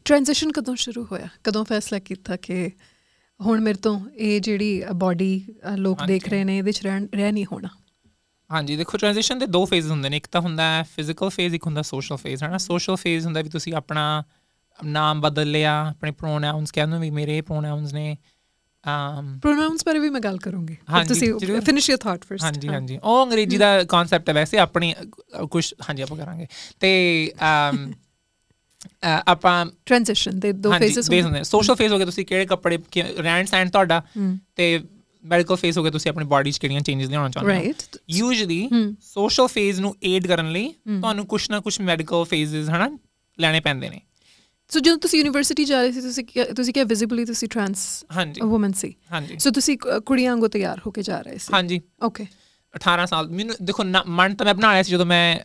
[0.04, 1.28] ਟ੍ਰਾਂਜੀਸ਼ਨ ਕਦੋਂ ਸ਼ੁਰੂ ਹੋਇਆ?
[1.44, 2.70] ਕਦੋਂ ਫੈਸਲਾ ਕੀਤਾ ਕਿ
[3.40, 5.44] ਹੁਣ ਮੇਰੇ ਤੋਂ ਇਹ ਜਿਹੜੀ ਬਾਡੀ
[5.76, 7.68] ਲੋਕ ਦੇਖ। ਰਹੇ ਨੇ ਇਹਦੇ ਚ ਰਹਿ ਨਹੀਂ ਹੋਣਾ?
[8.50, 11.66] ਹਾਂਜੀ ਦੇਖੋ ਟ੍ਰਾਂਜੀਸ਼ਨ ਦੇ ਦੋ ਫੇਜ਼ਸ ਹੁੰਦੇ ਨੇ। ਇੱਕ ਤਾਂ ਹੁੰਦਾ ਹੈ ਫਿਜ਼ੀਕਲ ਫੇਜ਼ ਇੱਕ
[11.66, 14.22] ਹੁੰਦਾ ਸੋਸ਼ਲ ਫੇਜ਼ ਹੈ ਨਾ ਸੋਸ਼ਲ ਫੇਜ਼ ਹੁੰਦਾ ਵੀ ਤੁਸੀਂ ਆਪਣਾ
[14.84, 18.16] ਨਾਮ ਬਦਲ ਲਿਆ ਆਪਣੇ ਪ੍ਰੋਨਾਉਂਸ ਕਹਿੰਦੇ ਵੀ ਮੇਰੇ ਪ੍ਰੋਨਾਉਂਸ ਨੇ
[18.84, 20.76] um ਪ੍ਰੋਨਾਉਂਸ ਬਾਰੇ ਵੀ ਮੈਂ ਗੱਲ ਕਰੂੰਗੀ।
[21.08, 24.94] ਤੁਸੀਂ। ਫਿਨਿਸ਼ ਯਰ ਥਾਟ ਫਰਸਟ ਹਾਂਜੀ ਹਾਂਜੀ। ਉਹ ਅੰਗਰੇਜ਼ੀ ਦਾ ਕਨਸੈਪਟ ਹੈ ਵੈਸੇ ਆਪਣੀ
[25.50, 26.46] ਕੁਝ ਹਾਂਜੀ ਆਪਾਂ ਕਰਾਂਗੇ।
[26.80, 27.76] ਤੇ ਅਹ,
[29.26, 32.78] ਆਪਾਂ ਟ੍ਰਾਂਜੀਸ਼ਨ ਦੇ ਦੋ ਫੇਜ਼ਸ ਫੇਜ਼ ਹੁੰਦੇ ਨੇ। ਸੋਸ਼ਲ ਫੇਜ਼ ਹੋ ਗਿਆ ਤੁਸੀਂ ਕਿਹੜੇ ਕੱਪੜੇ
[33.18, 34.02] ਰਹਿਣ ਸਹਿਣ ਤੁਹਾਡਾ
[34.56, 34.80] ਤੇ
[35.26, 37.72] ਮੈਡੀਕਲ ਫੇਜ਼ ਹੋ ਗਿਆ ਤੁਸੀਂ ਆਪਣੀ ਬਾਡੀ 'ਚ ਕਿਹੜੀਆਂ ਚੇਂਜਸ ਲਿਆਉਣਾ ਚਾਹੁੰਦੇ ਹੋ?
[38.10, 38.68] ਯੂਜੂਲੀ
[39.02, 42.88] ਸੋਸ਼ਲ ਫੇਜ਼ ਨੂੰ ਏਡ ਕਰਨ ਲਈ ਤੁਹਾਨੂੰ ਕੁਝ ਨਾ ਕੁਝ ਮੈਡੀਕਲ ਫੇਜ਼ਸ ਹਨਾ
[43.38, 44.00] ਲੈਣੇ ਪੈਂਦੇ ਨੇ।
[44.70, 46.24] ਸੋ ਜਦੋਂ ਤੁਸੀਂ ਯੂਨੀਵਰਸਿਟੀ ਜਾ ਰਹੇ ਸੀ ਤੁਸੀਂ
[46.56, 47.82] ਤੁਸੀਂ ਕਿਹਾ ਵਿਜ਼ੀਬਲੀ ਤੁਸੀਂ ਟ੍ਰਾਂਸ
[48.16, 51.80] ਹਾਂਜੀ। ਵੂਮਨ ਸੀ। ਹਾਂਜੀ। ਸੋ ਤੁਸੀਂ ਕੁੜੀਆਂ ਵਾਂਗੂ ਤਿਆਰ ਹੋ ਕੇ ਜਾ ਰਹੇ ਸੀ। ਹਾਂਜੀ।
[52.02, 52.26] ਓਕੇ
[52.74, 55.38] 18 ਸਾਲ ਮੈਨੂੰ ਦੇਖੋ ਮਨ ਤਾਂ ਮੈਂ ਬਣਾ ਲਿਆ ਸੀ ਜਦੋਂ ਮੈਂ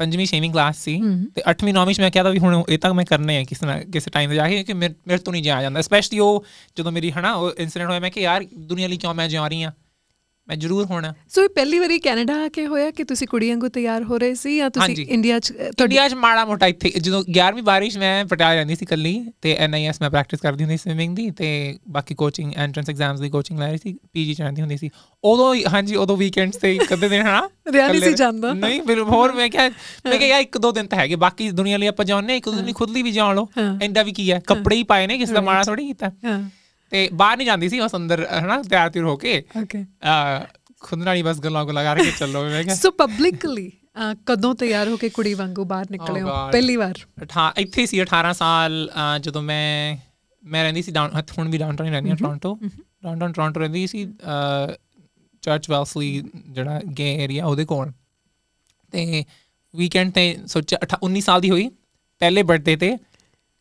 [0.00, 1.00] ਪੰਜਵੀਂ ਛੇਵੀਂ ਕਲਾਸ ਸੀ
[1.34, 3.66] ਤੇ 8ਵੀਂ 9ਵੀਂ ਚ ਮੈਂ ਕਿਹਾ ਤਾਂ ਵੀ ਹੁਣ ਇਹ ਤਾਂ ਮੈਂ ਕਰਨੇ ਆ ਕਿਸੇ
[3.66, 6.44] ਨਾ ਕਿਸੇ ਟਾਈਮ ਤੇ ਜਾ ਕੇ ਕਿ ਮੇਰੇ ਤੋਂ ਨਹੀਂ ਜਾਇਆ ਜਾਂਦਾ। ਸਪੈਸ਼ਲੀ ਉਹ
[6.76, 9.62] ਜਦੋਂ ਮੇਰੀ ਹਨਾ ਉਹ ਇਨਸੀਡੈਂਟ ਹੋਇਆ ਮੈਂ ਕਿ ਯਾਰ ਦੁਨੀਆ ਲਈ ਕਿਉਂ ਮੈਂ ਜਾ ਰਹੀ
[9.62, 9.72] ਆ?
[10.50, 13.68] ਮੈਂ ਜ਼ਰੂਰ ਹੋਣਾ। ਸੋ ਇਹ ਪਹਿਲੀ ਵਾਰੀ ਕੈਨੇਡਾ ਆ ਕੇ ਹੋਇਆ ਕਿ ਤੁਸੀਂ ਕੁੜੀਆਂ ਵਾਂਗੂ
[13.68, 17.22] ਤਿਆਰ ਹੋ ਰਹੇ ਸੀ ਜਾਂ ਤੁਸੀਂ। ਇੰਡੀਆ ਚ ਤੁਹਾਡੀ ਇੰਡੀਆ 'ਚ ਮਾੜਾ ਮੋਟਾ ਇੱਥੇ ਜਦੋਂ
[17.30, 21.16] 11ਵੀਂ ਬਾਰਿਸ਼ ਮੈਂ ਪਟਿਆਲਾ ਜਾਂਦੀ ਸੀ ਕੱਲੀ ਤੇ ਐਨਆਈਐਸ ਮੈਂ ਪ੍ਰੈਕਟਿਸ ਕਰਦੀ ਹੁੰਦੀ ਸੀ ਸਵਿਮਿੰਗ
[21.16, 24.90] ਦੀ ਤੇ ਬਾਕੀ ਕੋਚਿੰਗ ਐਂਟਰੈਂਸ ਐਗਜ਼ਾਮਸ ਦੀ ਕੋਚਿੰਗ ਲੈ ਰਹੀ ਸੀ ਪੀਜੀ ਰਹਿੰਦੀ ਹੁੰਦੀ ਸੀ।
[25.24, 27.22] ਉਦੋਂ ਹੀ- ਹਾਂਜੀ ਉਦੋਂ ਵੀਕਐਂਡਸ ਤੇ ਕਦੇ ਦਿਨ
[27.72, 29.68] ਰਿਹਾ ਨਹੀਂ ਸੀ ਜਾਂਦਾ। ਨਹੀਂ ਫਿਰ ਹੋਰ ਮੈਂ ਕਿਹਾ
[30.06, 32.48] ਮੈਂ ਕਿਹਾ ਯਾਰ ਇੱਕ ਦੋ ਦਿਨ ਤਾਂ ਹੈਗੇ ਬਾਕੀ ਦੁਨੀਆ ਲਈ ਆਪਾਂ ਜਾਣਦੇ ਹਾਂ, ਇੱਕ
[32.48, 34.40] ਦੋ ਦਿਨ ਖੁਦ ਲਈ ਵੀ ਜਾਣ ਲਓ। ਹਾਂ। ਇੰਦਾ ਵੀ ਕੀ ਹੈ?
[34.46, 36.50] ਕੱਪੜੇ ਹੀ ਪਾਏ ਨੇ ਕਿਸੇ ਦਾ ਮਾੜਾ ਥੋੜੀ ਕੀਤਾ। ਹਾਂ।
[36.92, 39.84] ਤੇ ਬਾਹਰ ਨਹੀਂ ਜਾਂਦੀ ਸੀ ਬਸ ਅੰਦਰ ਹਨਾ ਤਿਆਰ ਤਿਰ ਹੋ ਕੇ ਓਕੇ
[40.80, 43.70] ਖੁਦ ਨਾਲ ਹੀ ਬਸ ਗੱਲਾਂ ਗੁੱਲਾਂ ਕਰਕੇ ਚੱਲੋ ਮੈਂ ਕਿਹਾ। ਸੋ ਪਬਲਿਕਲੀ
[44.26, 46.28] ਕਦੋਂ ਤਿਆਰ ਹੋ ਕੇ ਕੁੜੀ ਵਾਂਗੂ ਬਾਹਰ ਨਿਕਲੇ ਹੋ.
[46.52, 46.98] ਪਹਿਲੀ ਵਾਰ?
[47.22, 49.96] ਅਠਾ ਇੱਥੇ ਸੀ 18 ਸਾਲ ਜਦੋਂ ਮੈਂ
[50.42, 52.58] ਮੈਂ ਰਹਿੰਦੀ ਸੀ ਡਾਊਨ ਹੁਣ ਵੀ ਡਾਊਨਟਾਊਨ ਹੀ ਰਹਿੰਦੀ ਹਾਂ ਟੋਰਾਂਟੋ
[53.04, 54.04] ਡਾਊਨਟਾਊਨ ਟੋਰਾਂਟੋ ਰਹਿੰਦੀ ਸੀ
[55.42, 57.92] ਚਰਚ ਵੈਲਸਲੀ ਜਿਹੜਾ ਗੇ ਏਰੀਆ ਉਹਦੇ ਕੋਲ।
[58.92, 59.24] ਤੇ
[59.74, 61.68] ਵੀਕਐਂਡ ਤੇ ਸੋਚਿਆ ਅਠਾ- 19 ਸਾਲ ਦੀ ਹੋਈ
[62.20, 62.96] ਪਹਿਲੇ ਬਰਥਡੇ ਤੇ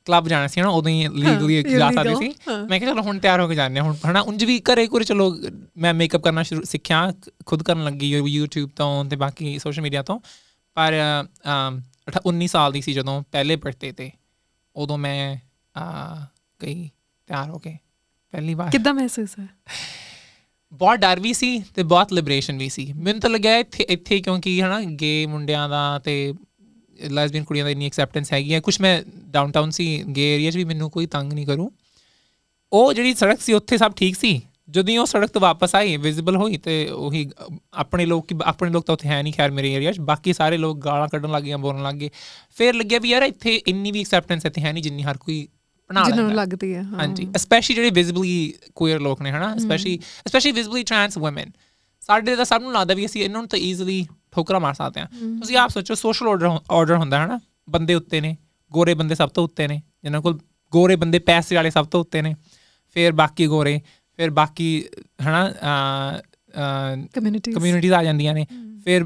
[0.09, 2.33] ਕਲੱਬ ਜਾਣਾ ਸੀ ਨਾ ਉਦੋਂ ਹੀ ਲੀਗਲੀ ਜਾ ਸਕਦੇ ਸੀ।
[2.69, 4.21] ਮੈਂ ਕਿਹਾ ਚਲੋ ਹੁਣ ਤਿਆਰ ਹੋ ਕੇ ਜਾਂਦੇ ਹੁਣ। ਹਨਾ?
[4.21, 5.37] ਉਂਝ ਵੀ ਘਰੇ ਘਰੇ ਚਲੋ
[5.77, 7.13] ਮੈਂ ਮੇਕਅਪ ਕਰਨਾ ਸ਼ੁਰੂ ਸਿੱਖਿਆ
[7.45, 10.19] ਖੁਦ ਕਰਨ ਲੱਗੀ YouTube ਤੋਂ ਤੇ ਬਾਕੀ ਸੋਸ਼ਲ ਮੀਡੀਆ ਤੋਂ।
[10.73, 14.11] ਪਰ ਅਮ, ਅਠ- 19 ਸਾਲ ਦੀ ਸੀ ਜਦੋਂ ਪਹਿਲੇ ਬਰਥਡੇ ਤੇ।
[14.75, 15.35] ਉਦੋਂ ਮੈਂ
[16.63, 16.89] ਗਈ
[17.27, 17.77] ਤਿਆਰ ਹੋ ਕੇ।
[18.31, 19.47] ਪਹਿਲੀ ਵਾਰ। ਕਿੱਦਾਂ ਮਹਿਸੂਸ ਹੋਇਆ?
[20.73, 24.63] ਬਹੁਤ ਡਰ ਵੀ ਸੀ ਤੇ ਬਹੁਤ ਲਿਬਰੇਸ਼ਨ ਵੀ ਸੀ। ਮੈਨੂੰ ਤਾਂ ਲੱਗਿਆ ਇੱਥੇ ਇੱਥੇ ਕਿਉਂਕਿ
[24.63, 26.33] ਹਨਾ ਗੇ ਮੁੰਡਿਆਂ ਦਾ ਤੇ
[27.03, 30.63] ਲੈਸਬੀਅਨ ਕੁੜੀਆਂ ਦਾ ਇੰਨੀ ਐਕਸੈਪਟੈਂਸ ਹੈਗੀ ਹੈ। ਕੁਝ ਮੈਂ ਡਾਊਨਟਾਊਨ ਸੀ ਗੇ ਏਰੀਆ 'ਚ ਵੀ
[30.63, 31.71] ਮੈਨੂੰ ਕੋਈ ਤੰਗ ਨਹੀਂ ਕਰੂ।
[32.71, 36.35] ਉਹ ਜਿਹੜੀ ਸੜਕ ਸੀ ਉੱਥੇ ਸਭ ਠੀਕ ਸੀ। ਜਦੋਂ ਉਹ ਸੜਕ ਤੋਂ ਵਾਪਸ ਆਈ ਵਿਜ਼ੀਬਲ
[36.35, 37.29] ਹੋਈ ਤੇ ਉਹੀ
[37.73, 40.57] ਆਪਣੇ ਲੋਕ ਕੀ ਆਪਣੇ ਲੋਕ ਤਾਂ ਉੱਥੇ ਹੈ ਨਹੀਂ ਖੈਰ ਮੇਰੇ ਏਰੀਆ 'ਚ। ਬਾਕੀ ਸਾਰੇ
[40.57, 42.09] ਲੋਕ ਗਾਲਾਂ ਕੱਢਣ ਲੱਗ ਗਏ ਬੋਲਣ ਲੱਗ ਗਏ।
[42.57, 45.47] ਫਿਰ ਲੱਗਿਆ ਵੀ ਯਾਰ ਇੱਥੇ ਇੰਨੀ ਵੀ ਐਕਸੈਪਟੈਂਸ ਇੱਥੇ ਹੈ ਨਹੀਂ ਜਿੰਨੀ ਹਰ ਕੋਈ
[45.89, 49.55] ਬਣਾ ਲੈਂਦਾ। ਲੱਗਦੀ ਹੈ। ਹਾਂਜੀ ਸਪੈਸ਼ਲੀ ਜਿਹੜੇ ਵਿਜ਼ੀਬਲੀ ਕੁਇਰ ਲੋਕ ਨੇ ਹਨਾ?
[49.57, 51.51] Specially specially visibly trans woman
[52.01, 55.07] ਸਾਡੇ ਤਾਂ ਸਭ ਨੂੰ ਲੱਗਦਾ ਵੀ ਅਸੀਂ ਇਹਨਾਂ ਨੂੰ ਤਾਂ ਈਜ਼ੀਲੀ ਠੋਕਰਾਂ ਮਾਰ ਸਕਦੇ ਹਾਂ।
[55.39, 58.37] ਤੁਸੀਂ ਆਪ ਸੋਚੋ ਸੋਸ਼ਲ ਆਰਡਰ ਆਰਡਰ ਹੁੰਦਾ ਹਨਾ ਬੰਦੇ ਉੱਤੇ ਨੇ
[58.71, 60.39] ਗੋਰੇ ਬੰਦੇ ਸਭ ਤੋਂ ਉੱਤੇ ਨੇ ਜਿਨ੍ਹਾਂ ਕੋਲ
[60.71, 62.35] ਗੋਰੇ ਬੰਦੇ ਪੈਸੇ ਵਾਲੇ ਸਭ ਤੋਂ ਉੱਤੇ ਨੇ।
[62.93, 63.81] ਫਿਰ ਬਾਕੀ ਗੋਰੇ
[64.17, 64.85] ਫਿਰ ਬਾਕੀ
[65.21, 65.51] ਹਨਾ
[67.13, 68.47] ਕਮਿਊਨਿਟੀਜ਼ ਕਮਿਊਨਿਟੀਜ਼ ਆ ਜਾਂਦੀਆਂ ਨੇ।
[68.85, 69.05] ਫਿਰ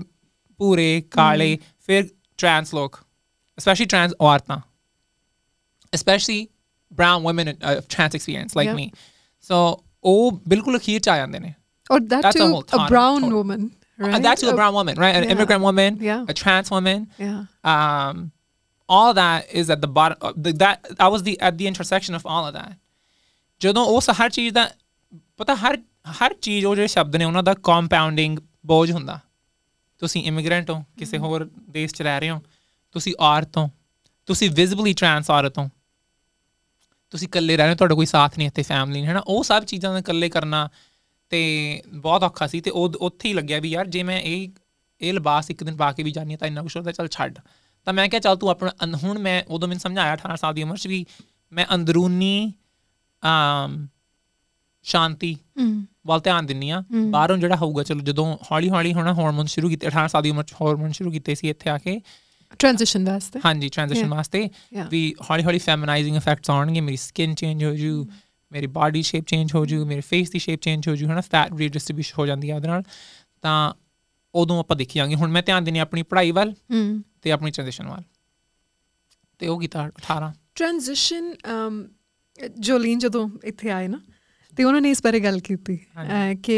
[0.58, 1.58] ਪੂਰੇ ਕਾਲੇ
[1.88, 3.00] ਫਿਰ ਟ੍ਰਾਂਸ ਲੋਕ
[3.60, 4.58] ਸਪੈਸ਼ਲੀ ਟ੍ਰਾਂਸ ਔਰਤਾਂ।
[5.96, 6.48] Specially
[6.94, 8.80] uh, of trans experience like Yeah.
[8.80, 8.90] me.
[9.44, 11.54] So ਉਹ ਬਿਲਕੁਲ ਅਖੀਰ ਚ ਆ ਜਾਂਦੇ ਨੇ।
[11.92, 13.68] ਔਰ that to a brown total-
[14.04, 15.18] woman Uh, right that's a brown woman right?
[15.18, 15.34] An yeah.
[15.36, 16.24] immigrant woman Yeah.
[16.34, 17.04] a trans woman.
[17.22, 17.34] ਯਾ
[17.74, 18.24] um
[18.90, 22.20] all that is at the bottom uh, the, that I was the at the intersection
[22.20, 22.74] of all of that.
[23.62, 24.70] ਜਦੋਂ ਉਸ ਹਰ ਚੀਜ਼ ਦਾ
[25.38, 25.78] ਪਤਾ ਹਰ
[26.22, 29.20] ਹਰ ਚੀਜ਼ ਉਹ ਜਿਹੜੇ ਸ਼ਬਦ ਨੇ ਉਹਨਾਂ ਦਾ ਕੰਪਾਊਂਡਿੰਗ ਬੋਝ ਹੁੰਦਾ।
[30.00, 32.42] ਤੁਸੀਂ ਇਮੀਗ੍ਰੈਂਟ ਹੋ ਕਿਸੇ ਹੋਰ ਦੇਸ਼ 'ਚ ਰਹਿ ਰਹੇ ਹੋ
[32.92, 33.70] ਤੁਸੀਂ ਔਰਤ ਹੋ
[34.26, 35.70] ਤੁਸੀਂ ਵਿਜ਼ੀਬਲੀ ਟ੍ਰਾਂਸ ਔਰਤ ਹੋ।
[37.12, 39.44] ਤੁਸੀਂ ਇਕੱਲੇ ਰਹਿ ਰਹੇ ਹੋ ਤੁਹਾਡਾ ਕੋਈ ਸਾਥ ਨਹੀਂ ਇੱਥੇ ਫੈਮਿਲੀ ਨਹੀਂ ਹੈ ਨਾ ਉਹ
[39.44, 40.70] ਸਭ ਚੀਜ਼ਾਂ ਦਾ ਇਕੱਲੇ ਕਰਨਾ
[41.34, 44.48] ਤੇ ਬਹੁਤ ਔਖਾ ਸੀ ਤੇ ਉਹ ਉੱਥੇ ਹੀ ਲੱਗਿਆ ਵੀ ਯਾਰ ਜੇ ਮੈਂ ਇਹ
[45.02, 47.40] ਇਹ ਲਿਬਾਸ ਇੱਕ ਦਿਨ ਪਾ ਕੇ ਵੀ ਜਾਣੀ ਤਾਂ ਇੰਨਾ ਕੁਛ ਹੁੰਦਾ ਚੱਲ ਛੱਡ।
[47.88, 48.72] ਤਾਂ ਮੈਂ ਕਿਹਾ ਚੱਲ ਤੂੰ ਆਪਣਾ
[49.04, 51.06] ਹੁਣ ਮੈਂ ਉਦੋਂ ਮੈਨੂੰ ਸਮਝਾਇਆ 18 ਸਾਲ ਦੀ ਉਮਰ 'ਚ ਵੀ
[51.52, 52.54] ਮੈਂ ਅੰਦਰੂਨੀ
[53.24, 53.88] ਆਮ
[54.86, 55.38] ਸ਼ਾਂਤੀ
[56.08, 59.88] ਵੱਲ ਧਿਆਨ ਦਿੰਨੀ ਆ ਬਾਹਰੋਂ ਜਿਹੜਾ ਹੋਊਗਾ ਚਲੋ ਜਦੋਂ ਹੌਲੀ ਹੌਲੀ ਹੋਣਾ ਹਾਰਮੋਨ ਸ਼ੁਰੂ ਕੀਤੇ
[59.88, 62.02] 18 ਸਾਲ ਦੀ ਉਮਰ 'ਚ ਹਾਰਮੋਨ ਸ਼ੁਰੂ ਕੀਤੇ ਸੀ ਇੱਥੇ ਆ ਕੇ।
[62.60, 64.10] ਟ੍ਰਾਂਜੀਸ਼ਨ ਵਾਸਤੇ। ਹਾਂਜੀ ਟ੍ਰਾਂਜੀਸ਼ਨ.
[64.10, 64.50] ਵਾਸਤੇ.
[64.90, 68.08] ਵੀ ਹੌਲੀ ਹੌਲੀ ਫੈਮਨਾਈਜ਼ਿੰਗ ਇਫੈਕਟਸ ਆਉਣਗੇ ਮੇਰੀ ਸਕਿਨ ਚੇਂਜ ਹੋ ਜੂ।
[68.54, 71.54] ਮੇਰੀ ਬਾਡੀ ਸ਼ੇਪ ਚੇਂਜ ਹੋ ਜੂ ਮੇਰੇ ਫੇਸ ਦੀ ਸ਼ੇਪ ਚੇਂਜ ਹੋ ਜੂ ਹਨਾ ਫੈਟ
[71.60, 72.84] ਰੀਡਿਸਟ੍ਰੀਬਿਊਸ਼ਨ ਹੋ ਜਾਂਦੀ ਹੈ ਉਹਦੇ ਨਾਲ
[73.44, 73.74] ਤਾਂ
[74.34, 76.54] ਉਦੋਂ ਆਪਾਂ ਦੇਖੀ ਜਾਵਾਂਗੇ। ਹੁਣ ਮੈਂ ਧਿਆਨ ਦੇਣੀ ਆਪਣੀ ਪੜ੍ਹਾਈ ਵੱਲ
[77.22, 78.04] ਤੇ ਆਪਣੀ ਟ੍ਰਾਂਜੀਸ਼ਨ ਵੱਲ।
[79.42, 81.34] ਤੇ ਉਹ ਕੀਤਾ 18 ਟ੍ਰਾਂਜੀਸ਼ਨ
[82.60, 84.00] ਜੋਲੀਨ ਜਦੋਂ ਇੱਥੇ ਆਏ ਨਾ
[84.54, 85.78] ਤੇ ਉਹਨਾਂ ਨੇ ਇਸ ਬਾਰੇ ਗੱਲ ਕੀਤੀ
[86.44, 86.58] ਕਿ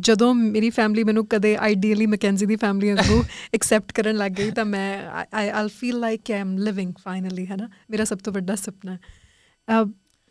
[0.00, 3.22] ਜਦੋਂ ਮੇਰੀ ਫੈਮਿਲੀ ਮੈਨੂੰ ਕਦੇ ਆਈਡੀਅਲੀ ਮੈਕੈਂਜੀ ਦੀ ਫੈਮਿਲੀ ਨੂੰ
[3.54, 4.90] ਐਕਸੈਪਟ ਕਰਨ ਲੱਗ ਗਈ ਤਾਂ ਮੈਂ
[5.34, 8.96] I all feel like I am living finally ਹੈ ਨਾ ਮੇਰਾ ਸਭ ਤੋਂ ਵੱਡਾ ਸੁਪਨਾ।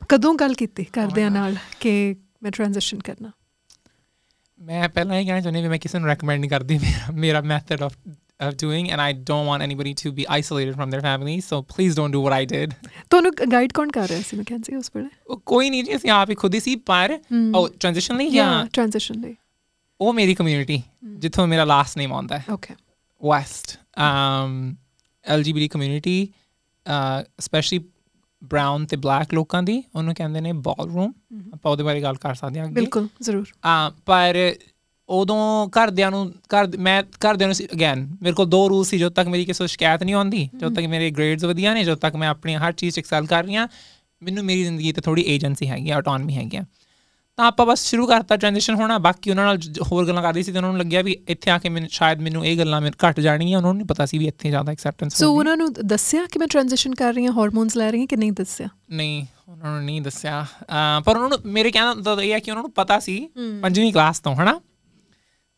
[0.09, 3.31] ਕਦੋਂ ਗੱਲ ਕੀਤੀ ਕਰਦਿਆਂ ਨਾਲ ਕਿ ਮੈਂ ਟ੍ਰਾਂਜੀਸ਼ਨ ਕਰਨਾ
[4.59, 7.83] ਮੈਂ ਪਹਿਲਾਂ ਇਹ ਕਹਿਣਾ ਚਾਹੁੰਦੀ ਵੀ ਮੈਂ ਕਿਸੇ ਨੂੰ ਰეკਮੈਂਡ ਨਹੀਂ ਕਰਦੀ ਮੇਰਾ ਮੇਰਾ method
[7.83, 7.93] of
[8.47, 11.95] of doing and I don't want anybody to be isolated from their family so please
[11.95, 12.75] don't do what I did.
[13.09, 16.29] ਤੁਹਾਨੂੰ ਗਾਈਡ ਕੌਣ ਕਰ ਰਿਹਾ ਸੀ ਮੈਕੈਂਜੀ ਉਸ ਵੇਲੇ ਉਹ ਕੋਈ ਨਹੀਂ ਜੀ ਅਸੀਂ ਆਪ
[16.29, 17.17] ਹੀ ਖੁਦ ਹੀ ਸੀ ਪਰ
[17.55, 19.35] ਉਹ ਟ੍ਰਾਂਜੀਸ਼ਨ ਲਈ ਯਾ ਜਾਂ ਟ੍ਰਾਂਜੀਸ਼ਨ ਲਈ
[20.01, 20.81] ਉਹ ਮੇਰੀ ਕਮਿਊਨਿਟੀ
[21.17, 22.75] ਜਿੱਥੋਂ ਮੇਰਾ ਲਾਸਟ ਨੇਮ ਆਉਂਦਾ ਹੈ okay
[23.21, 24.51] West, um,
[25.25, 26.19] LGBT community,
[26.85, 27.79] uh, especially
[28.43, 31.11] brown ਤੇ black ਲੋਕਾਂ ਦੀ ਉਹਨੂੰ ਕਹਿੰਦੇ ਨੇ ballroom
[31.53, 34.55] ਆਪਾਂ ਉਹਦੇ ਬਾਰੇ ਗੱਲ ਕਰ ਸਕਦੇ ਹਾਂ ਅੱਗੇ। ਬਿਲਕੁਲ ਜ਼ਰੂਰ। uh, ਪਰ
[35.09, 39.27] ਉਦੋਂ ਘਰਦਿਆਂ ਨੂੰ ਘਰ ਮੈਂ ਘਰਦਿਆਂ ਨੂੰ ਅਗੇਨ ਮੇਰੇ ਕੋਲ ਦੋ ਰੂਲ ਸੀ ਜਦੋਂ ਤੱਕ
[39.27, 42.55] ਮੇਰੀ ਕਿਸੇ ਸ਼ਿਕਾਇਤ ਨਹੀਂ ਆਉਂਦੀ ਜਦੋਂ ਤੱਕ ਮੇਰੇ ਗ੍ਰੇਡਸ ਵਧੀਆ ਨੇ ਜਦੋਂ ਤੱਕ ਮੈਂ ਆਪਣੀ
[42.55, 43.67] ਹਰ ਚੀਜ਼ ਐਕਸੈਲ ਕਰ ਰਹੀ ਹਾਂ
[44.23, 46.63] ਮੈਨੂੰ ਮੇਰੀ ਜ਼ਿੰਦਗੀ ਤੇ ਥੋੜੀ ਏਜੰਸੀ ਹੈਗੀ ਆਟੋਨਮੀ ਹੈਗੀ ਆ
[47.39, 49.57] ਤਾਂ ਆਪਾਂ ਬਸ ਸ਼ੁਰੂ ਕਰਤਾ ਟ੍ਰਾਂਜੀਸ਼ਨ ਹੋਣਾ ਬਾਕੀ ਉਹਨਾਂ ਨਾਲ
[49.91, 52.45] ਹੋਰ ਗੱਲਾਂ ਕਰਦੀ ਸੀ ਤੇ ਉਹਨਾਂ ਨੂੰ ਲੱਗਿਆ ਵੀ ਇੱਥੇ ਆ ਕੇ ਮੈਨੂੰ ਸ਼ਾਇਦ ਮੈਨੂੰ
[52.45, 55.31] ਇਹ ਗੱਲਾਂ ਮੇਰੇ ਘਟ ਜਾਣਗੀਆਂ ਉਹਨਾਂ ਨੂੰ ਨਹੀਂ ਪਤਾ ਸੀ ਵੀ ਇੱਥੇ ਜ਼ਿਆਦਾ ਐਕਸੈਪਟੈਂਸ ਸੋ
[55.33, 58.31] ਉਹਨਾਂ ਨੂੰ ਦੱਸਿਆ ਕਿ ਮੈਂ ਟ੍ਰਾਂਜੀਸ਼ਨ ਕਰ ਰਹੀ ਹਾਂ ਹਾਰਮੋਨਸ ਲੈ ਰਹੀ ਹਾਂ ਕਿ ਨਹੀਂ
[58.31, 58.67] ਦੱਸਿਆ?
[58.91, 60.45] ਨਹੀਂ ਉਹਨਾਂ ਨੂੰ ਨਹੀਂ ਦੱਸਿਆ।
[61.05, 63.17] ਪਰ ਉਹਨਾਂ ਨੂੰ ਮੇਰੇ ਕਹਿਣ ਦਾ ਇਹ ਹੈ ਕਿ ਉਹਨਾਂ ਨੂੰ ਪਤਾ ਸੀ
[63.61, 64.59] ਪੰਜਵੀਂ ਕਲਾਸ ਤੋਂ ਹਨਾ?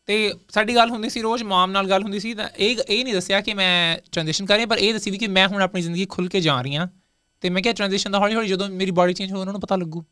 [0.06, 3.14] ਤੇ ਸਾਡੀ ਗੱਲ ਹੁੰਦੀ ਸੀ ਰੋਜ਼ ਮਾਮ ਨਾਲ ਗੱਲ ਹੁੰਦੀ ਸੀ ਤਾਂ ਇਹ ਇਹ ਨਹੀਂ
[3.14, 5.82] ਦੱਸਿਆ ਕਿ ਮੈਂ ਟ੍ਰਾਂਜੀਸ਼ਨ ਕਰ ਰਹੀ ਹਾਂ ਪਰ ਇਹ ਦੱਸੀ ਵੀ ਕਿ ਮੈਂ ਹੁਣ ਆਪਣੀ
[5.82, 6.86] ਜ਼ਿੰਦਗੀ ਖੁੱਲ ਕੇ ਜਾ ਰਹੀ ਹਾਂ।
[7.40, 9.76] ਤੇ ਮੈਂ ਕਿਹਾ ਟ੍ਰਾਂਜੀਸ਼ਨ ਦਾ ਹੌਲੀ ਹੌਲੀ ਜਦੋਂ ਮੇਰੀ ਬਾਡੀ ਚੇਂਜ ਹੋ ਉਹਨਾਂ ਨੂੰ ਪਤਾ
[9.76, 10.04] ਲੱਗੂ।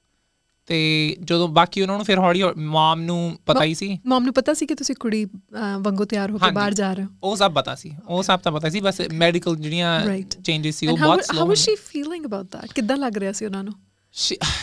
[0.70, 4.54] ਤੇ ਜਦੋਂ ਬਾਕੀ ਉਹਨਾਂ ਨੂੰ ਫਿਰ ਹੌਲੀ ਮਾਮ ਨੂੰ ਪਤਾ ਹੀ ਸੀ। ਮਮ ਨੂੰ ਪਤਾ
[4.54, 7.08] ਸੀ ਕਿ ਤੁਸੀਂ ਕੁੜੀ ਅਹ, ਵਾਂਗੂ ਤਿਆਰ ਹੋ ਕੇ ਹਾਂਜੀ। ਬਾਹਰ ਜਾ ਰਹੇ ਹੋ?
[7.22, 10.42] ਉਹ ਸਭ ਪਤਾ ਸੀ। ਉਹ ਸਭ ਤਾਂ ਪਤਾ ਸੀ ਬਸ ਮੈਡੀਕਲ ਜਿਹੜੀਆਂ Right.
[10.42, 13.16] ਚੇਂਜਸ ਸੀ ਉਹ ਐਂਡ ਹਾਊ ਬਹੁਤ how was slow she feeling about that ਕਿੱਦਾਂ ਲੱਗ
[13.18, 13.74] ਰਿਹਾ ਸੀ ਉਹਨਾਂ ਨੂੰ?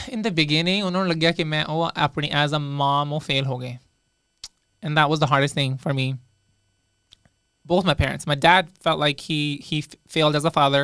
[0.10, 3.46] ਇਨ ਦ ਬਿਗਿਨਿੰਗ ਉਹਨਾਂ ਨੂੰ ਲੱਗਿਆ ਕਿ ਮੈਂ ਉਹ ਆਪਣੀ ਐਜ਼ ਅ ਮਮ ਉਹ ਫੇਲ
[3.46, 3.78] ਹੋ ਗਏ।
[4.86, 6.14] And that was the hardest thing for me.
[7.66, 8.28] Both my parents.
[8.28, 9.40] My dad felt like he
[9.70, 10.84] he f- failed as a father.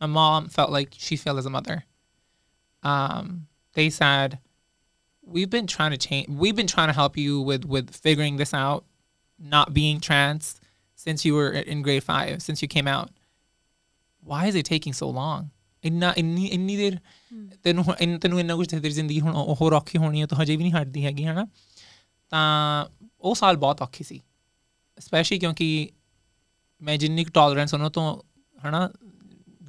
[0.00, 1.76] My mom felt like she failed as a mother.
[2.82, 3.28] Um
[3.76, 4.38] they said
[5.27, 8.53] we've been trying to change we've been trying to help you with with figuring this
[8.53, 8.83] out
[9.41, 10.47] not being trans
[10.95, 13.09] since you were in grade 5 since you came out
[14.23, 15.49] why is it taking so long
[15.83, 16.97] ਇੰਨਾ ਇੰਨੀ ਇੰਨੀ ਦੇਰ
[17.63, 20.41] ਤੈਨੂੰ ਹੁਣ- ਇੰਨ- ਤੈਨੂੰ ਇੰਨਾ ਕੁਝ ਤੇਰੀ ਜ਼ਿੰਦਗੀ ਹੁਣ ਉਹ ਹੋਰ ਔਖੀ ਹੋਣੀ ਹੈ ਤੂੰ
[20.43, 21.47] ਹਜੇ ਵੀ ਨਹੀਂ ਹਟਦੀ ਹੈਗੀ ਹਨਾ
[22.29, 22.85] ਤਾਂ
[23.19, 24.21] ਉਹ ਸਾਲ ਬਹੁਤ ਔਖੀ ਸੀ
[24.99, 25.89] ਸਪੈਸ਼ਲੀ ਕਿਉਂਕਿ
[26.81, 28.21] ਮੈਂ ਜਿੰਨੀ ਕੁ ਟੋਲਰੈਂਸ ਉਹਨਾਂ ਤੋਂ
[28.67, 28.89] ਹਨਾ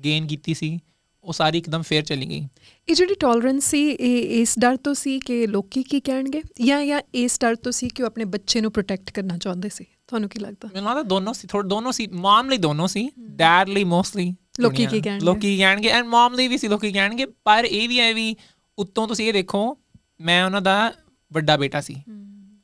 [0.05, 0.81] ਗੇਨ ਕੀਤੀ ਸੀ
[1.26, 2.48] ਉਹ ਸਾਰੀ ਇੱਕਦਮ ਫੇਰ ਚਲੀ ਗਈ।
[2.90, 6.42] ਇਹ ਜਿਹੜੀ ਟੋਲਰੈਂਸ ਸੀ ਇਹ ਇਸ ਡਰ ਤੋਂ ਸੀ ਕਿ ਲੋਕੀ ਕੀ ਕਹਿਣਗੇ?
[6.66, 9.86] ਜਾਂ ਜਾਂ ਇਸ ਡਰ ਤੋਂ ਸੀ ਕਿ ਉਹ ਆਪਣੇ ਬੱਚੇ ਨੂੰ ਪ੍ਰੋਟੈਕਟ ਕਰਨਾ ਚਾਹੁੰਦੇ ਸੀ?
[10.08, 10.70] ਤੁਹਾਨੂੰ ਕੀ ਲੱਗਦਾ?
[10.74, 14.86] ਮੈਨੂੰ ਲੱਗਦਾ ਦੋਨੋਂ ਸੀ ਥੋੜਾ ਦੋਨੋਂ ਸੀ ਮਮ ਲਈ ਦੋਨੋਂ ਸੀ ਡੈਡ ਲਈ ਮੋਸਟਲੀ ਲੋਕੀ
[14.86, 15.26] ਕੀ ਕਹਿਣਗੇ?
[15.26, 15.90] ਲੋਕੀ ਕਹਿਣਗੇ?
[15.90, 18.36] ਐਂਡ ਮਮ ਲਈ ਵੀ ਸੀ ਲੋਕੀ ਕਹਿਣਗੇ ਪਰ ਇਹ ਵੀ ਹੈ ਵੀ
[18.78, 19.78] ਉੱਤੋਂ ਤੁਸੀਂ ਇਹ ਦੇਖੋ
[20.22, 20.94] ਮੈਂ ਉਹਨਾਂ ਦਾ
[21.34, 21.96] ਵੱਡਾ ਬੇਟਾ ਸੀ।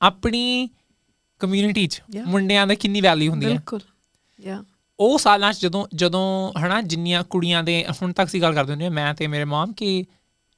[0.01, 0.69] ਆਪਣੀ
[1.39, 2.01] ਕਮਿਊਨਿਟੀ 'ਚ.
[2.25, 3.79] ਮੁੰਡਿਆਂ ਦਾ ਕਿੰਨੀ ਵੈਲਿਊ ਹੁੰਦੀ ਹੈ। ਬਿਲਕੁਲ।
[4.41, 4.63] ਯਾ
[5.01, 8.89] ਉਹ ਸਾਲਾਂ 'ਚ ਜਦੋਂ ਜਦੋਂ ਹਨਾ ਜਿੰਨੀਆਂ ਕੁੜੀਆਂ ਦੇ ਹੁਣ ਤੱਕ ਸੀ ਗੱਲ ਕਰਦੇ ਹੁੰਦੇ
[8.89, 10.05] ਮੈਂ ਤੇ ਮੇਰੇ ਮਮ ਕਿ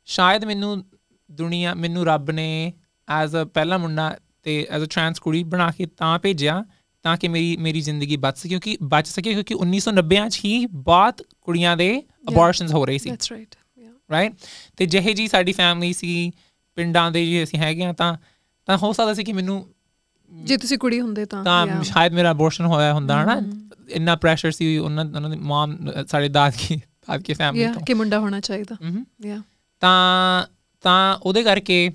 [0.05, 0.85] ਸ਼ਾਇਦ ਮੈਨੂੰ
[1.31, 2.73] ਦੁਨੀਆ ਮੈਨੂੰ ਰੱਬ ਨੇ
[3.09, 6.65] ਐਜ਼ ਅ ਪਹਿਲਾ ਮੁੰਡਾ ਤੇ ਐਜ਼ ਅ ਟ੍ਰਾਂਸ ਕੁੜੀ ਬਣਾ ਕੇ ਤਾਂ ਭੇਜਿਆ
[7.03, 11.21] ਤਾਂ ਕਿ ਮੇਰੀ ਮੇਰੀ ਜ਼ਿੰਦਗੀ ਬਚ ਸਕੇ ਕਿਉਂਕਿ ਬਚ ਸਕੇ ਕਿਉਂਕਿ 1990 'ਚ ਹੀ ਬਹੁਤ
[11.41, 13.55] ਕੁੜੀਆਂ ਦੇ ਅਬੋਰਸ਼ਨਸ ਹੋ ਰਹੇ ਸੀ। ਦੈਟਸ ਰਾਈਟ
[14.11, 14.33] ਰਾਈਟ
[14.77, 16.31] ਤੇ ਜਿਹੇ ਜੀ ਸਾਡੀ ਫੈਮਿਲੀ ਸੀ
[16.75, 18.17] ਪਿੰਡਾਂ ਦੇ ਜੀ ਅਸੀਂ ਹੈਗੇ ਆ ਤਾਂ
[18.65, 19.72] ਤਾਂ ਹੋ ਸਕਦਾ ਸੀ ਕਿ ਮੈਨੂੰ
[20.33, 21.83] ਜੇ ਤੁਸੀਂ ਕੁੜੀ ਹੁੰਦੇ ਤਾਂ ਤਾਂ.
[21.83, 23.41] ਸ਼ਾਇਦ ਮੇਰਾ ਅਬੋਰਸ਼ਨ ਹੋਇਆ ਹੁੰਦਾ ਹਨਾ?
[23.89, 25.77] ਇੰਨਾ ਪ੍ਰੈਸ਼ਰ ਸੀ ਉਹਨਾਂ ਉਹਨਾਂ ਦੀ ਮਾਮ
[26.07, 28.75] ਸਾਡੇ ਦਾਦੀ ਦਾਦੀ ਫੈਮਿਲੀ Yeah, ਤੋਂ। ਕਿ ਮੁੰਡਾ ਹੋਣਾ ਚਾਹੀਦਾ।
[29.25, 29.41] ਯਾ
[29.79, 30.45] ਤਾਂ
[30.81, 31.91] ਤਾਂ ਉਹਦੇ ਕਰਕੇ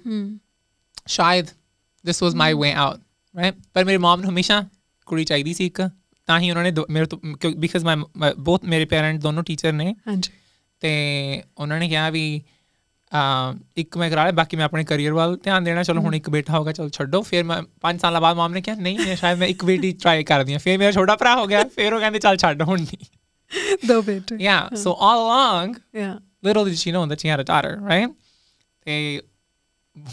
[1.06, 1.46] ਸ਼ਾਇਦ
[2.10, 3.00] this was my way out
[3.40, 3.62] right?
[3.74, 4.64] ਪਰ ਮੇਰੀ ਮਾਮ ਨੂੰ ਹਮੇਸ਼ਾ
[5.06, 5.90] ਕੁੜੀ ਚਾਹੀਦੀ ਸੀ ਇੱਕ
[6.26, 7.18] ਤਾਂ ਹੀ ਉਹਨਾਂ ਨੇ ਮੇਰੇ ਤੋਂ
[7.56, 7.96] ਬਿਕਾਜ਼ ਮਾਈ
[8.38, 10.30] ਬੋਥ ਮੇਰੇ ਪੇਰੈਂਟ ਦੋਨੋਂ ਟੀਚਰ ਨੇ। ਹਾਂਜੀ।
[10.80, 12.42] ਤੇ ਉਹਨਾਂ ਨੇ ਕਿਹਾ ਵੀ
[13.76, 16.58] ਇੱਕ ਮੈਂ ਕਰਾ ਲਿਆ ਬਾਕੀ ਮੈਂ ਆਪਣੇ ਕੈਰੀਅਰ ਵੱਲ ਧਿਆਨ ਦੇਣਾ। ਚਲੋ ਹੁਣ ਇੱਕ ਬੇਟਾ
[16.58, 19.48] ਹੋਗਾ ਚਲੋ ਛੱਡੋ। ਫਿਰ ਮੈਂ 5 ਸਾਲਾਂ ਬਾਅਦ ਮਾਮ ਨੇ ਕਿਹਾ ਨਹੀਂ ਮੈਂ ਸ਼ਾਇਦ ਮੈਂ
[19.48, 22.36] ਇੱਕ ਬੇਟੀ ਟਰਾਈ ਕਰਦੀ ਹਾਂ। ਫਿਰ ਮੇਰਾ ਛੋਟਾ ਭਰਾ ਹੋ ਗਿਆ ਫਿਰ ਉਹ ਕਹਿੰਦੇ ਚੱਲ
[22.36, 27.22] ਛੱਡ ਹੁਣ ਨਹੀਂ ਦੋ ਬੇਟੇ। Yeah so all along ਯਾ little did she know that
[27.22, 28.12] she had a daughter right?
[28.82, 29.22] ਤੇ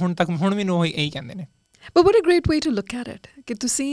[0.02, 1.46] ਹੁਣ ਤੱਕ ਹੁਣ ਮੈਨੂੰ ਉਹ ਇਹੀ ਕਹਿੰਦੇ ਨੇ।
[1.96, 3.89] But what a great way to look at it ਕਿ ਤੁਸੀਂ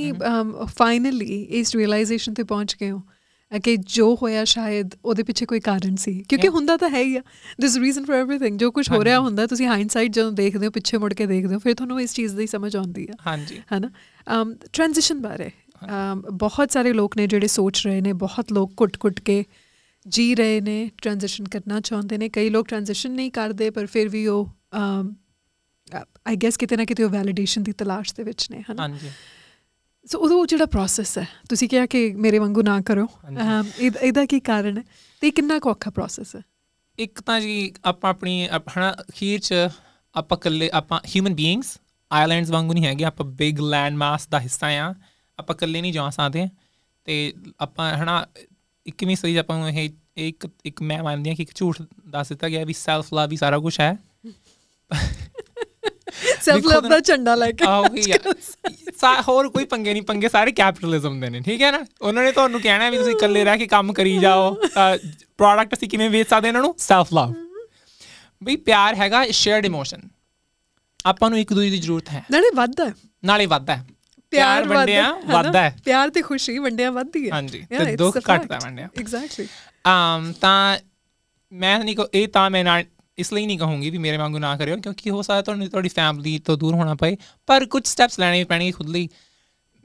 [0.79, 1.27] finally
[1.59, 3.12] ਇਸ realization ਤੇ ਪਹੁੰਚ ਗਏ ਹੋ। ਅ,
[3.59, 7.23] ਕਿ ਜੋ ਹੋਇਆ ਸ਼ਾਇਦ ਉਹਦੇ ਪਿੱਛੇ ਕੋਈ ਕਾਰਨ ਸੀ। ਕਿਉਂਕਿ ਹੁੰਦਾ ਤਾਂ ਹੈ ਹੀ ਆ।
[7.61, 10.99] ਦਿਸ ਰੀਜ਼ਨ ਫॉर एवरीथिंग ਜੋ ਕੁਝ ਹੋ ਰਿਹਾ ਹੁੰਦਾ ਤੁਸੀਂ ਹਾਈਂਡਸਾਈਟ ਜਦੋਂ ਦੇਖਦੇ ਹੋ ਪਿੱਛੇ
[10.99, 13.91] ਮੁੜ ਕੇ ਦੇਖਦੇ ਹੋ ਫਿਰ ਤੁਹਾਨੂੰ ਇਸ ਚੀਜ਼ ਦੀ ਸਮਝ ਆਉਂਦੀ ਆ। ਹਾਂਜੀ। ਹੈਨਾ?
[14.43, 15.51] ਅਮ ਟ੍ਰਾਂਜੀਸ਼ਨ ਬਾਰੇ।
[16.33, 19.45] ਬਹੁਤ ਸਾਰੇ ਲੋਕ ਨੇ ਜਿਹੜੇ ਸੋਚ ਰਹੇ ਨੇ ਬਹੁਤ ਲੋਕ ਕੁੱਟ-ਕੁੱਟ ਕੇ
[20.09, 24.27] ਜੀ ਰਹੇ ਨੇ ਟ੍ਰਾਂਜੀਸ਼ਨ ਕਰਨਾ ਚਾਹੁੰਦੇ ਨੇ। ਕਈ ਲੋਕ ਟ੍ਰਾਂਜੀਸ਼ਨ ਨਹੀਂ ਕਰਦੇ ਪਰ ਫਿਰ ਵੀ
[24.27, 24.49] ਉਹ
[26.27, 28.83] ਆਈ ਗੈਸ ਕਿਤੇ ਨਾ ਕਿਤੇ ਉਹ ਵੈਲੀਡੇਸ਼ਨ ਦੀ ਤਲਾਸ਼ ਦੇ ਵਿੱਚ ਨੇ ਹਨਾ?
[28.83, 29.11] ਹਾਂਜੀ।
[30.07, 33.07] ਸੋ ਉਹ ਜਿਹੜਾ ਪ੍ਰੋਸੈਸ ਹੈ ਤੁਸੀਂ ਕਿਹਾ ਕਿ ਮੇਰੇ ਵਾਂਗੂ ਨਾ ਕਰੋ।
[33.81, 34.83] ਇਹਦਾ ਕੀ ਕਾਰਨ ਹੈ?
[35.21, 36.43] ਤੇ ਕਿੰਨਾ ਔਖਾ ਪ੍ਰੋਸੈਸ ਹੈ?
[36.99, 39.55] ਇੱਕ ਤਾਂ ਜੀ ਆਪਾਂ ਆਪਣੀ ਆਪਣਾ ਅਖੀਰ ਚ
[40.15, 41.79] ਆਪਾਂ ਇਕੱਲੇ ਆਪਾਂ ਹਿਊਮਨ ਬੀਇੰਗਸ
[42.13, 44.95] ਆਈਲੈਂਡਸ ਵਾਂਗੂ ਨਹੀਂ ਹੈਗੇ ਆਪਾਂ ਬਿਗ ਲੈਂਡ ਮਾਸ ਦਾ ਹਿੱਸਾ ਆ।
[45.39, 46.49] ਆਪਾਂ ਇਕੱਲੇ ਨਹੀਂ ਜਾ ਸਕਦੇ।
[47.05, 48.27] ਤੇ ਆਪਾਂ ਹਨਾ
[48.89, 52.49] 21ਵੀਂ ਸਦੀ ਆਪਾਂ ਨੂੰ ਇਹ ਇੱਕ ਇੱਕ ਮੈਂ ਮੰਨਦੀ ਹਾਂ ਕਿ ਇੱਕ ਝੂਠ ਦੱਸ ਦਿੱਤਾ
[52.49, 53.99] ਗਿਆ ਵੀ ਸੈਲਫ ਲਵ ਹੀ ਸਾਰਾ ਕੁਝ ਹੈ।
[56.43, 58.17] ਸੈਲਫ ਲਵ ਦਾ ਝੰਡਾ ਲੈ ਕੇ ਆਹੋ ਹੀ ਆ।
[58.97, 61.85] ਸਾ- ਹੋਰ ਕੋਈ ਪੰਗੇ ਨਹੀਂ ਪੰਗੇ ਸਾਰੇ ਕੈਪੀਟਲਿਜ਼ਮ ਦੇ ਨੇ ਠੀਕ ਹੈ ਨਾ?
[62.03, 64.55] ਉਹਨਾਂ ਨੇ ਤੁਹਾਨੂੰ ਕਹਿਣਾ ਵੀ ਤੁਸੀਂ ਇਕੱਲੇ ਰਹਿ ਕੇ ਕੰਮ ਕਰੀ ਜਾਓ
[65.39, 66.75] ਪ੍ਰੋਡਕਟ ਅਸੀਂ ਕਿਵੇਂ ਵੇਚ ਸਕਦੇ ਇਹਨਾਂ ਨੂੰ?
[66.79, 67.35] ਸੈਲਫ ਲਵ
[68.43, 70.01] ਵੀ ਪਿਆਰ ਹੈਗਾ ਸ਼ੇਅਰਡ ਇਮੋਸ਼ਨ
[71.07, 72.95] ਆਪਾਂ ਨੂੰ ਇੱਕ ਦੂਜੇ ਦੀ ਜ਼ਰੂਰਤ ਹੈ। ਨਾਲੇ ਵੱਧਦਾ ਹੈ।
[73.25, 73.87] ਨਾਲੇ ਵੱਧਦਾ ਹੈ।
[74.31, 78.89] ਪਿਆਰ ਵੰਡਿਆ ਵੱਧਦਾ ਹੈ। ਪਿਆਰ ਤੇ ਖੁਸ਼ੀ ਵੰਡਿਆ ਵੱਧਦੀ ਹੈ। ਹਾਂਜੀ, ਤੇ ਦੁੱਖ ਘੱਟਦਾ ਵੰਡਿਆ।
[79.01, 79.47] ਐਗਜ਼ੈਕਟਲੀ
[79.89, 80.79] um ਤਾਂ
[81.53, 82.65] ਮੈਂ ਨਹੀਂ ਕਹੂੰ ਇਹ ਤਾਂ ਮੈਂ
[83.19, 86.39] ਇਸ ਲਈ ਨਹੀਂ ਕਹੂੰਗੀ ਵੀ ਮੇਰੇ ਵਾਂਗੂ ਨਾ ਕਰਿਓ ਕਿਉਂਕਿ ਹੋ ਸਕਦਾ ਤੁਹਾਨੂੰ ਤੁਹਾਡੀ ਫੈਮਿਲੀ
[86.39, 89.09] ਤੋਂ ਦੂਰ ਹੋਣਾ ਪਏ ਪਰ ਕੁਝ ਸਟੈਪਸ ਲੈਣੇ ਪੈਣਗੇ ਖੁਦ ਲਈ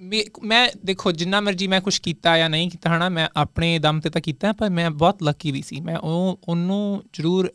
[0.02, 4.00] ਮੇ- ਮੈਂ ਦੇਖੋ ਜਿੰਨਾ ਮਰਜ਼ੀ ਮੈਂ ਕੁਝ ਕੀਤਾ ਜਾਂ ਨਹੀਂ ਕੀਤਾ ਹਨਾ ਮੈਂ ਆਪਣੇ ਦਮ
[4.00, 7.52] ਤੇ ਤਾਂ ਕੀਤਾ ਪਰ ਮੈਂ ਬਹੁਤ ਲੱਕੀ ਵੀ ਸੀ ਮੈਂ ਉਹ ਉਹਨੂੰ ਜ਼ਰੂਰ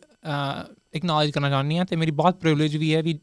[0.93, 3.19] ਐਕਨੋਲਜ ਕਰਨਾ ਚਾਹੁੰਦੀ ਹਾਂ ਤੇ ਮੇਰੀ ਬਹੁਤ ਪ੍ਰਿਵਿਲੇਜ ਵੀ ਹੈ ਵੀ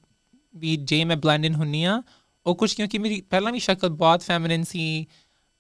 [0.55, 2.03] ਵੀ ਜੇ ਮੈਂ ਬਲੈਂਡ ਇਨ ਹੁੰਨੀ ਆ
[2.47, 5.07] ਉਹ ਕੁਝ ਕਿਉਂਕਿ ਮੇਰੀ ਪਹਿਲਾਂ ਵੀ ਸ਼ਕਲ ਬਹੁਤ ਫੈਮਿਨਿਨ ਸੀ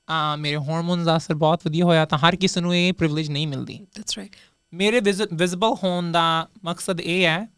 [0.08, 3.46] ਆ ਮੇਰੇ ਹਾਰਮੋਨਸ ਦਾ ਅਸਰ ਬਹੁਤ ਵਧੀਆ ਹੋਇਆ ਤਾਂ ਹਰ ਕਿਸੇ ਨੂੰ ਇਹ ਪ੍ਰਿਵਿਲੇਜ ਨਹੀਂ
[3.46, 4.36] ਮਿਲਦੀ ਦੈਟਸ ਰਾਈਟ
[4.74, 7.48] ਮੇਰੇ ਵਿਜ਼ਿਬਲ ਹੋਣ ਦਾ ਮਕਸਦ ਇਹ ਹੈ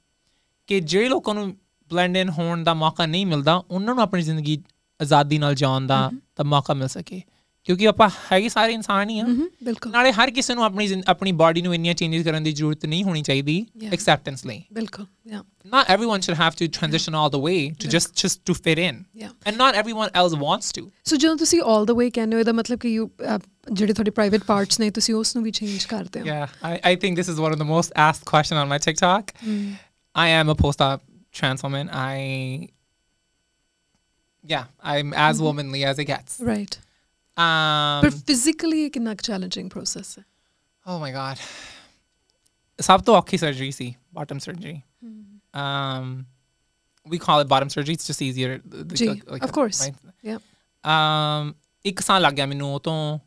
[0.67, 1.57] ਕਿ ਜਿਹੜੇ ਲੋਕਾਂ ਨੂੰ
[1.91, 4.63] ਬਲੈਂਡ ਇਨ ਹੋਣ ਦਾ ਮੌਕਾ ਨਹੀਂ ਮਿਲਦਾ ਉਹਨਾਂ ਨੂੰ ਆਪਣੀ ਜ਼ਿੰਦਗੀ
[5.03, 7.23] ਆਜ਼ਾਦੀ ਨਾਲ ਜਿਉਣ ਦਾ ਤਾਂ ਮੌਕਾ ਮਿਲ ਸਕੇ।
[7.65, 9.25] ਕਿਉਂਕਿ ਆਪਾਂ ਹੈਗੇ ਸਾਰੇ ਇਨਸਾਨ ਹੀ ਆ
[9.65, 12.87] ਬਿਲਕੁਲ ਨਾਲੇ ਹਰ ਕਿਸੇ ਨੂੰ ਆਪਣੀ ਜ਼ਿੰਦ- ਆਪਣੀ ਬਾਡੀ ਨੂੰ ਇੰਨੀਆਂ ਚੇਂਜਸ ਕਰਨ ਦੀ ਜ਼ਰੂਰਤ
[12.87, 13.93] ਨਹੀਂ ਹੋਣੀ ਚਾਹੀਦੀ Yeah.
[13.95, 15.43] ਐਕਸੈਪਟੈਂਸ ਲਈ ਬਿਲਕੁਲ ਯਾ
[15.75, 18.99] not everyone should have to transition all the way to just just to fit in
[19.17, 22.41] ਯਾ and not everyone else wants to ਸੋ ਜਦੋਂ ਤੁਸੀਂ 올 ਦਾ ਵੇ ਕਹਿੰਦੇ ਹੋ
[22.41, 23.09] ਇਹਦਾ ਮਤਲਬ ਕਿ ਯੂ
[23.73, 26.95] ਜਿਹੜੇ ਤੁਹਾਡੇ ਪ੍ਰਾਈਵੇਟ ਪਾਰਟਸ ਨੇ ਤੁਸੀਂ ਉਸ ਨੂੰ ਵੀ ਚੇਂਜ ਕਰਦੇ ਹੋ Yeah, I, I
[27.05, 29.33] think this is one of the most asked questions on my TikTok.
[30.15, 31.05] I am a post-op
[31.35, 31.91] trans woman.
[32.01, 32.17] I,
[34.45, 36.41] yeah, I'm as womanly as it gets.
[36.47, 36.75] Right
[37.37, 40.25] Um, ਪਰ physically ਇਹ ਕਿੰਨਾ challenging process ਹੈ
[40.87, 41.37] oh my god.
[42.81, 44.77] ਸਭ ਤੋਂ ਔਖੀ surgery C bottom surgery.
[45.61, 46.11] Um,
[47.07, 47.95] we call it bottom surgery.
[47.95, 48.51] It's just easier.
[48.73, 49.81] the- the- ਜੀ, like, of course.
[49.83, 50.13] right?
[50.31, 50.39] Yeah.
[50.85, 51.53] Um,
[51.85, 53.19] ਇੱਕ ਸਾਲ ਲੱਗ ਗਿਆ ਮੈਨੂੰ ਉਹ ਤੋਂ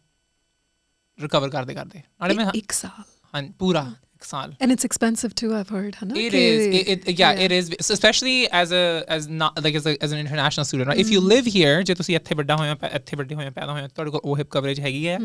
[1.20, 3.04] ਰਿਕਵਰ ਕਰਦੇ ਕਰਦੇ ਨਾਲੇ ਮੈਂ ਇੱਕ ਸਾਲ
[3.36, 3.84] ਹਾਂ ਪੂਰਾ
[4.15, 6.65] ਇੱਕ ਸਾਲ and it's expensive too i've heard ਹੈ ਨਾ It ਕਿ- is.
[6.81, 7.71] It, it, yeah, it is.
[7.89, 8.83] So especially as a
[9.17, 11.03] as not like as a, as an international student, right?
[11.05, 13.89] If you live here, ਜੇ ਤੁਸੀਂ ਇੱਥੇ ਵੱਡਾ ਹੋਇਆ ਪੈ- ਇੱਥੇ ਵੱਡੇ ਹੋਇਆ ਪੈਦਾ ਹੋਇਆ
[13.89, 15.19] ਤੁਹਾਡੇ ਕੋਲ ਉਹ ਹਿਪ ਕਵਰੇਜ ਹੈਗੀ ਹੈ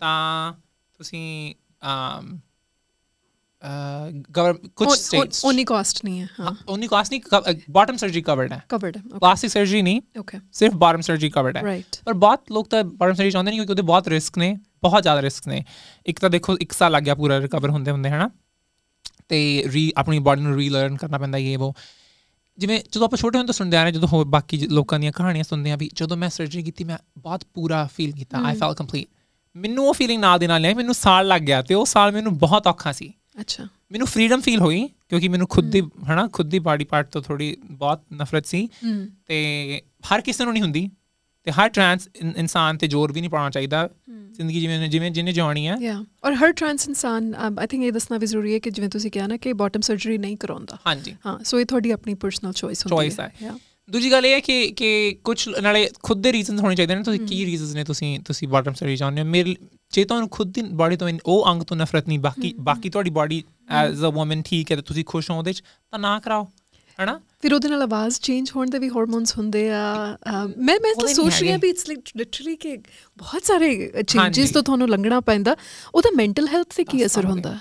[0.00, 0.52] ਤਾਂ
[0.98, 1.24] ਤੁਸੀਂ
[1.82, 2.30] um
[4.87, 8.97] states ਉਹ- ਉਨੀ ਕਾਸਟ ਨਹੀਂ ਹੈ ਹਾਂ। only cost ਨਹੀਂ bottom surgery covered ਹੈ। ਕਵਰਡ
[8.97, 12.83] ਹੈ plastic surgery ਨਹੀਂ ਓਕੇ ਸਿਰਫ bottom surgery covered ਹੈ। ਰਾਈਟ ਪਰ ਬਹੁਤ ਲੋਕ ਤਾਂ
[12.83, 15.65] bottom surgery ਚਾਹੁੰਦੇ ਨਹੀਂ ਕਿਉਂਕਿ ਉਹਦੇ ਬਹੁਤ ਰਿਸਕ ਨੇ ਬਹੁਤ ਜ਼ਿਆਦਾ ਰਿਸਕ ਨੇ।
[16.05, 18.29] ਇੱਕ ਤਾਂ ਦੇਖੋ ਇੱਕ ਸਾਲ ਲੱਗ ਗਿਆ ਪੂਰਾ ਰਿਕਵਰ ਹੁੰਦੇ ਹੁੰਦੇ ਹਨਾ।
[19.29, 21.75] ਤੇ ਰੀ ਆਪਣੀ ਬਾਡੀ ਨੂੰ ਰੀਲਰਨ ਕਰਨਾ ਪੈਂਦਾ ਇਹ ਉਹ।
[22.57, 25.71] ਜਿਵੇਂ ਜਦੋਂ ਆਪਾਂ ਛੋਟੇ ਹੁੰਦੇ ਸੁਣਦੇ ਆ ਰਹੇ ਜਦੋਂ ਹੋਰ ਬਾਕੀ ਲੋਕਾਂ ਦੀਆਂ ਕਹਾਣੀਆਂ ਸੁਣਦੇ
[25.71, 29.07] ਆ ਵੀ ਜਦੋਂ ਮੈਂ ਸਰਜਰੀ ਕੀਤੀ ਮੈਂ ਬਹੁਤ ਪੂਰਾ ਫੀਲ ਕੀਤਾ ਆਈ ਫੈਲ ਕੰਪਲੀਟ
[29.55, 32.37] ਮੈਨੂੰ ਉਹ ਫੀਲਿੰਗ ਨਾਲ ਦੇ ਨਾਲ ਨਹੀਂ ਮੈਨੂੰ ਸਾਲ ਲੱਗ ਗਿਆ ਤੇ ਉਹ ਸਾਲ ਮੈਨੂੰ
[32.37, 36.59] ਬਹੁਤ ਔਖਾ ਸੀ। ਅੱਛਾ। ਮੈਨੂੰ ਫਰੀडम ਫੀਲ ਹੋਈ ਕਿਉਂਕਿ ਮੈਨੂੰ ਖੁਦ ਦੀ ਹਨਾ ਖੁਦ ਦੀ
[36.59, 40.89] ਬਾਡੀ ਪਾਰਟ ਤੋਂ ਥੋੜੀ ਬਹੁਤ ਨਫ਼ਰਤ ਸੀ। ਹੂੰ। ਤੇ ਹਰ ਕਿਸੇ ਨੂੰ ਨਹੀਂ ਹੁੰਦੀ।
[41.43, 43.89] ਤੇ ਹਰ ਟ੍ਰਾਂਸ ਇਨਸਾਨ ਤੇ ਜ਼ੋਰ ਵੀ ਨਹੀਂ ਪਾਉਣਾ ਚਾਹੀਦਾ।
[44.31, 48.17] ਜ਼ਿੰਦਗੀ ਜਿਵੇਂ ਜਿਵੇਂ ਜਿਹਨੇ ਜਿਉਣੀ ਆ। ਯਾ ਔਰ ਹਰ ਟ੍ਰਾਂਸ ਇਨਸਾਨ ਆਈ ਥਿੰਕ ਇਹ ਦੱਸਣਾ
[48.17, 51.43] ਵੀ ਜ਼ਰੂਰੀ ਹੈ ਕਿ ਜਿਵੇਂ ਤੁਸੀਂ ਕਿਹਾ ਨਾ ਕਿ ਬਾਟਮ ਸਰਜਰੀ ਨਹੀਂ ਕਰਾਉਂਦਾ। ਹਾਂਜੀ। ਹਾਂ
[51.43, 53.53] ਸੋ ਇਹ ਤੁਹਾਡੀ ਆਪਣੀ ਪਰਸਨਲ ਚੋਇਸ ਹੁੰਦੀ Choice ਹੈ।
[53.89, 54.87] ਦੂਜੀ ਗੱਲ ਇਹ ਹੈ ਕਿ ਕਿ
[55.23, 58.73] ਕੁਝ ਨਾਲੇ ਖੁਦ ਦੇ ਰੀਜ਼ਨਸ ਹੋਣੇ ਚਾਹੀਦੇ ਨੇ। ਤੁਸੀਂ ਕੀ ਰੀਜ਼ਨਸ ਨੇ ਤੁਸੀਂ ਤੁਸੀਂ ਬਾਟਮ
[58.73, 59.25] ਸਰਜਰੀ ਚਾਹੁੰਦੇ ਹੋ?
[59.27, 59.55] ਮੇਰੇ
[59.93, 63.43] ਜੇ ਤੁਹਾਨੂੰ ਖੁਦ ਦੀ ਬਾਡੀ ਤੋਂ ਉਹ ਅੰਗ ਤੋਂ ਨਫ਼ਰਤ ਨਹੀਂ ਬਾਕੀ ਬਾਕੀ ਤੁਹਾਡੀ ਬਾਡੀ
[63.73, 65.61] ਐਜ਼ ਅ ਔਮਨ ਠੀਕ ਹੈ ਤੇ ਤੁਸੀਂ ਖੁਸ਼ ਹੋ ਉਹਦੇ ਚ
[65.91, 66.47] ਤਾਂ ਨਾ ਕਰਾਓ
[66.99, 67.19] ਹੈਨਾ?
[67.41, 69.83] ਫਿਰ ਉਹਦੇ ਨਾਲ ਆਵਾਜ਼ ਚੇਂਜ ਹੋਣ ਦੇ ਵੀ ਹਾਰਮੋਨਸ ਹੁੰਦੇ ਆ
[70.57, 72.75] ਮੈਂ ਮੈਂ ਤਾਂ ਸੋਚ ਰਹੀ ਹਾਂ ਹੈਗੇ। ਵੀ ਇਟਸ ਲਾਈਕ ਲਿਟਰਲੀ ਕਿ
[73.17, 75.55] ਬਹੁਤ ਸਾਰੇ ਚੇਂਜਸ ਹਾਂਜੀ। ਤੋਂ ਤੁਹਾਨੂੰ ਲੰਘਣਾ ਪੈਂਦਾ।
[75.95, 77.57] ਉਹਦਾ ਮੈਂਟਲ ਹੈਲਥ ਤੇ ਕੀ ਅਸਰ ਹੁੰਦਾ?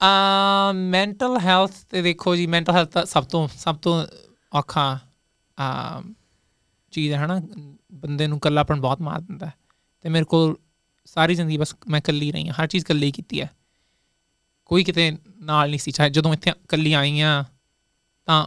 [0.00, 4.02] ਆ ਮੈਂਟਲ ਹੈਲਥ ਤੇ ਦੇਖੋ ਜੀ ਮੈਂਟਲ ਹੈਲਥ ਸਭ ਤੋਂ ਸਭ ਤੋਂ
[4.52, 4.98] ਔਖਾ
[5.58, 6.02] ਆ
[6.90, 7.42] ਚੀਜ਼ ਹੈ ਹਨਾ
[7.92, 9.52] ਬੰਦੇ ਨੂੰ ਇਕੱਲਾਪਣ ਬਹੁਤ ਮਾਰ ਦਿੰਦਾ ਹੈ।
[10.00, 10.56] ਤੇ ਮੇਰੇ ਕੋਲ
[11.04, 13.50] ਸਾਰੀ ਜ਼ਿੰਦਗੀ ਬਸ ਮੈਂ ਇਕੱਲੀ ਰਹੀ ਹਾਂ ਹਰ ਚੀਜ਼ ਇਕੱਲੀ ਕੀਤੀ ਹੈ।
[14.66, 17.44] ਕੋਈ ਕਿਤੇ ਨਾਲ ਨਹੀਂ ਸੀ ਚਾਹੇ ਜਦੋਂ ਇੱਥੇ ਇਕੱਲੀ ਆਈ ਹਾਂ
[18.26, 18.46] ਤਾਂ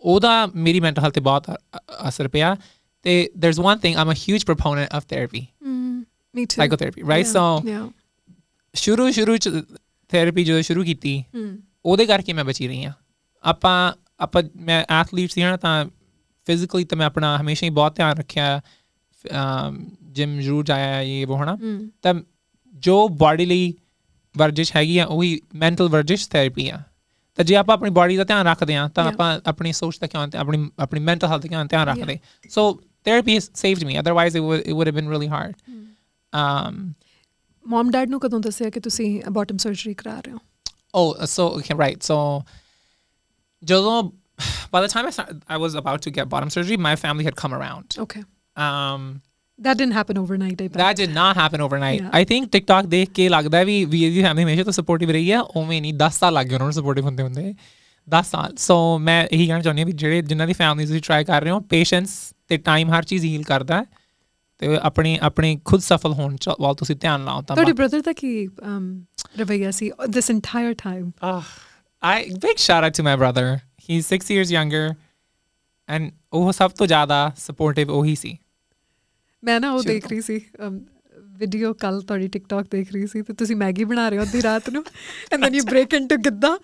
[0.00, 2.56] ਉਹਦਾ ਮੇਰੀ ਮੈਂਟਲ ਹੈਲਥ ਤੇ ਬਹੁਤ ਅ- ਅ- ਅਸਰ ਪਿਆ।
[3.02, 5.44] ਤੇ there's one thing I'm a huge proponent of therapy.
[6.34, 7.26] Me too psychotherapy right?
[7.32, 7.70] So
[8.74, 9.50] ਸ਼ੁਰੂ ਸ਼ੁਰੂ ਚ
[10.08, 11.24] ਥੈਰੇਪੀ ਜਦੋਂ ਸ਼ੁਰੂ ਕੀਤੀ
[11.84, 12.92] ਉਹਦੇ ਕਰਕੇ ਮੈਂ ਬਚੀ ਰਹੀ ਹਾਂ।
[13.42, 15.86] ਆਪਾਂ ਆਪਾਂ ਮੈਂ ਐਥਲੀਟ ਸੀ ਨਾ ਤਾਂ
[16.46, 18.60] ਫਿਜ਼ੀਕਲੀ ਤਾਂ ਮੈਂ ਆਪਣਾ ਹਮੇਸ਼ਾ ਹੀ ਬਹੁਤ ਧਿਆਨ ਰੱਖਿਆ
[20.02, 21.56] ਜਿਮ ਜ਼ਰੂਰ ਜਾਇਆ ਇਹ ਉਹ ਹਨਾ?
[22.02, 22.14] ਤਾਂ
[22.74, 23.74] ਜੋ ਬਾਡੀ ਲਈ
[24.34, 26.78] ਵਰਜਿਸ਼ ਹੈਗੀ ਆ ਉਹੀ ਮੈਂਟਲ ਵਰਜਿਸ਼ ਥੈਰੇਪੀ ਆ।
[27.36, 29.04] ਤਾਂ ਜੇ ਆਪਾਂ ਆਪਣੀ ਬਾਡੀ ਦਾ ਧਿਆਨ ਰੱਖਦੇ ਆ ਤਾਂ.
[29.04, 32.18] ਆਪਾਂ ਆਪਣੀ ਸੋਚ ਦਾ ਧਿਆਨ ਆਪਣੀ ਆਪਣੀ ਮੈਂਟਲ ਹੈਲਥ ਦਾ ਧਿਆਨ ਰੱਖਦੇ।
[32.50, 32.72] So
[33.04, 35.54] therapy saved me otherwise it would it would have been really hard.
[36.32, 36.92] um
[37.66, 40.38] mum dad ਨੂੰ ਕਦੋਂ ਦੱਸਿਆ ਕਿ ਤੁਸੀਂ ਬਾਟਮ ਸਰਜਰੀ ਕਰਾ ਰਹੇ ਹੋ?
[41.24, 41.98] So okay, right.
[42.08, 42.16] So,
[43.64, 44.02] ਜਦੋਂ
[44.71, 47.35] by the time I, start, I was about to get bottom surgery, my family had
[47.35, 47.97] come around.
[47.99, 48.23] Okay
[48.57, 49.01] Um,
[49.59, 50.77] that didn't happen overnight I bet.
[50.77, 51.99] that did not happen overnight.
[52.01, 52.19] Yeah.
[52.19, 55.31] I think TikTok ਦੇਖ ਕੇ ਲੱਗਦਾ ਹੈ ਵੀ ਵੀ ਇਹਦੀ family ਹਮੇਸ਼ਾ ਤੋਂ supportive ਰਹੀ
[55.31, 57.53] ਆ ਉਵੇਂ ਨਹੀਂ 10 ਸਾਲ ਲੱਗ ਗਏ ਉਹਨਾਂ ਨੂੰ ਸਪੋਰਟਿਵ ਹੁੰਦੇ ਹੁੰਦੇ
[58.07, 61.23] 10 ਸਾਲ ਸੋ ਮੈਂ ਇਹੀ ਕਹਿਣਾ ਚਾਹੁੰਦੀ ਹਾਂ ਵੀ ਜਿਹੜੇ ਜਿਨ੍ਹਾਂ ਦੀ ਫੈਮਿਲੀ ਤੁਸੀਂ ਟਰਾਈ
[61.23, 62.17] ਕਰ ਰਹੇ ਹੋ ਪੇਸ਼ੈਂਸ
[62.47, 63.85] ਤੇ ਟਾਈਮ ਹਰ ਚੀਜ਼ ਹੀਲ ਕਰਦਾ ਹੈ
[64.61, 68.13] ਤੇ ਆਪਣੇ ਆਪਣੇ ਖੁਦ ਸਫਲ ਹੋਣ ਚ ਵੱਲ ਤੁਸੀਂ ਧਿਆਨ ਲਾਓ ਤਾਂ ਤੁਹਾਡੇ brother the
[68.13, 68.85] Ki um,
[69.39, 71.41] ਰਵਈਆ C this entire time Uh,
[72.03, 73.45] I big shout out to my brother.
[73.87, 74.85] He's six years younger,
[75.89, 78.37] and ਉਹ ਸਭ ਤੋਂ ਜ਼ਿਆਦਾ supportive ਉਹੀ ਸੀ
[79.43, 80.39] ਮੈਂ ਨਾ ਉਹ ਸ਼ੁਰੂ ਦੇਖ ਰਹੀ ਸੀ
[81.39, 84.69] ਵੀਡੀਓ ਕੱਲ ਤੁਹਾਡੀ ਟਿਕਟੌਕ ਦੇਖ ਰਹੀ ਸੀ ਤੇ ਤੁਸੀਂ ਮੈਗੀ ਬਣਾ ਰਹੇ ਹੋ ਅੱਧੀ ਰਾਤ
[84.69, 84.83] ਨੂੰ
[85.33, 86.57] and then you break into Giddha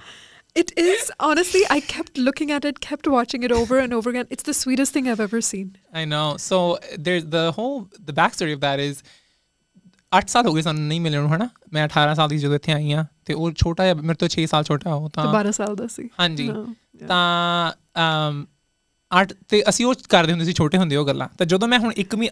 [0.56, 4.28] It is honestly, I kept looking at it, kept watching it over and over again.
[4.30, 5.72] It's the sweetest thing I've ever seen.
[6.02, 6.26] I know.
[6.38, 6.60] So
[7.08, 9.00] there's the whole the backstory of that is
[10.12, 12.74] 8 ਸਾਲ ਹੋ ਗਏ ਸਾਨੂੰ ਨਹੀਂ ਮਿਲੇ ਨੂੰ ਹਨਾ ਮੈਂ 18 ਸਾਲ ਦੀ ਜਦੋਂ ਇੱਥੇ
[12.74, 15.52] ਆਈ ਆ ਤੇ ਉਹ ਛੋਟਾ ਜਿਹਾ ਮੇਰੇ ਤੋਂ 6 ਸਾਲ ਛੋਟਾ ਉਹ ਤੇ ਤਾਂ 12
[15.58, 16.87] ਸਾਲ ਦਾ ਸੀ ਹਾਂਜੀ ਹਾਂ, yeah.
[17.07, 18.47] ਤਾਂ ਅਮ
[19.11, 21.93] ਅੱਠ ਤੇ ਅਸੀਂ ਉਹ ਕਰਦੇ ਹੁੰਦੇ ਸੀ ਛੋਟੇ ਹੁੰਦੇ ਉਹ ਗੱਲਾਂ। ਤਾਂ ਜਦੋਂ ਮੈਂ ਹੁਣ
[21.99, 22.29] 1 ਮੀ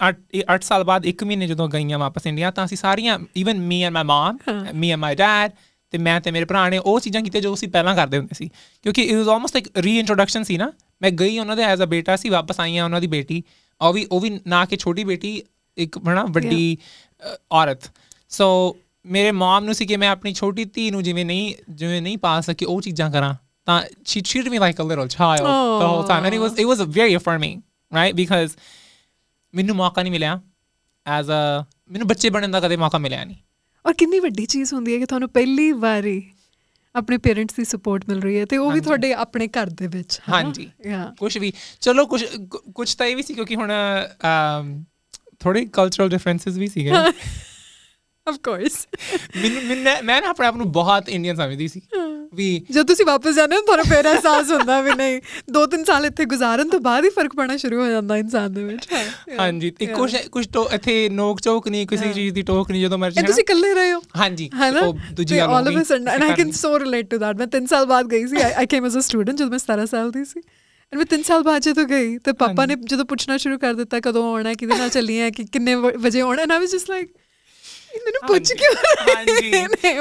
[0.55, 3.95] 8 ਸਾਲ ਬਾਅਦ 1 ਮਹੀਨੇ ਜਦੋਂ ਗਈਆਂ ਵਾਪਸ ਇੰਡੀਆ ਤਾਂ ਅਸੀਂ ਸਾਰੀਆਂ even me and
[3.95, 4.39] my mum
[4.75, 5.53] me and my dad
[5.93, 8.49] ਤੇ ਮੈਂ ਤੇ ਮੇਰੇ ਭਰਾ ਨੇ ਉਹ ਚੀਜ਼ਾਂ ਕੀਤੀਆਂ ਜੋ ਅਸੀਂ ਪਹਿਲਾਂ ਕਰਦੇ ਹੁੰਦੇ ਸੀ।
[8.83, 12.17] ਕਿਉਂਕਿ it was almost like reintroduction ਸੀ ਨਾ। ਮੈਂ ਗਈ ਉਹਨਾਂ ਦੇ ਐਜ਼ ਅ ਬੇਟਾ
[12.17, 13.43] ਸੀ ਵਾਪਸ ਆਈ ਆ ਉਹਨਾਂ ਦੀ ਬੇਟੀ।
[13.81, 15.43] ਉਹ ਵੀ ਉਹ ਵੀ ਨਾ ਕਿ ਛੋਟੀ ਬੇਟੀ
[15.77, 16.77] ਇੱਕ ਬਣਾ ਵੱਡੀ
[17.53, 17.91] ਔਰਤ।
[18.29, 22.19] ਸੋ ਮੇਰੇ ਮਮ ਨੂੰ ਸੀ ਕਿ ਮੈਂ ਆਪਣੀ ਛੋਟੀ ਧੀ ਨੂੰ ਜਿਵੇਂ ਨਹੀਂ ਜਿਵੇਂ ਨਹੀਂ
[22.19, 23.35] ਪਾ ਸਕੀ ਉਹ ਚੀਜ਼ਾਂ ਕਰਾਂ।
[23.67, 25.47] ਤਾਂ she treated me like a little child
[25.81, 26.25] the whole time.
[26.25, 27.57] And it was it was very affirming
[27.93, 28.17] right?
[28.25, 28.49] Because
[29.55, 30.41] ਮੈਨੂੰ ਮੌਕਾ ਨਹੀਂ ਮਿਲਿਆ
[31.07, 33.37] ਐਜ਼ ਅ ਮੈਨੂੰ ਬੱਚੇ ਬਣਨ ਦਾ ਕਦੇ ਮੌਕਾ ਮਿਲਿਆ ਨਹੀਂ
[33.87, 36.31] ਔਰ ਕਿੰਨੀ ਵੱਡੀ ਚੀਜ਼ ਹੁੰਦੀ ਹੈ ਕਿ ਤੁਹਾਨੂੰ ਪਹਿਲੀ ਵਾਰੀ
[36.97, 40.21] ਆਪਣੇ ਪੇਰੈਂਟਸ ਦੀ ਸਪੋਰਟ ਮਿਲ ਰਹੀ ਹੈ ਤੇ ਉਹ ਵੀ ਤੁਹਾਡੇ ਆਪਣੇ ਘਰ ਦੇ ਵਿੱਚ?
[40.33, 40.71] ਹਾਂਜੀ।
[41.19, 42.25] ਕੁਝ ਵੀ। ਚਲੋ ਕੁਝ
[42.75, 43.73] ਕੁਝ ਤਾਂ ਇਹ ਵੀ ਸੀ ਕਿਉਂਕਿ ਹੁਣ
[45.41, 46.91] ਥੋੜੇ ਕਲਚਰਲ ਡਿਫਰੈਂਸਸ ਵੀ ਸੀਗੇ।
[48.27, 48.79] Of course.
[49.43, 51.81] ਮੈਨੂੰ ਮੈਨੂੰ- ਮੈਂ ਨਾ ਆਪਣੇ ਆਪ ਨੂੰ ਬਹੁਤ ਇੰਡੀਅਨ ਸਮਝਦੀ ਸੀ।
[52.37, 55.21] ਵੀ ਜਦ ਤੁਸੀਂ ਵਾਪਸ ਜਾਂਦੇ ਹੋ ਤੁਹਾਨੂੰ ਫੇਰ ਅਹਿਸਾਸ ਹੁੰਦਾ ਵੀ ਨਹੀਂ
[55.53, 58.65] ਦੋ ਤਿੰਨ ਸਾਲ ਇੱਥੇ ਗੁਜ਼ਾਰਨ ਤੋਂ ਬਾਅਦ ਹੀ ਫ਼ਰਕ ਪੈਣਾ ਸ਼ੁਰੂ ਹੋ ਜਾਂਦਾ ਇਨਸਾਨ ਦੇ
[58.65, 58.89] ਵਿੱਚ।
[59.39, 59.87] ਹਾਂਜੀ ਤੇ.
[59.87, 63.43] ਕੁਝ ਕੁਝ ਟੋ ਇੱਥੇ ਨੋਕ ਚੋਕ ਨਹੀਂ ਕਿਸੇ ਚੀਜ਼ ਦੀ ਟੋਕ ਨਹੀਂ ਜਦੋਂ ਮਰਜ਼ੀ ਤੁਸੀਂ
[63.43, 64.01] ਇਕੱਲੇ ਰਹੇ ਹੋ?
[64.17, 64.51] ਹਾਂਜੀ
[64.83, 67.47] ਉਹ ਦੂਜੀ ਗੱਲ all of a sudden and I can so relate to that ਮੈਂ
[67.57, 70.25] 3 ਸਾਲ ਬਾਅਦ ਗਈ ਸੀ I came as a student ਜਦੋਂ ਮੈਂ 17 ਸਾਲ ਦੀ
[70.25, 70.41] ਸੀ।
[70.93, 74.01] ਐਂਡ ਮੈਂ 3 ਸਾਲ ਬਾਅਦ ਜਦੋਂ ਗਈ ਤੇ ਪਾਪਾ ਨੇ ਜਦੋਂ ਪੁੱਛਣਾ ਸ਼ੁਰੂ ਕਰ ਦਿੱਤਾ
[74.01, 77.09] ਕਦੋਂ ਆਉਣਾ ਕਿਹਦੇ ਨਾਲ ਚੱਲੀ ਹੈ ਕਿ ਕਿੰਨੇ ਵਜੇ ਆਉਣਾ ਨਾ ਵੀ ਜਸਟ ਲਾਈਕ
[78.05, 78.75] ਮੈਨੂੰ ਪੁੱਛ ਕਿਉਂ
[79.09, 79.51] ਹਾਂਜੀ।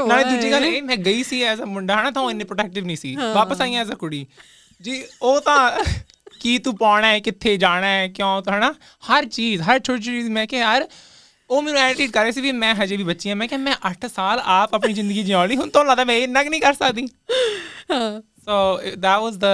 [0.07, 0.65] ਨਾਲੇ ਦੂਜੀ ਗੱਲ?
[0.65, 3.61] ਇਹ ਮੈਂ ਗਈ ਸੀ ਐਜ਼ ਅ ਮੁੰਡਾ ਹਨਾ ਤਾਂ ਉਹ ਇੰਨੇ ਪ੍ਰੋਟੈਕਟਿਵ ਨਹੀਂ ਸੀ। ਵਾਪਸ
[3.61, 4.25] ਆਈ ਐਜ਼ ਅ ਕੁੜੀ।
[4.81, 5.71] ਜੀ ਉਹ ਤਾਂ
[6.39, 8.73] ਕੀ ਤੂੰ ਪਾਉਣਾ ਹੈ ਕਿੱਥੇ ਜਾਣਾ ਹੈ ਕਿਉਂ ਤਾਂ ਹਨਾ?
[9.03, 10.87] ਹਰ ਚੀਜ਼ ਹਰ ਛੋਟੀ ਚੀਜ਼ ਮੈਂ ਕਿ ਯਾਰ
[11.49, 13.73] ਉਹ ਮੈਨੂੰ ਐਟੀਟ ਕਰ ਰਹੀ ਸੀ ਵੀ ਮੈਂ ਹਜੇ ਵੀ ਬੱਚੀ ਹਾਂ। ਮੈਂ ਕਿਹਾ ਮੈਂ
[13.89, 16.73] 8 ਸਾਲ ਆਪ ਆਪਣੀ ਜ਼ਿੰਦਗੀ ਜਿਉਣ ਲਈ ਹੁਣ ਤੁਹਾਨੂੰ ਲੱਗਦਾ ਮੈਂ ਇੰਨਾ ਕੁ ਨਹੀਂ ਕਰ
[16.73, 17.07] ਸਕਦੀ।
[17.91, 19.53] ਹਾਂ। ਸੋ that was the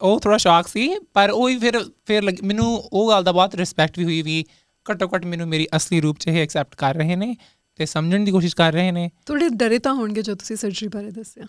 [0.00, 3.98] ਉਹ ਥੋੜਾ ਸ਼ੌਕ ਸੀ ਪਰ ਉਹ ਹੀ ਫਿਰ ਫਿਰ ਮੈਨੂੰ ਉਹ ਗੱਲ ਦਾ ਬਹੁਤ ਰਿਸਪੈਕਟ
[3.98, 4.44] ਵੀ ਹੋਈ ਵੀ
[4.86, 7.36] ਘੱਟੋ ਘੱਟ ਮੈਨੂੰ ਮੇਰੀ ਅਸਲੀ ਰੂਪ 'ਚ ਇਹ ਐਕਸੈਪਟ ਕਰ ਰਹੇ ਨੇ।
[7.80, 11.10] ਤੇ ਸਮਝਣ ਦੀ ਕੋਸ਼ਿਸ਼ ਕਰ ਰਹੇ ਨੇ। ਥੋੜੇ ਡਰੇ ਤਾਂ ਹੋਣਗੇ ਜੋ ਤੁਸੀਂ ਸਰਜਰੀ ਬਾਰੇ
[11.10, 11.44] ਦੱਸਿਆ।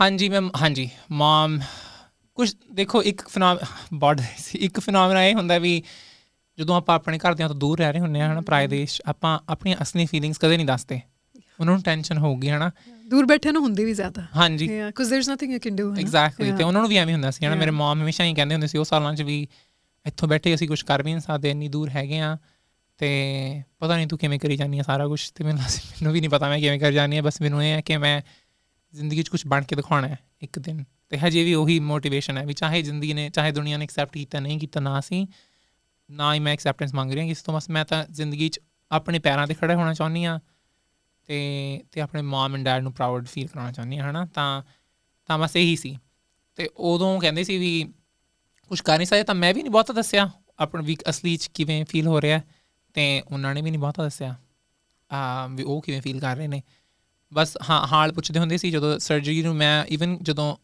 [0.00, 1.60] ਹਾਂਜੀ ਮੈਂ ਹਾਂਜੀ। ਮਮ
[2.34, 3.58] ਕੁਝ ਦੇਖੋ ਇੱਕ ਫਨਾਮ
[3.94, 5.82] ਬਾਰਡਰ ਸੀ ਇੱਕ ਫਨਾਮਨਾ ਇਹ ਹੁੰਦਾ ਵੀ
[6.58, 9.76] ਜਦੋਂ ਆਪਾਂ ਆਪਣੇ ਘਰਦਿਆਂ ਤੋਂ ਦੂਰ ਰਹਿ ਰਹੇ ਹੁੰਨੇ ਆ ਹਨਾ ਪਰਾਏ ਦੇਸ਼ ਆਪਾਂ ਆਪਣੀਆਂ
[9.82, 11.00] ਅਸਲੀ ਫੀਲਿੰਗਸ ਕਦੇ ਨਹੀਂ ਦੱਸਦੇ।
[11.60, 12.70] ਉਹਨਾਂ ਨੂੰ ਟੈਨਸ਼ਨ ਹੋਊਗੀ ਹਨਾ।
[13.06, 14.68] ਦੂਰ ਬੈਠੇ ਨੂੰ ਹੁੰਦੀ ਵੀ ਜ਼ਿਆਦਾ। ਹਾਂਜੀ।
[15.00, 16.00] Cuz there's nothing you can do ਹਨਾ?
[16.00, 16.64] ਐਗਜ਼ੈਕਟਲੀ ਤੇ.
[16.64, 17.70] ਉਹਨਾਂ ਨੂੰ ਵੀ ਐਵੇਂ ਹੁੰਦਾ ਸੀ ਹਨਾ। ਮੇਰੇ.
[17.70, 19.48] ਮਮ ਹਮੇਸ਼ਾ ਹੀ ਕਹਿੰਦੇ ਹੁੰਦੇ ਸੀ ਉਹ ਸਾਲਾਂ 'ਚ ਵੀ
[20.06, 22.38] ਇੱਥੋਂ ਬੈਠੇ ਅਸੀਂ ਕੁਝ ਕਰ ਵੀ ਨਹੀਂ ਸਕਦੇ ਇੰਨੀ ਦੂਰ ਹੈਗੇ ਆ
[23.00, 26.30] ਤੇ ਪਤਾ ਨਹੀਂ ਤੂੰ ਕਿਵੇਂ ਕਰੀ ਜਾਨੀ ਆ ਸਾਰਾ ਕੁਝ ਤੇ ਮੈਨੂੰ ਮੈਨੂੰ ਵੀ ਨਹੀਂ
[26.30, 28.22] ਪਤਾ ਮੈਂ ਕਿਵੇਂ ਕਰ ਜਾਨੀ ਆ, ਬਸ ਮੈਨੂੰ ਇਹ ਹੈ ਕਿ ਮੈਂ
[28.94, 32.46] ਜ਼ਿੰਦਗੀ 'ਚ ਕੁਝ ਬਣ ਕੇ ਦਿਖਾਉਣਾ ਹੈ ਇੱਕ ਦਿਨ। ਤੇ ਹਜੇ ਵੀ ਉਹੀ ਮੋਟੀਵੇਸ਼ਨ ਹੈ
[32.46, 35.26] ਵੀ ਚਾਹੇ ਜ਼ਿੰਦਗੀ ਨੇ, ਚਾਹੇ ਦੁਨੀਆ ਨੇ ਐਕਸੈਪਟ ਕੀਤਾ, ਨਹੀਂ ਕੀਤਾ, ਨਾ ਸੀ,
[36.10, 38.60] ਨਾ ਹੀ ਮੈਂ ਐਕਸੈਪਟੈਂਸ ਮੰਗ ਰਹੀ ਹਾਂ। ਇਸ ਤੋਂ ਬਸ ਮੈਂ ਤਾਂ ਜ਼ਿੰਦਗੀ 'ਚ
[38.92, 40.40] ਆਪਣੇ ਪੈਰਾਂ ਤੇ ਖੜਾ ਹੋਣਾ ਚਾਹੁੰਦੀ ਆ
[41.26, 44.26] ਤੇ ਤੇ ਆਪਣੇ ਮਮ ਐਂਡ ਡੈਡ ਨੂੰ ਪ੍ਰਾਊਡ ਫੀਲ ਕਰਾਉਣਾ ਚਾਹੁੰਦੀ ਹਾਂ, ਹਨਾ?
[44.26, 44.62] ਤਾਂ
[45.26, 45.98] ਤਾਂ ਬਸ ਇਹੀ ਸੀ।
[46.56, 47.92] ਤੇ ਉਦੋਂ ਕਹਿੰਦੇ ਸੀ ਵੀ
[48.68, 51.84] ਕੁਝ ਕਰ ਨਹੀਂ ਸਕਦੇ ਤਾਂ ਮੈਂ ਵੀ ਨਹੀਂ, ਬਹੁਤਾ ਦੱਸਿਆ। ਆਪਣਾ ਵੀ ਅਸਲੀ 'ਚ ਕਿਵੇਂ
[51.84, 52.40] ਫੀਲ ਹੋ ਰਿਹਾ।
[52.94, 54.34] ਤੇ ਉਹਨਾਂ ਨੇ ਵੀ ਨਹੀਂ ਬਹੁਤਾ ਦੱਸਿਆ।
[55.12, 56.62] ਆ ਵੀ ਉਹ ਕਿਵੇਂ ਫੀਲ ਕਰ ਰਹੇ ਨੇ।
[57.34, 60.56] ਬਸ ਹਾਂ ਹਾਲ ਪੁੱਛਦੇ ਹੁੰਦੇ ਸੀ ਜਦੋਂ ਸਰਜਰੀ ਨੂੰ ਮੈਂ ਇਵਨ ਜਦੋਂ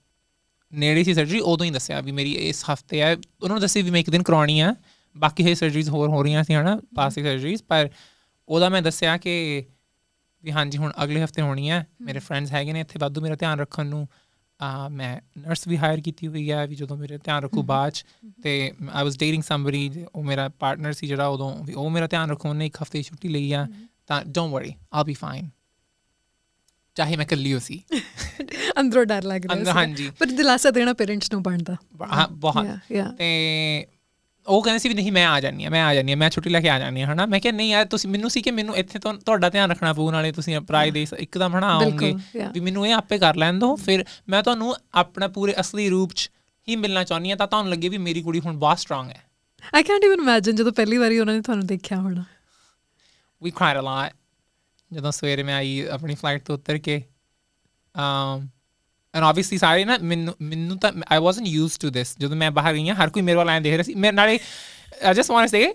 [0.73, 3.91] ਨੇੜੇ ਸੀ ਸਰਜਰੀ ਉਦੋਂ ਹੀ ਦੱਸਿਆ ਵੀ ਮੇਰੀ ਇਸ ਹਫ਼ਤੇ ਹੈ ਉਹਨਾਂ ਨੂੰ ਦੱਸਿਆ ਵੀ
[3.91, 4.75] ਮੈਂ ਇੱਕ ਦਿਨ ਕਰਾਉਣੀ ਆ।
[5.17, 7.89] ਬਾਕੀ ਇਹ ਸਰਜਰੀਜ਼ ਹੋਰ ਹੋ ਰਹੀਆਂ ਸੀ ਹਨਾ ਪਾਸਿਕ ਸਰਜਰੀਜ਼ ਪਰ
[8.49, 9.65] ਉਹਦਾ ਮੈਂ ਦੱਸਿਆ ਕਿ
[10.45, 13.61] ਵੀ ਹਾਂਜੀ ਹੁਣ ਅਗਲੇ ਹਫ਼ਤੇ ਹੋਣੀ ਹੈ ਮੇਰੇ ਫਰੈਂਡਸ ਹੈਗੇ ਨੇ ਇੱਥੇ ਵਾਧੂ ਮੇਰਾ ਧਿਆਨ
[13.61, 14.07] ਰੱਖਣ ਨੂੰ। ਆ
[14.91, 17.93] ਮੈਂ ਨਰਸ ਵੀ ਹਾਇਰ ਕੀਤੀ ਹੋਈ ਹੈ ਵੀ ਜਦੋਂ ਮੇਰੇ ਧਿਆਨ ਰੱਖੂ ਬਾਅਦ
[18.43, 22.31] ਤੇ ਆਈ ਵਾਸ ਡੇਟਿੰਗ ਸਮਬਡੀ ਉਹ ਮੇਰਾ ਪਾਰਟਨਰ ਸੀ ਜਿਹੜਾ ਉਦੋਂ ਵੀ ਉਹ ਮੇਰਾ ਧਿਆਨ
[22.31, 23.67] ਰੱਖੂ ਉਹਨੇ ਇੱਕ ਹਫ਼ਤੇ ਦੀ ਛੁੱਟੀ ਲਈ ਆ
[24.07, 25.49] ਤਾਂ don't worry all be fine
[26.95, 27.83] ਚਾਹੇ ਮੈਂ ਇਕੱਲੀ ਹੋ ਸੀ।
[28.81, 31.77] ਅੰਦਰੋਂ ਡਰ ਲੱਗ ਰਿਹਾ ਸੀ। ਹਾਂਜੀ। ਪਰ ਦਿਲਾਸਾ ਦੇਣਾ ਪੇਰੈਂਟਸ ਨੂੰ ਬਣਦਾ।
[32.13, 32.67] ਹਾਂ ਬਹੁਤ.
[33.19, 33.87] ਤੇ
[34.49, 36.51] ਉਹ ਕਹਿੰਦੇ ਸੀ ਵੀ ਨਹੀਂ ਮੈਂ ਆ ਜਾਨੀ ਆ ਮੈਂ ਆ ਜਾਨੀ ਆ ਮੈਂ ਛੁੱਟੀ
[36.51, 37.27] ਲੈ ਕੇ ਆ ਜਾਨੀ ਆ ਹਨਾ?
[37.27, 40.11] ਮੈਂ ਕਿਹਾ ਨਹੀਂ ਯਾਰ ਤੁਸੀਂ ਮੈਨੂੰ ਸੀ ਕਿ ਮੈਨੂੰ ਇੱਥੇ ਤੋਂ ਤੁਹਾਡਾ ਧਿਆਨ ਰੱਖਣਾ ਪਊ
[40.11, 42.15] ਨਾਲੇ ਤੁਸੀਂ ਪ੍ਰਾਈ ਦੇ ਇੱਕਦਮ ਹਨਾ ਆਉਂਗੇ.
[42.55, 46.31] ਵੀ ਮੈਨੂੰ ਇਹ ਆਪੇ ਕਰ ਲੈਣ ਦਿਓ ਫਿਰ ਮੈਂ ਤੁਹਾਨੂੰ ਆਪਣਾ ਪੂਰੇ ਅਸਲੀ ਰੂਪ 'ਚ
[46.69, 49.23] ਹੀ ਮਿਲਣਾ ਚਾਹੁੰਦੀ ਆ ਤਾਂ ਤੁਹਾਨੂੰ ਲੱਗੇ ਵੀ ਮੇਰੀ ਕੁੜੀ ਹੁਣ ਬਹੁਤ ਸਟਰੋਂਗ ਹੈ।
[49.75, 52.25] ਆਈ ਕੈਨਟ ਇਵਨ ਇਮੇਜਿਨ ਜਦੋਂ ਪਹਿਲੀ ਵਾਰੀ ਉਹਨਾਂ ਨੇ ਤੁਹਾਨੂੰ ਦੇਖਿਆ ਹੋਣਾ।
[53.43, 54.17] We cried a lot
[54.93, 57.03] ਜਦੋਂ ਸਵੇਰੇ ਮੈਂ ਆਈ ਆਪਣੀ ਫਲਾਈਟ ਤੋਂ ਉਤਰ ਕੇ
[57.95, 58.47] um
[59.17, 62.09] and obviously ਸਾਰੇ ਨਾ, ਮੈਨੂੰ ਮੈਨੂੰ ਤਾਂ, I wasn't used to this.
[62.19, 64.39] ਜਦੋਂ ਮੈਂ ਬਾਹਰ ਗਈ ਹਾਂ, ਹਰ ਕੋਈ ਮੇਰੇ ਵੱਲ ਐਂ ਦੇਖ ਰਿਹਾ ਸੀ। ਮੇਰੇ ਨਾਲੇ,
[65.11, 65.75] I just want to say,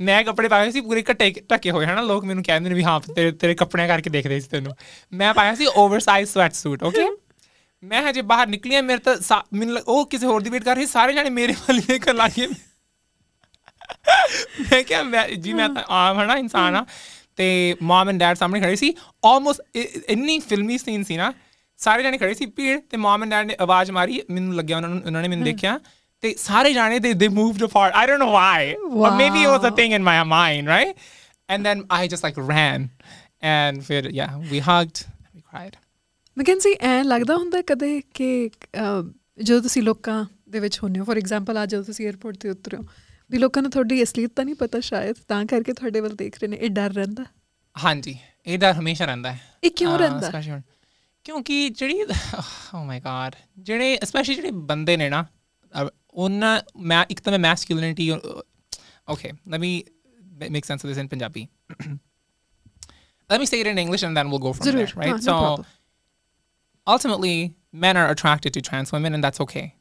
[0.00, 2.00] ਮੈਂ ਕੱਪੜੇ ਪਾਏ ਸੀ, ਪੂਰੇ ਘਟੇ, ਢੱਕੇ ਹੋਏ, ਹਨਾ?
[2.00, 4.72] ਲੋਕ ਮੈਨੂੰ ਕਹਿੰਦੇ ਨੇ ਵੀ, ਹਾਂ, ਤੇਰੇ ਤੇਰੇ ਕੱਪੜਿਆਂ ਕਰਕੇ ਦੇਖਦੇ ਸੀ ਤੈਨੂੰ।
[5.12, 7.16] ਮੈਂ ਪਾਇਆ ਸੀ ਓਵਰਸਾਈਜ਼ ਸਵੈਟ ਸੂਟ ਓਕੇ
[7.84, 10.64] ਮੈਂ ਹਜੇ ਬਾਹਰ ਨਿਕਲੀ ਹਾਂ, ਮੇਰੇ ਤਾਂ ਸਾ- ਮੈਨੂੰ ਲੱਗ- ਉਹ ਕਿਸੇ ਹੋਰ ਦੀ ਵੇਟ
[10.64, 12.46] ਕਰ ਰਹੀ ਸਾਰੇ ਜਾਣੇ ਮੇਰੇ ਵੱਲ ਵੇਖਣ ਲੱਗ ਗਏ।
[14.60, 16.86] ਮੈਂ ਕਿਹਾ, ਮੈਂ, ਜੀ, ਮੈਂ ਤਾਂ ਆਮ, ਹਨਾ, ਇਨਸਾਨ ਆ
[17.36, 19.76] ਤੇ ਮਮ ਐਂਡ ਡੈਡ ਸਾਹਮਣੇ ਖੜੇ ਸੀ। ਆਲਮੋਸਟ
[20.08, 21.32] ਇੰਨੀ ਫਿਲਮੀ ਸੀਨ ਸੀ ਨਾ
[21.82, 24.88] ਸਾਰੇ ਜਾਣੇ ਖੜੇ ਸੀ ਭੀੜ ਤੇ ਮਮ ਐਂਡ ਡੈਡ ਨੇ ਆਵਾਜ਼ ਮਾਰੀ ਮੈਨੂੰ ਲੱਗਿਆ ਉਹਨਾਂ
[24.88, 25.78] ਨੂੰ ਉਹਨਾਂ ਨੇ ਮੈਨੂੰ ਦੇਖਿਆ
[26.22, 28.74] ਤੇ ਸਾਰੇ ਜਾਣੇ ਦੇ ਦੇ moved apart I don't know why
[29.20, 29.76] maybe it was a Wow.
[29.78, 31.00] thing in my mind right?
[31.48, 32.84] And then I just like ran
[33.50, 35.00] and ਫਿਰ yeah we hugged
[35.34, 35.76] we cried.
[36.36, 38.50] Mackenzie ਐ ਲੱਗਦਾ ਹੁੰਦਾ ਕਦੇ ਕਿ
[39.42, 42.76] ਜਦੋਂ ਤੁਸੀਂ ਲੋਕਾਂ ਦੇ ਵਿੱਚ ਹੁੰਦੇ ਹੋ ਫੋਰ ਐਗਜ਼ਾਮਪਲ ਅੱਜ ਜਦੋਂ ਤੁਸੀਂ 에어ਪੋਰਟ ਤੇ ਉਤਰੇ
[42.76, 42.84] ਹੋ
[43.30, 46.48] ਵੀ ਲੋਕਾਂ ਨੂੰ ਤੁਹਾਡੀ ਅਸਲੀਅਤ ਤਾਂ ਨਹੀਂ ਪਤਾ ਸ਼ਾਇਦ ਤਾਂ ਕਰਕੇ ਤੁਹਾਡੇ ਵੱਲ ਦੇਖ ਰਹੇ
[46.48, 47.24] ਨੇ ਇਹ ਡਰ ਰਹਿੰਦਾ?
[47.76, 50.30] ਹਾਂਜੀ ਇਹ ਡਰ ਹਮੇਸ਼ਾ ਰਹਿੰਦਾ ਹੈ। ਇਹ ਕਿਉਂ ਰਹਿੰਦਾ?
[51.24, 52.02] ਕਿਉਂਕਿ ਜਿਹੜੀ
[52.74, 55.26] ਓ ਮਾਈ ਗॉड ਜਿਹੜੇ ਸਪੈਸ਼ਲੀ ਜਿਹੜੇ ਬੰਦੇ ਨੇ ਨਾ
[56.10, 57.54] ਉਹਨਾਂ ਮੈਂ ਇੱਕ ਤਾਂ ਮੈਂ
[63.32, 65.22] let me say it in English and then we'll go from there, right?
[65.22, 65.64] So
[66.86, 69.74] ultimately, men are attracted to trans women and that's okay.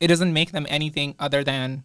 [0.00, 1.84] It doesn't make them anything other than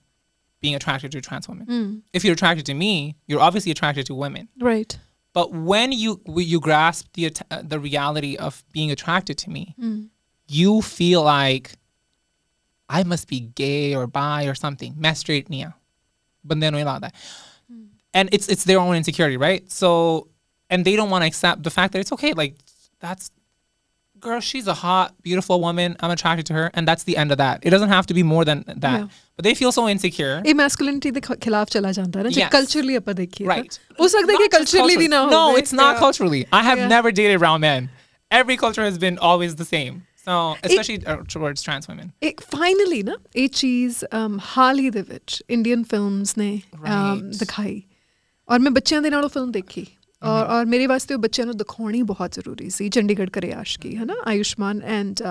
[0.61, 1.65] being attracted to trans women.
[1.65, 1.99] Hmm.
[2.13, 4.49] If you're attracted to me, you're obviously attracted to women.
[4.59, 4.99] Right.
[5.37, 10.09] But when you you grasp the uh, the reality of being attracted to me, mm.
[10.47, 11.73] you feel like
[12.89, 14.95] I must be gay or bi or something.
[14.95, 15.75] mestrinia
[16.43, 17.13] but then we allow that.
[17.71, 17.89] Mm.
[18.15, 19.61] And it's it's their own insecurity, right?
[19.71, 20.27] So
[20.71, 22.33] and they don't want to accept the fact that it's okay.
[22.33, 22.55] Like
[22.99, 23.29] that's
[24.19, 25.95] girl, she's a hot, beautiful woman.
[25.99, 27.59] I'm attracted to her, and that's the end of that.
[27.63, 28.99] It doesn't have to be more than that.
[28.99, 29.07] Yeah.
[29.35, 30.41] But they feel so insecure.
[30.45, 33.79] A masculinity the खिलाफ chala जाता है ना culturally अपन देखिए right
[34.51, 35.99] culturally no it's not yeah.
[35.99, 36.87] culturally I have yeah.
[36.87, 37.89] never dated round men
[38.31, 43.03] every culture has been always the same so especially it, towards trans women it, finally
[43.03, 44.41] na a cheese um,
[45.47, 47.21] Indian films ne um, right.
[47.23, 47.85] दिखाई
[48.49, 49.29] और मैं बच्चियां दे नालों
[50.21, 54.05] ਔਰ ਔਰ ਮੇਰੇ ਵਾਸਤੇ ਉਹ ਬੱਚਿਆਂ ਨੂੰ ਦਿਖਾਉਣੀ ਬਹੁਤ ਜ਼ਰੂਰੀ ਸੀ ਚੰਡੀਗੜ੍ਹ ਕਰੇ ਆਸ਼ਕੀ ਹੈ
[54.05, 55.21] ਨਾ Ayushmann and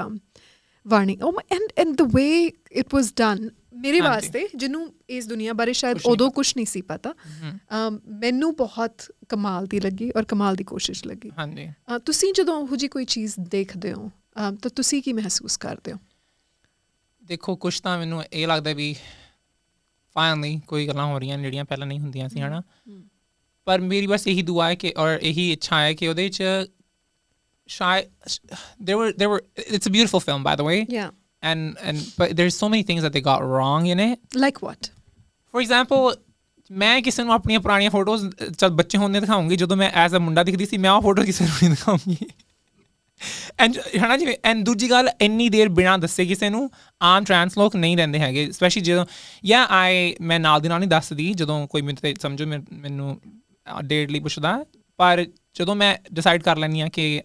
[0.86, 1.16] Vani.
[1.22, 5.98] Oh and and the way it was done ਮੇਰੇ। ਵਾਸਤੇ ਜਿਹਨੂੰ ਇਸ ਦੁਨੀਆ ਬਾਰੇ ਸ਼ਾਇਦ
[6.06, 7.14] ਉਦੋਂ ਕੁਝ ਨਹੀਂ ਸੀ ਪਤਾ
[8.20, 11.68] ਮੈਨੂੰ ਬਹੁਤ ਕਮਾਲ ਦੀ ਲੱਗੀ ਔਰ ਕਮਾਲ ਦੀ ਕੋਸ਼ਿਸ਼ ਲੱਗੀ। ਹਾਂਜੀ।
[12.06, 14.10] ਤੁਸੀਂ ਜਦੋਂ ਉਹੋ ਜੀ ਕੋਈ ਚੀਜ਼ ਦੇਖਦੇ ਹੋ
[14.62, 15.98] ਤਾਂ ਤੁਸੀਂ ਕੀ ਮਹਿਸੂਸ ਕਰਦੇ ਹੋ?
[17.22, 18.94] ਦੇਖੋ ਕੁਛ ਤਾਂ ਮੈਨੂੰ ਇਹ ਲੱਗਦਾ ਵੀ
[20.16, 22.62] ਫਾਈਨਲੀ ਕੋਈ ਗੱਲਾਂ ਹੋ ਰਹੀਆਂ ਨੇ ਜਿਹੜੀਆਂ ਪਹਿਲਾਂ ਨਹੀਂ ਹੁੰਦੀਆਂ ਸੀ ਹਨਾ।
[23.66, 26.42] ਪਰ ਮੇਰੀ ਬਸ ਇਹੀ ਦੁਆ ਹੈ ਕਿ ਔਰ ਇਹੀ ਇੱਛਾ ਹੈ ਕਿ ਉਹਦੇ ਚ
[27.68, 28.08] ਸ਼ਾਇਦ
[28.88, 31.10] there were there were it's a beautiful film by the way Yeah.
[31.42, 34.90] and and but there's so many things that they got wrong in it Like what?
[35.54, 36.16] For example
[36.70, 40.42] ਮੈਂ ਕਿਸੇ ਨੂੰ ਆਪਣੀਆਂ ਪੁਰਾਣੀਆਂ ਫੋਟੋਜ਼ ਜਦ ਬੱਚੇ ਹੁੰਦੇ ਦਿਖਾਉਂਗੀ ਜਦੋਂ ਮੈਂ ਐਜ਼ ਅ ਮੁੰਡਾ
[40.42, 42.16] ਦਿਖਦੀ ਸੀ ਮੈਂ ਉਹ ਫੋਟੋ ਕਿਸੇ ਨੂੰ ਨਹੀਂ ਦਿਖਾਉਂਗੀ
[43.60, 46.70] ਐਂਡ ਹਨਾ ਜਿਵੇਂ ਐਂਡ ਦੂਜੀ ਗੱਲ ਇੰਨੀ ਦੇਰ ਬਿਨਾਂ ਦੱਸੇ ਕਿਸੇ ਨੂੰ
[47.02, 49.06] ਆਮ ਟ੍ਰਾਂਸ ਲੋਕ ਨਹੀਂ ਰਹਿੰਦੇ ਹੈਗੇ ਸਪੈਸ਼ਲੀ ਜਦੋਂ
[49.44, 53.20] ਯਾ ਆਈ ਮੈਂ ਨਾਲ ਦੀ ਨਾਲ ਨਹੀਂ ਦੱਸਦੀ ਜਦੋਂ ਕੋਈ ਮੈਨੂੰ ਸਮਝੋ ਮੈਨੂੰ
[53.83, 54.65] ਡੇਟ ਲਈ ਪੁੱਛਦਾ
[54.97, 55.25] ਪਰ
[55.55, 57.21] ਜਦੋਂ ਮੈਂ ਡਿਸਾਈਡ ਕਰ ਲੈਂਦੀ ਆ ਕਿ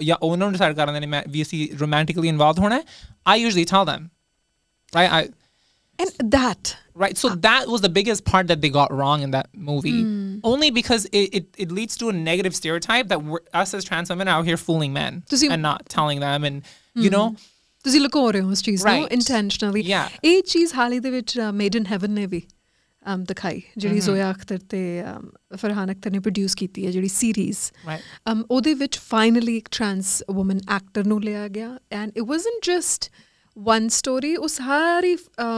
[0.00, 2.82] ਜਾਂ ਉਹਨਾਂ ਨੂੰ ਡਿਸਾਈਡ ਕਰ ਲੈਂਦੇ ਨੇ ਮੈਂ ਵੀ ਅਸੀਂ ਰੋਮਾਂਟਿਕਲੀ ਇਨਵੋਲਵਡ ਹੋਣਾ
[3.26, 4.04] I usually tell them
[4.92, 5.24] right I
[5.98, 7.18] and that Right.
[7.18, 9.90] So that was the biggest part that they got wrong in that movie.
[10.52, 14.10] Only because it, it, it leads to a negative stereotype that we're, us as trans
[14.12, 16.46] women are out here fooling men Does he- and not telling them.
[16.48, 17.22] And, you know,
[17.84, 19.12] ਤੁਸੀਂ ਲੁਕੋ ਰਹੇ ਹੋ ਉਸ ਚੀਜ਼ ਨੂੰ Right.
[19.12, 20.08] Intentionally Yeah.
[20.24, 22.52] ਇਹ ਚੀਜ਼ ਹਾਲ ਹੀ ਦੇ ਵਿੱਚ ਮੇਡ ਇਨ ਹੈਵਨ ਨੇ ਵੀ um,
[23.19, 25.03] ਦਿਖਾਈ ਜਿਹੜੀ ਜ਼ੋਇਆ ਅਖਤਰ ਤੇ
[25.57, 30.59] ਫਰਹਾਨ ਅਖਤਰ ਨੇ ਪ੍ਰੋਡਿਊਸ ਕੀਤੀ ਹੈ ਜਿਹੜੀ ਸੀਰੀਜ਼ um, ਉਹਦੇ ਵਿੱਚ ਫਾਈਨਲੀ ਇੱਕ ਟਰਾਂਸ ਔਮਨ
[30.69, 33.09] ਐਕਟਰ ਨੂੰ ਲਿਆ ਗਿਆ and it wasn't just
[33.57, 35.15] one story ਉਹ ਸਾਰੀ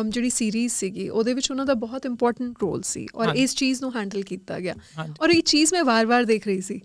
[0.07, 3.81] ਜਿਹੜੀ ਸੀਰੀਜ਼ ਸੀਗੀ ਉਹਦੇ ਵਿੱਚ ਉਹਨਾਂ ਦਾ ਬਹੁਤ ਇੰਪੋਰਟੈਂਟ ਰੋਲ ਸੀ ਔਰ ਹਾਂਜੀ। ਇਸ ਚੀਜ਼
[3.81, 6.81] ਨੂੰ ਹੈਂਡਲ ਕੀਤਾ ਗਿਆ ਹਾਂਜੀ। ਔਰ ਇਹ ਚੀਜ਼ ਮੈਂ ਵਾਰ-ਵਾਰ ਦੇਖ ਰਹੀ ਸੀ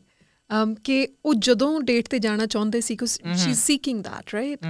[0.50, 4.66] um, ਕਿ ਉਹ ਜਦੋਂ ਡੇਟ ਤੇ ਜਾਣਾ ਚਾਹੁੰਦੇ ਸੀ ਕਿ ਸ਼ੀ ਸੀਕਿੰਗ ਦੈਟ ਰਾਈਟ.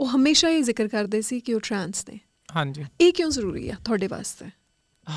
[0.00, 2.18] ਉਹ ਹਮੇਸ਼ਾ ਇਹ ਜ਼ਿਕਰ ਕਰਦੇ ਸੀ ਕਿ ਉਹ ਟਰਾਂਸ ਨੇ
[2.56, 2.84] Hanji.
[3.00, 4.46] ਇਹ ਕਿਉਂ ਜ਼ਰੂਰੀ ਆ ਤੁਹਾਡੇ ਵਾਸਤੇ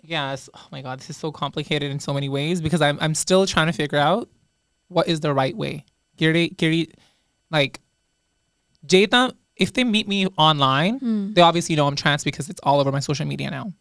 [0.00, 0.48] Yes.
[0.54, 3.44] Oh my God, this is so complicated in so many ways because I'm I'm still
[3.46, 4.30] trying to figure out
[4.88, 5.84] what is the right way.
[6.16, 6.88] Giri, Giri,
[7.50, 7.80] like,
[8.86, 11.32] Jeta, if they meet me online, hmm.
[11.34, 13.72] they obviously know I'm trans because it's all over my social media now.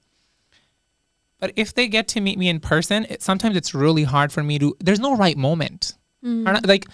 [1.40, 4.44] But if they get to meet me in person, it, sometimes it's really hard for
[4.44, 4.76] me to.
[4.80, 5.94] There's no right moment.
[6.22, 6.48] Hmm.
[6.48, 6.86] Or not- Like,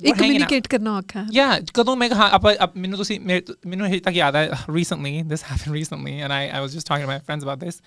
[0.00, 0.18] ਇਹ we're hanging out.
[0.18, 4.00] Communicate ਕਰਨਾ ਔਖਾ ਹੈ Yeah, ਕਦੋਂ ਮੈਂ ਕਿਹਾ ਆਪਾਂ ਆਪ- ਮੈਨੂੰ ਤੁਸੀਂ ਮੇਰੇ- ਮੈਨੂੰ ਹਜੇ
[4.06, 7.18] ਤੱਕ ਯਾਦ ਹੈ recently this happened recently and I I was just talking to my
[7.28, 7.78] friends about this.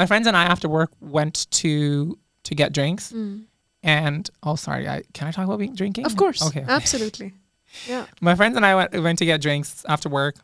[0.00, 1.70] My friends and I after work went to
[2.50, 3.06] to get drinks
[3.94, 6.08] and oh sorry, I can I talk about being drinking?
[6.10, 6.64] of course Okay.
[6.78, 7.28] absolutely
[7.92, 10.42] yeah My friends and I went went to get drinks after work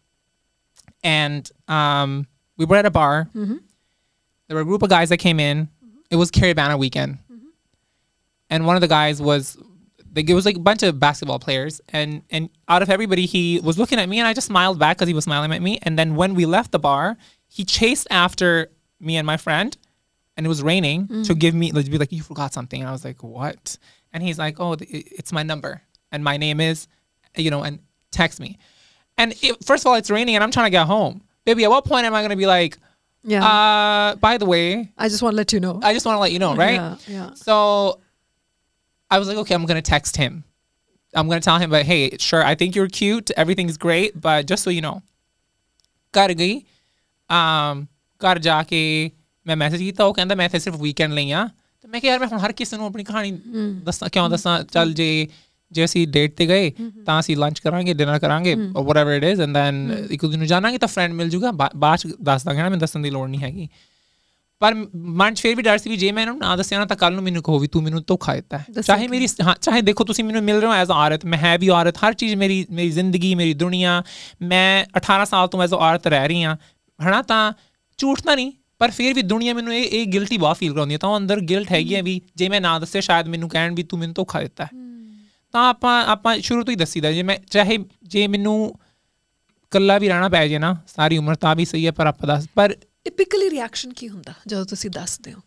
[1.16, 2.16] and um
[2.58, 3.14] we were at a bar.
[3.34, 5.68] There were a group of guys that came in.
[6.10, 7.18] It was Caravana weekend.
[8.50, 9.48] And one of the guys was
[10.15, 13.59] like it was like a bunch of basketball players and and out of everybody he
[13.63, 15.79] was looking at me and I just smiled back because he was smiling at me
[15.83, 19.75] and then when we left the bar he chased after me and my friend
[20.37, 22.79] and it was raining to give me like to be like you forgot something.
[22.79, 23.77] And I was like what?
[24.13, 25.81] And he's like oh it's my number
[26.11, 26.87] and my name is
[27.35, 27.79] you know and
[28.11, 28.57] text me.
[29.17, 31.21] And it, first of all it's raining and I'm trying to get home.
[31.45, 32.77] Baby at what point am I going to be like
[33.23, 33.45] yeah.
[33.45, 35.79] Uh by the way I just want to let you know.
[35.83, 36.75] I just want to let you know right?
[36.75, 37.33] Yeah yeah.
[37.33, 37.99] So
[39.11, 40.43] I was like, okay, I'm gonna text him.
[41.13, 44.63] I'm gonna tell him, but hey, sure, I think you're cute, everything's great, but just
[44.63, 44.97] so you know,
[46.13, 46.55] ਘਰ ਗਈ
[47.29, 47.85] um
[48.21, 48.79] ਘਰ ਜਾ ਕੇ
[49.45, 51.45] ਮੈਂ message ਕੀਤਾ ਉਹ ਕਹਿੰਦਾ ਮੈਂ ਇੱਥੇ ਸਿਰਫ ਵੀਕਐਂਡ ਲਈ ਆ
[51.81, 53.31] ਤੇ ਮੈਂ ਕਿਹਾ ਯਾਰ ਮੈਂ ਹੁਣ ਹਰ ਕਿਸੇ ਨੂੰ ਆਪਣੀ ਕਹਾਣੀ
[53.85, 55.27] ਦੱਸਾਂ ਕਿਉਂ ਦੱਸਾਂ ਚੱਲ ਜੇ
[55.71, 56.69] ਜੇ ਅਸੀਂ ਡੇਟ ਤੇ ਗਏ
[57.05, 58.55] ਤਾਂ ਅਸੀਂ ਲੰਚ ਕਰਾਂਗੇ ਡਿਨਰ ਕਰਾਂਗੇ
[58.89, 59.77] whatever it is and then
[60.11, 63.09] ਇੱਕ ਦੂਜੇ ਨੂੰ ਜਾਣਾਂਗੇ ਤਾਂ ਫਰੈਂਡ ਮਿਲ ਜੂਗਾ ਬਾਅਦ ਦੱਸ ਦਾਂਗੇ ਨਾ ਮੈਨੂੰ ਦੱਸਣ ਦੀ
[63.09, 63.67] ਲੋੜ ਨਹੀਂ ਹੈਗੀ
[64.61, 66.95] ਪਰ ਮਨ 'ਚ ਫਿਰ ਵੀ ਡਰ ਸੀ ਵੀ ਜੇ ਮੈਂ ਇਹਨੂੰ ਨਾ ਦੱਸਿਆ ਨਾ ਤਾਂ
[66.97, 70.03] ਕੱਲ ਨੂੰ ਮੈਨੂੰ ਕਹੋ ਵੀ ਤੂੰ ਮੈਨੂੰ ਧੋਖਾ ਦਿੱਤਾ ਹੈ। ਚਾਹੇ ਮੇਰੀ ਹਾਂ ਚਾਹੇ ਦੇਖੋ
[70.03, 72.89] ਤੁਸੀਂ ਮੈਨੂੰ ਮਿਲ ਰਹੇ ਹੋ ਐਜ਼ ਔਰਤ ਮੈਂ ਹੈ ਵੀ ਔਰਤ ਹਰ ਚੀਜ਼ ਮੇਰੀ ਮੇਰੀ
[72.89, 74.03] ਜ਼ਿੰਦਗੀ ਮੇਰੀ ਦੁਨੀਆ
[74.41, 76.55] ਮੈਂ 18 ਸਾਲ ਤੋਂ ਐਜ਼ ਔਰਤ ਰਹਿ ਰਹੀ ਹਾਂ
[76.99, 77.53] ਹਨਾ ਤਾਂ
[77.99, 80.97] ਝੂਠ ਤਾਂ ਨਹੀਂ ਪਰ ਫਿਰ ਵੀ ਦੁਨੀਆ ਮੈਨੂੰ ਇਹ ਇਹ ਗਿਲਟੀ ਬਹੁਤ ਫੀਲ ਕਰਾਉਂਦੀ ਹੈ
[80.97, 83.99] ਤਾਂ ਅੰਦਰ ਗਿਲਟ ਹੈਗੀ ਹੈ ਵੀ ਜੇ ਮੈਂ ਨਾ ਦੱਸਿਆ ਸ਼ਾਇਦ ਮੈਨੂੰ ਕਹਿਣ ਵੀ ਤੂੰ
[83.99, 84.69] ਮੈਨੂੰ ਧੋਖਾ ਦਿੱਤਾ ਹੈ।
[85.53, 88.75] ਤਾਂ ਆਪਾਂ ਆਪਾਂ ਸ਼ੁਰੂ ਤੋਂ ਹੀ ਦੱਸੀਦਾ ਜੇ ਮੈਂ ਚਾਹੇ ਜੇ ਮੈਨੂੰ
[89.71, 92.47] ਕੱਲਾ ਵੀ ਰਹਿਣਾ ਪੈ ਜੇ ਨਾ ਸਾਰੀ ਉਮਰ ਤਾਂ ਵੀ ਸਹੀ ਹੈ ਪਰ ਆਪਾਂ ਦੱਸ
[92.55, 95.40] ਪਰ ਟਿਪੀਕਲੀ ਰਿਐਕਸ਼ਨ ਕੀ ਹੁੰਦਾ ਜਦੋਂ ਤੁਸੀਂ ਦੱਸਦੇ ਹੋ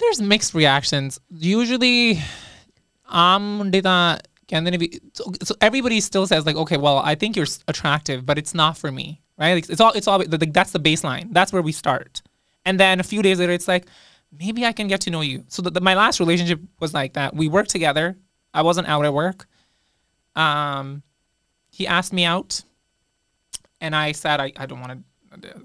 [0.00, 1.16] there's mixed reactions.
[1.44, 2.18] Usually,
[3.20, 4.18] um, ਮੁੰਡੇ ਤਾਂ
[4.48, 4.88] ਕਹਿੰਦੇ ਨੇ ਵੀ
[5.20, 8.54] so, so everybody still says like, okay, well, I think you're s- attractive, but it's
[8.60, 9.06] not for me,
[9.42, 9.54] right?
[9.58, 11.32] Like, it's all, it's all, like that's the baseline.
[11.38, 12.22] That's where we start,
[12.64, 13.90] and then a few days later, it's like,
[14.44, 15.42] maybe I can get to know you.
[15.48, 17.34] So the, the, my last relationship was like that.
[17.42, 18.06] We worked together.
[18.54, 19.46] I wasn't out at work.
[20.36, 21.02] Um,
[21.80, 22.62] he asked me out,
[23.80, 24.98] and I said I, I don't want to.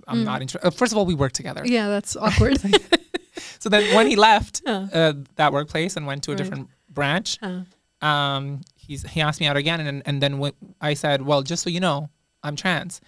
[0.08, 0.72] I'm not interested.
[0.82, 1.64] First of all, we work together.
[1.66, 2.60] yeah that's awkward
[3.64, 4.74] So then when he left Huh.
[5.02, 6.42] uh, that workplace and went to a Right.
[6.42, 8.08] different branch, Huh.
[8.10, 8.48] um,
[8.88, 11.74] he's he asked me out again, and and then when I said, well, just so
[11.76, 11.96] you know,
[12.44, 13.00] I'm trans,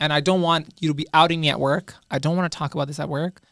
[0.00, 1.94] and I don't want you to be outing me at work.
[2.10, 3.42] I don't want to talk about this at work.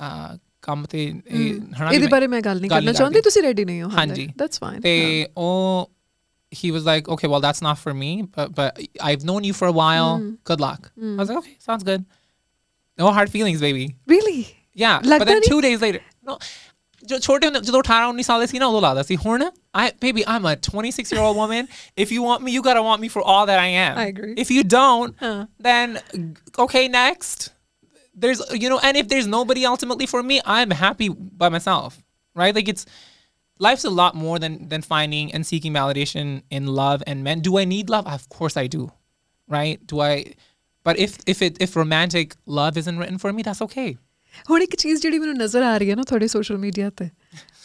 [0.00, 0.28] Uh,
[0.62, 3.14] ਕੰਮ ਤੇ ਇਹ ਹਨਾ ਵੀ ਇਹਦੇ ਮੈਂ- ਬਾਰੇ ਮੈਂ ਗੱਲ ਨਹੀਂ ਗੱਲ ਕਰਨਾ ਨਹੀਂ ਚਾਹੁੰਦੀ
[3.14, 5.86] ਕਰਦੀ। ਤੁਸੀਂ ਰੈਡੀ ਨਹੀਂ ਹੋ ਹਾਂਜੀ। That's fine they oh
[6.53, 9.67] he was like, okay, well, that's not for me, but but I've known you for
[9.67, 10.19] a while.
[10.19, 10.37] Mm.
[10.43, 10.91] Good luck.
[10.97, 11.15] Mm.
[11.15, 12.05] I was like, okay, sounds good.
[12.97, 13.95] No hard feelings, baby.
[14.07, 14.55] Really?
[14.73, 15.01] Yeah.
[15.03, 16.37] But then two days later, no.
[17.07, 21.35] जो छोटे जो अठारह उन्नीस साल थी ना I baby I'm a 26 year old
[21.35, 24.05] woman if you want me you gotta want me for all that I am I
[24.05, 25.47] agree if you don't huh.
[25.59, 25.99] then
[26.57, 27.51] okay next
[28.15, 32.01] there's you know and if there's nobody ultimately for me I'm happy by myself
[32.35, 32.85] right like it's
[33.59, 37.41] life's a lot more than than finding and seeking validation in love and men.
[37.41, 38.07] Do I need love?
[38.07, 38.89] Of course I do
[39.49, 39.85] right?
[39.87, 40.13] Do I
[40.85, 43.91] but if if it if romantic love isn't written for me that's okay.
[44.49, 47.09] ਹੁਣ ਇੱਕ ਚੀਜ਼ ਜਿਹੜੀ ਮੈਨੂੰ ਨਜ਼ਰ ਆ ਰਹੀ ਹੈ ਨਾ ਤੁਹਾਡੇ ਸੋਸ਼ਲ ਮੀਡੀਆ ਤੇ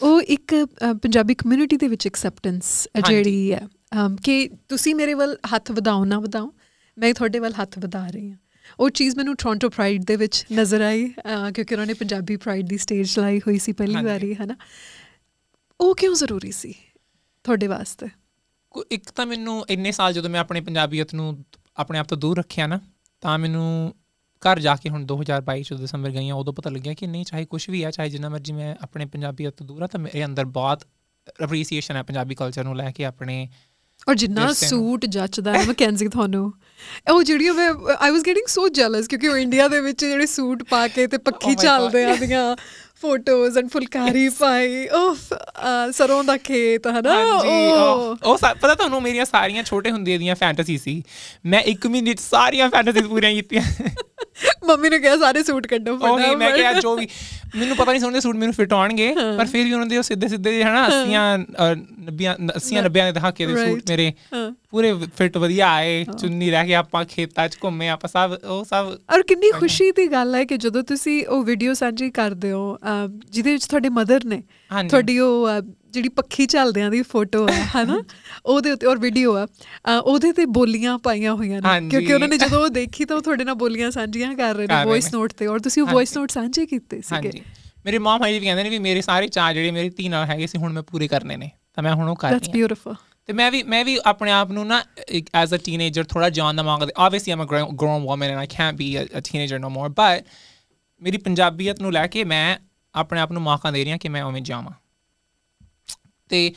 [0.01, 2.65] ਉਹ ਇੱਕ ਅ, ਪੰਜਾਬੀ ਕਮਿਊਨਿਟੀ ਦੇ ਵਿੱਚ ਐਕਸੈਪਟੈਂਸ
[2.95, 3.59] ਹਾਂਜੀ। ਜਿਹੜੀ ਹੈ
[3.99, 6.51] ਅਮ, ਕਿ ਤੁਸੀਂ ਮੇਰੇ ਵੱਲ ਹੱਥ ਵਧਾਓ ਨਾ ਵਧਾਓ
[6.97, 8.37] ਮੈਂ ਤੁਹਾਡੇ ਵੱਲ ਹੱਥ ਵਧਾ ਰਹੀ ਹਾਂ।
[8.79, 12.67] ਉਹ ਚੀਜ਼ ਮੈਨੂੰ ਟੋਰਾਂਟੋ ਪ੍ਰਾਈਡ ਦੇ ਵਿੱਚ ਨਜ਼ਰ ਆਈ ਅ, ਕਿਉਂਕਿ ਉਹਨਾਂ ਨੇ ਪੰਜਾਬੀ ਪ੍ਰਾਈਡ
[12.67, 14.55] ਦੀ ਸਟੇਜ ਲਾਈ ਹੋਈ ਸੀ ਪਹਿਲੀ ਹਾਂਜੀ। ਵਾਰੀ ਹੈ ਨਾ?
[15.81, 16.73] ਉਹ ਕਿਉਂ ਜ਼ਰੂਰੀ ਸੀ
[17.43, 18.07] ਤੁਹਾਡੇ ਵਾਸਤੇ?
[18.71, 21.45] ਕੋ- ਇੱਕ ਤਾਂ ਮੈਨੂੰ ਇੰਨੇ ਸਾਲ ਜਦੋਂ ਮੈਂ ਆਪਣੇ ਪੰਜਾਬੀਅਤ ਨੂੰ
[21.77, 22.79] ਆਪਣੇ ਆਪ ਤੋਂ ਦੂਰ ਰੱਖਿਆ ਨਾ,
[23.21, 23.93] ਤਾਂ ਮੈਨੂੰ
[24.25, 27.69] ਘਰ ਜਾ ਕੇ ਹੁਣ 2022 ਚ ਦਸੰਬਰ ਗਈਆਂ, ਉਦੋਂ ਪਤਾ ਲੱਗਿਆ ਕਿ ਨਹੀਂ, ਚਾਹੇ ਕੁਝ
[27.69, 30.87] ਵੀ ਆ, ਚਾਹੇ ਜਿੰਨਾ ਮਰਜ਼ੀ ਮੈਂ ਆਪਣੇ ਪੰਜਾਬੀਅਤ ਤੋਂ ਦੂਰ ਆ, ਤਾਂ ਮੇਰੇ ਅੰਦਰ ਬਹੁਤ
[31.43, 33.49] ਅਪਰੀਸੀਏਸ਼ਨ ਹੈ ਪੰਜਾਬੀ ਕਲਚਰ ਨੂੰ ਲੈ ਕੇ ਆਪਣੇ
[34.07, 36.51] ਔਰ ਜਿੰਨਾ। ਸੂਟ ਜੱਚਦਾ ਹੈ ਮੈਕੈਂਜ਼ੀ ਤੁਹਾਨੂੰ।
[37.11, 40.63] ਉਹ ਜਿਹੜੀ ਮੈਂ ਆਈ ਵਾਸ ਗੈਟਿੰਗ ਸੋ ਜੈਲਸ ਕਿਉਂਕਿ ਉਹ ਇੰਡੀਆ ਦੇ ਵਿੱਚ ਜਿਹੜੇ ਸੂਟ
[40.69, 42.55] ਪਾ ਕੇ ਤੇ ਪੱਖੀ Oh my ਚੱਲਦੇ ਆ ਦੀਆਂ
[43.01, 45.33] ਫੋਟੋਜ਼ ਐਂਡ ਫੁਲਕਾਰੀ ਪਾਈ। ਉਫ
[45.93, 50.17] ਸਰੋਂ ਦਾ ਖੇਤ ਹੈ ਨਾ ਹਾਂਜੀ ਉਹ ਉਹ ਉਹ ਪਤਾ ਤੁਹਾਨੂੰ ਮੇਰੀਆਂ ਸਾਰੀਆਂ ਛੋਟੇ ਹੁੰਦੇ
[50.17, 51.01] ਦੀਆਂ ਫੈਂਟਸੀ ਸੀ।
[51.45, 53.63] ਮੈਂ ਇੱਕ ਮਹੀਨੇ ਚ ਸਾਰੀਆਂ ਫੈਂਟਸੀਜ਼ ਪੂਰੀਆਂ ਕੀਤੀਆਂ।
[54.65, 57.07] ਮੰਮੀ ਨੇ ਕਿਹਾ ਸਾਰੇ ਸੂਟ ਕੱਢੋ ਉਹੀ ਮੈਂ ਫਟਾਫਟ। ਕਿਹਾ ਜੋ ਵੀ
[57.55, 60.51] ਮੈਨੂੰ ਪਤਾ ਨਹੀਂ ਸੁਣਦੇ ਸੂਟ ਮੈਨੂੰ ਫਿੱਟ ਆਉਣਗੇ ਪਰ ਫਿਰ ਵੀ ਉਹਨਾਂ ਦੇ ਸਿੱਧੇ ਸਿੱਧੇ
[60.51, 61.05] ਜਿਹੇ ਹਨਾ 80
[62.05, 63.55] ਨੱਬੀਆਂ 80 90 ਦੇ ਦਹਾਕੇ ਦੇ.
[63.55, 64.11] ਸੂਟ ਮੇਰੇ।
[64.71, 68.91] ਪੂਰੇ ਫਿੱਟ ਵਧੀਆ ਆਏ ਚੁੰਨੀ ਰਹਿ ਕੇ ਆਪਾਂ ਖੇਤਾਂ 'ਚ ਘੁੰਮੇ ਆਪਾਂ ਸਭ ਉਹ ਸਭ
[69.13, 72.77] ਔਰ ਕਿੰਨੀ ਖੁਸ਼ੀ ਦੀ ਗੱਲ ਹੈ ਕਿ ਜਦੋਂ ਤੁਸੀਂ ਉਹ ਵੀਡੀਓ ਸਾਂਝੀ ਕਰਦੇ ਹੋ
[73.29, 74.41] ਜਿਹਦੇ ਵਿੱਚ ਤੁਹਾਡੇ ਮਦਰ ਨੇ।
[74.89, 75.47] ਤੁਹਾਡੀ ਉਹ
[75.91, 78.01] ਜਿਹੜੀ ਪੱਖੀ ਚੱਲਦਿਆਂ ਦੀ ਫੋਟੋ ਹੈ ਹਨਾ
[78.45, 79.45] ਉਹਦੇ ਉੱਤੇ ਔਰ ਵੀਡੀਓ ਆ
[79.97, 83.43] ਉਹਦੇ ਤੇ ਬੋਲੀਆਂ ਪਾਈਆਂ ਹੋਈਆਂ ਨੇ। ਕਿਉਂਕਿ ਉਹਨਾਂ ਨੇ ਜਦੋਂ ਉਹ ਦੇਖੀ ਤਾਂ ਉਹ ਤੁਹਾਡੇ
[83.43, 86.65] ਨਾਲ ਬੋਲੀਆਂ ਸਾਂਝੀਆਂ ਕਰ ਰਹੇ ਨੇ ਵੌਇਸ। ਨੋਟ ਤੇ ਔਰ ਤੁਸੀਂ ਉਹ ਵੌਇਸ ਨੋਟ ਸਾਂਝੇ
[86.65, 87.31] ਕੀਤੇ ਸੀਗੇ
[87.85, 90.47] ਮੇਰੇ ਮਾਮ ਹਾਈ ਵੀ ਕਹਿੰਦੇ ਨੇ ਵੀ ਮੇਰੇ ਸਾਰੇ ਚਾਹ ਜਿਹੜੇ ਮੇਰੀ ਧੀ ਨਾਲ ਹੈਗੇ
[90.47, 92.95] ਸੀ ਹੁਣ ਮੈਂ ਪੂਰੇ ਕਰਨੇ ਨੇ। ਤਾਂ ਮੈਂ ਹੁਣ ਉਹ ਕਰ ਦੈਟਸ ਰਹੀ ਹਾਂ। ਬਿਊਟੀਫੁਲ
[93.25, 94.83] ਤੇ ਮੈਂ ਵੀ ਮੈਂ ਵੀ ਆਪਣੇ ਆਪ ਨੂੰ ਨਾ
[95.35, 97.47] ਐਜ਼ ਅ ਟੀਨੇਜਰ ਥੋੜਾ ਜਾਣਦਾ ਮੰਗਦਾ obviously I'm a
[97.81, 100.23] grown woman and I can't be a teenager no more but
[101.01, 102.57] ਮੇਰੀ ਪੰਜਾਬੀਅਤ ਨੂੰ ਲੈ ਕੇ ਮੈਂ
[102.95, 104.71] ਆਪਣੇ ਆਪ ਨੂੰ ਮੌਕਾ ਦੇ ਰਹੀ ਹਾਂ ਕਿ ਮੈਂ ਉਵੇਂ ਜਾਵਾਂ।
[106.29, 106.53] ਤੇ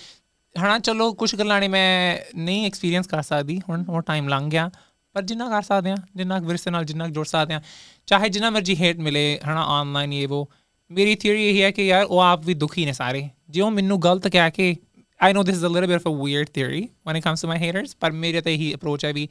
[0.64, 4.70] ਹਣਾ ਚਲੋ ਕੁਝ ਗੱਲਾਂ ਨੇ ਮੈਂ ਨਹੀਂ ਐਕਸਪੀਰੀਅੰਸ ਕਰ ਸਕਦੀ ਹੁਣ ਉਹ ਟਾਈਮ ਲੰਘ ਗਿਆ
[5.12, 7.60] ਪਰ ਜਿੰਨਾ ਕਰ ਸਕਦੇ ਆ ਜਿੰਨਾ ਵਿਰਸੇ ਨਾਲ ਜਿੰਨਾ ਜੁੜ ਸਕਦੇ ਆ
[8.06, 10.50] ਚਾਹੇ ਜਿੰਨਾ ਮਰਜ਼ੀ ਹੇਟ ਮਿਲੇ ਹਨਾ ਆਨਲਾਈਨ ਇਹ ਉਹ
[10.92, 14.02] ਮੇਰੀ ਥਿਊਰੀ ਇਹ ਹੈ ਕਿ ਯਾਰ ਉਹ ਆਪ ਵੀ ਦੁਖੀ ਨੇ ਸਾਰੇ। ਜੇ ਉਹ ਮੈਨੂੰ
[14.02, 14.76] ਗਲਤ ਕਹਿ ਕੇ
[15.22, 17.48] I know this is a little bit of a weird theory when it comes to
[17.48, 19.28] my haters ਪਰ ਮੇਰੇ ਤੇ ਹੀ ਅਪਰੋਚ ਹੈ ਵੀ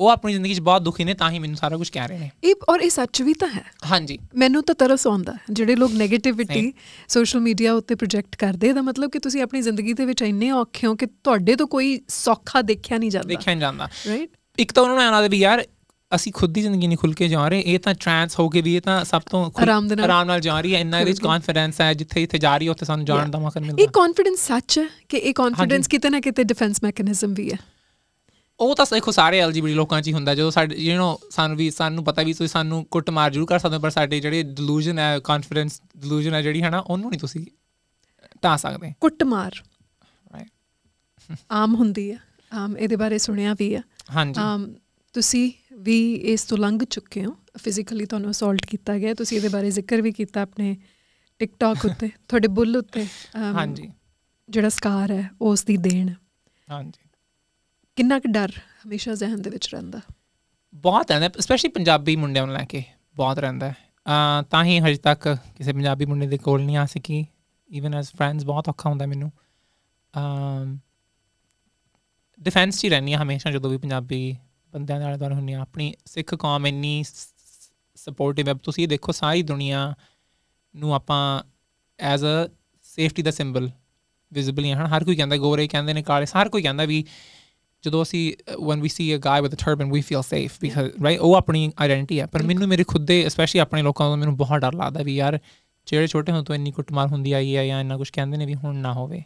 [0.00, 2.30] ਉਹ ਆਪਣੀ ਜ਼ਿੰਦਗੀ 'ਚ ਬਹੁਤ ਦੁਖੀ ਨੇ ਤਾਂ ਹੀ ਮੈਨੂੰ ਸਾਰਾ ਕੁਝ ਕਹਿ ਰਹੇ ਨੇ।
[2.44, 6.72] ਇਹ ਔਰ ਇਹ ਸੱਚ ਵੀ ਤਾਂ ਹੈ। ਹਾਂਜੀ। ਮੈਨੂੰ ਤਾਂ ਤਰਸ ਆਉਂਦਾ। ਜਿਹੜੇ ਲੋਕ 네ਗੇਟਿਵਿਟੀ
[7.08, 10.86] ਸੋਸ਼ਲ ਮੀਡੀਆ ਉੱਤੇ ਪ੍ਰੋਜੈਕਟ ਕਰਦੇ ਇਹਦਾ ਮਤਲਬ ਕਿ ਤੁਸੀਂ ਆਪਣੀ ਜ਼ਿੰਦਗੀ ਦੇ ਵਿੱਚ ਇੰਨੇ ਔਖੇ
[10.86, 14.82] ਹੋ ਕਿ ਤੁਹਾਡੇ ਤੋਂ ਕੋਈ ਸੌਖਾ ਦੇਖਿਆ ਨਹੀਂ ਜਾਂਦਾ। ਦੇਖਿਆ ਨਹੀਂ ਜਾਂਦਾ। ਰਾਈਟ ਇੱਕ ਤਾਂ
[14.82, 15.66] ਉਹਨਾਂ ਨੂੰ ਆਣਾ ਵੀ ਯਾਰ
[16.12, 18.74] ਅਸੀਂ ਖੁਦ ਦੀ ਜ਼ਿੰਦਗੀ ਨਹੀਂ ਖੁੱਲ ਕੇ ਜਾ ਰਹੇ ਇਹ ਤਾਂ ਟ੍ਰਾਂਸ ਹੋ ਕੇ ਵੀ
[18.76, 21.80] ਇਹ ਤਾਂ ਸਭ ਤੋਂ ਆਰਾਮ ਨਾਲ। ਆਰਾਮ ਨਾਲ ਜਾ ਰਹੀ ਹੈ ਇੰਨਾ ਇਹਦੇ ਵਿੱਚ ਕੌਨਫੀਡੈਂਸ
[21.80, 24.78] ਹੈ ਜਿੱਥੇ ਜਿੱਥੇ ਜਾ ਰਹੀ ਹੈ ਉੱਥੇ ਸਾਨੂੰ ਜਾਣ ਦਾ ਮੌਕਾ ਇਹ ਮਿਲਦਾ ਕੌਨਫੀਡੈਂਸ ਸੱਚ
[24.78, 27.58] ਹੈ ਕਿ ਇਹ ਕੌਨਫੀਡੈਂਸ ਕਿਤੇ ਨਾ ਕਿਤੇ ਡਿਫੈਂਸ ਮੈਕੈਨਿਜ਼ਮ ਵੀ ਹੈ।
[28.60, 31.70] ਉਹ ਤਾਂ ਦੇਖੋ ਸਾਰੇ ਐਲਜੀਬੀਟੀ ਲੋਕਾਂ 'ਚ ਹੀ ਹੁੰਦਾ ਜਦੋਂ ਸਾਡੇ ਯੂ نو ਸਾਨੂੰ ਵੀ
[31.70, 35.18] ਸਾਨੂੰ ਪਤਾ ਵੀ ਤੁਸੀਂ ਸਾਨੂੰ ਕੁੱਟ ਮਾਰ ਜ਼ਰੂਰ ਕਰ ਸਕਦੇ ਪਰ ਸਾਡੇ ਜਿਹੜੇ ਡਿਲੂਜਨ ਹੈ
[35.24, 37.44] ਕੌਨਫੀਡੈਂਸ ਡਿਲੂਜਨ ਹੈ ਜਿਹੜੀ ਹੈ ਨਾ ਉਹਨੂੰ ਨਹੀਂ ਤੁਸੀਂ
[38.44, 39.62] ਢਾ ਸਕਦੇ। ਕੁੱਟਮਾਰ।
[40.34, 42.18] ਰਾਈਟ ਆਮ ਹੁੰਦੀ ਹੈ
[42.52, 43.82] ਆਮ ਇਹਦੇ ਬਾਰੇ ਸੁਣਿਆ ਵੀ ਹੈ।
[44.16, 44.66] ਹਾਂਜੀ। ਆਮ
[45.14, 45.50] ਤੁਸੀਂ
[45.80, 50.02] ਵੀ ਇਸ ਤੋਂ ਲੰਘ ਚੁੱਕੇ ਹੋ। ਫਿਜ਼ੀਕਲੀ ਤੁਹਾਨੂੰ ਅਸੌਲਟ ਕੀਤਾ ਗਿਆ। ਤੁਸੀਂ ਇਹਦੇ ਬਾਰੇ ਜ਼ਿਕਰ
[50.02, 50.76] ਵੀ ਕੀਤਾ ਆਪਣੇ
[51.38, 53.06] ਟਿਕਟੌਕ ਉੱਤੇ ਤੁਹਾਡੇ ਬੁੱਲ ਉੱਤੇ
[53.36, 53.92] ਹਾਂਜੀ।
[54.48, 56.12] ਜਿਹੜਾ ਸਕਾਰ ਹੈ ਉਸ ਦੀ ਦੇਣ।
[56.70, 57.08] ਹਾਂਜੀ।
[57.96, 58.50] ਕਿੰਨਾ ਕੁ ਡਰ
[58.86, 60.00] ਹਮੇਸ਼ਾ ਜ਼ਿਹਨ ਦੇ ਵਿੱਚ ਰਹਿੰਦਾ?
[60.74, 62.84] ਬਹੁਤ ਰਹਿੰਦਾ ਸਪੈਸ਼ਲੀ ਪੰਜਾਬੀ ਮੁੰਡਿਆਂ ਨੂੰ ਲੈ ਕੇ
[63.16, 63.72] ਬਹੁਤ ਰਹਿੰਦਾ
[64.50, 67.26] ਤਾਂ ਹੀ ਹਜੇ ਤੱਕ ਕਿਸੇ ਪੰਜਾਬੀ ਮੁੰਡੇ ਦੇ ਕੋਲ ਨਹੀਂ ਆ ਸਕੀ।
[67.70, 69.32] ਇਵਨ ਐਸ ਫਰੈਂਡਸ ਬਹੁਤ ਔਖਾ ਹੁੰਦਾ ਮੈਨੂੰ।
[70.16, 70.78] ਅਮ
[72.40, 74.36] ਡਿਫੈਂਸ 'ਚ ਹਾਂ ਹਮੇਸ਼ਾ ਜਦੋਂ ਵੀ ਪੰਜਾਬੀ
[74.74, 77.04] ਬੰਦਿਆਂ ਦੇ ਨਾਲ ਦੁਆਲੇ ਹੁੰਦੀ ਹਾਂ ਆਪਣੀ ਸਿੱਖ ਕੌਮ ਇੰਨੀ
[77.96, 79.94] ਸਪੋਰਟਿਵ ਹੈ। ਤੁਸੀਂ ਇਹ ਦੇਖੋ ਸਾਰੀ ਦੁਨੀਆ
[80.76, 81.42] ਨੂੰ ਆਪਾਂ
[81.98, 82.50] ਐਜ਼ ਅ
[82.82, 83.70] ਸੇਫਟੀ ਦਾ ਸਿੰਬਲ
[84.32, 87.04] ਵਿਜ਼ੀਬਲੀ ਹਨ, ਹਰ ਕੋਈ ਕਹਿੰਦਾ, ਗੋਰੇ ਕਹਿੰਦੇ ਨੇ, ਕਾਲੇ, ਹਰ ਕੋਈ ਕਹਿੰਦਾ ਵੀ
[87.82, 91.18] ਜਦੋਂ ਅਸੀਂ when we see a guy with a turban, we feel safe because, right,
[91.20, 94.60] ਉਹ ਆਪਣੀ ਆਇਡੈਂਟੀ ਹੈ। ਪਰ ਮੈਨੂੰ ਮੇਰੇ ਖੁਦ ਦੇ ਸਪੈਸ਼ਲੀ ਆਪਣੇ ਲੋਕਾਂ ਤੋਂ ਮੈਨੂੰ ਬਹੁਤ
[94.60, 95.38] ਡਰ ਲੱਗਦਾ ਵੀ ਯਾਰ,
[95.86, 98.54] ਜਿਹੜੇ ਛੋਟੇ ਹੁੰਦੇ ਤੋਂ ਇੰਨੀ ਕੁੱਟਮਾਰ ਹੁੰਦੀ ਆਈ ਹੈ ਜਾਂ ਇੰਨਾ ਕੁਝ ਕਹਿੰਦੇ ਨੇ ਵੀ
[98.54, 99.22] ਹੁਣ ਨਾ ਹੋਵੇ।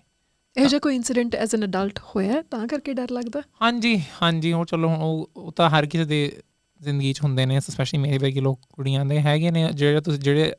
[0.56, 3.40] ਇਹੋ ਜਿਹਾ ਕੋਈ ਇਨਸੀਡੈਂਟ ਐਜ਼ ਐਨ ਅਡਲਟ ਹੋਇਆ ਹੈ, ਤਾਂ ਕਰਕੇ ਡਰ ਲੱਗਦਾ?
[3.62, 6.42] ਹਾਂਜੀ ਹਾਂਜੀ ਉਹ ਚਲੋ ਹੁਣ ਉਹ ਉਹ ਤਾਂ ਹਰ ਕਿਸੇ ਦੇ
[6.80, 10.52] ਜ਼ਿੰਦਗੀ 'ਚ ਹੁੰਦੇ ਨੇ ਸਪੈਸ਼ਲੀ ਮੇਰੇ ਵਰਗੇ ਲੋਕ ਕੁੜੀਆਂ ਦੇ ਹੈਗੇ ਨੇ ਜਿਹੜੇ ਤੁਸੀਂ ਜਿਹੜੇ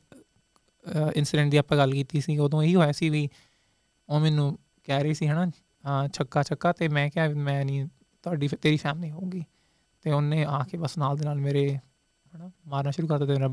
[1.16, 3.28] ਇਨਸੀਡੈਂਟ ਦੀ ਆਪਾਂ ਗੱਲ ਕੀਤੀ ਸੀ ਉਦੋਂ ਇਹੀ ਹੋਇਆ ਸੀ ਵੀ
[4.10, 7.86] ਉਹ ਮੈਨੂੰ ਕਹਿ ਰਹੀ ਸੀ ਹਨਾ ਅਹ ਛੱਕਾ ਛੱਕਾ ਤੇ ਮੈਂ ਕਿਹਾ ਵੀ ਮੈਂ ਨਹੀਂ
[8.24, 9.44] ਤੁਹਾਡੀ ਫਿਰ ਤੇਰੀ ਫੈਮਿਲੀ ਹੋਊਗੀ।
[10.06, 11.68] ਤੇ ਉਹਨੇ ਆ ਕੇ ਬਸ ਨਾਲ ਦੇ ਨਾਲ ਮੇਰੇ
[12.34, 13.48] ਹਨਾ ਮਾਰਨਾ ਸ਼ੁਰੂ ਕਰ ਦਿੱਤਾ ਤੇ ਮੇਰਾ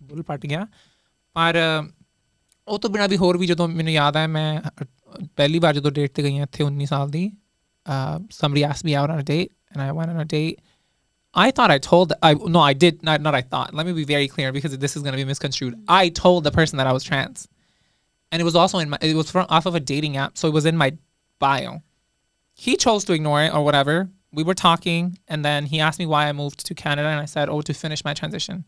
[0.00, 0.66] ਬੁੱਲ ਪਟ ਗਿਆ।
[1.36, 1.88] ਪਰ ਅਹ,
[2.68, 4.84] ਉਹ ਤੋਂ ਬਿਨਾਂ ਵੀ ਹੋਰ ਵੀ ਜਦੋਂ ਮੈਨੂੰ ਯਾਦ ਹੈ ਮੈਂ ਅਹ,
[5.35, 7.29] ਪਹਿਲੀ ਵਾਰ ਜਦੋਂ ਡੇਟ ਤੇ ਗਈ ਹਾਂ ਇੱਥੇ 19 ਸਾਲ ਦੀ
[7.87, 10.61] uh, somebody asked me out on a date and I went on a date.
[11.33, 13.73] I thought I told I no I did not not I thought.
[13.73, 15.75] Let me be very clear because this is going to be misconstrued.
[15.87, 17.47] I told the person that I was trans,
[18.31, 20.47] and it was also in my it was from off of a dating app, so
[20.47, 20.97] it was in my
[21.39, 21.81] bio.
[22.53, 24.09] He chose to ignore it or whatever.
[24.33, 27.25] We were talking, and then he asked me why I moved to Canada, and I
[27.25, 28.65] said, "Oh, to finish my transition,"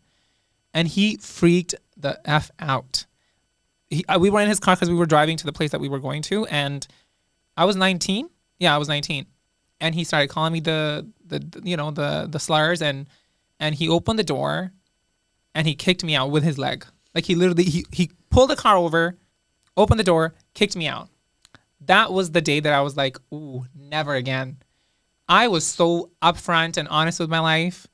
[0.74, 3.06] and he freaked the f out.
[3.95, 5.89] He, we were in his car because we were driving to the place that we
[5.89, 6.87] were going to, and
[7.57, 8.29] I was 19.
[8.59, 9.27] Yeah, I was 19,
[9.81, 13.09] and he started calling me the, the the, you know the the slurs and
[13.61, 14.73] and he opened the door,
[15.55, 16.87] and he kicked me out with his leg.
[17.15, 19.19] Like he literally he he pulled the car over,
[19.77, 21.09] opened the door, kicked me out.
[21.81, 24.59] That was the day that I was like, ooh, never again.
[25.29, 27.87] I was so upfront and honest with my life.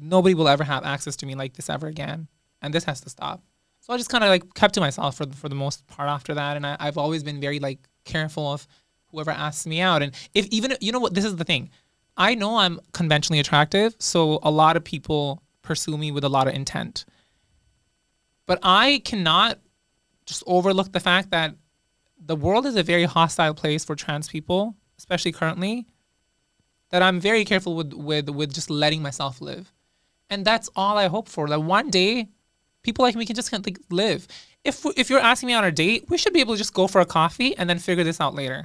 [0.00, 2.28] Nobody will ever have access to me like this ever again.
[2.62, 3.42] And this has to stop.
[3.90, 6.32] So I just kind of like kept to myself for for the most part after
[6.34, 6.56] that.
[6.56, 8.68] And I, I've always been very like careful of
[9.08, 10.00] whoever asks me out.
[10.00, 11.70] And if even, you know what, this is the thing.
[12.16, 13.96] I know I'm conventionally attractive.
[13.98, 17.04] So a lot of people pursue me with a lot of intent.
[18.46, 19.58] But I cannot
[20.24, 21.56] just overlook the fact that
[22.16, 25.88] the world is a very hostile place for trans people, especially currently.
[26.90, 29.72] That I'm very careful with with with just letting myself live,
[30.28, 31.48] and that's all I hope for.
[31.48, 32.28] That one day,
[32.85, 34.27] people like me can just kind of like live.
[34.65, 36.87] If if you're asking me on a date, we should be able to just go
[36.87, 38.59] for a coffee and then figure this out later,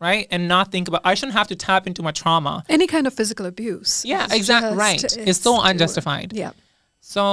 [0.00, 0.26] right?
[0.30, 1.02] And not think about.
[1.04, 2.54] I shouldn't have to tap into my trauma.
[2.78, 3.96] Any kind of physical abuse.
[4.12, 4.70] Yeah, is exactly.
[4.70, 5.28] just- Right.
[5.32, 6.32] It's, so unjustified.
[6.42, 6.52] Yeah.
[7.00, 7.24] So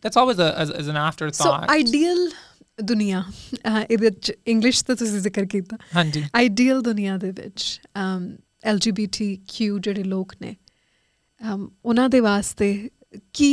[0.00, 1.68] that's always a as, as an so afterthought.
[1.70, 2.28] Ideal
[2.84, 3.20] ਦੁਨੀਆ
[3.66, 8.24] ਅਹ, ਇਹਦੇ ਵਿੱਚ English ਤਾਂ ਤੁਸੀਂ ਜ਼ਿਕਰ ਕੀਤਾ ਹਾਂਜੀ ideal ਦੁਨੀਆ ਦੇ ਵਿੱਚ ਅਮ
[8.72, 10.54] LGBTQ ਜਿਹੜੇ ਲੋਕ ਨੇ
[11.40, 12.90] ਅਮ ਉਹਨਾਂ ਦੇ ਵਾਸਤੇ
[13.32, 13.50] ਕੀ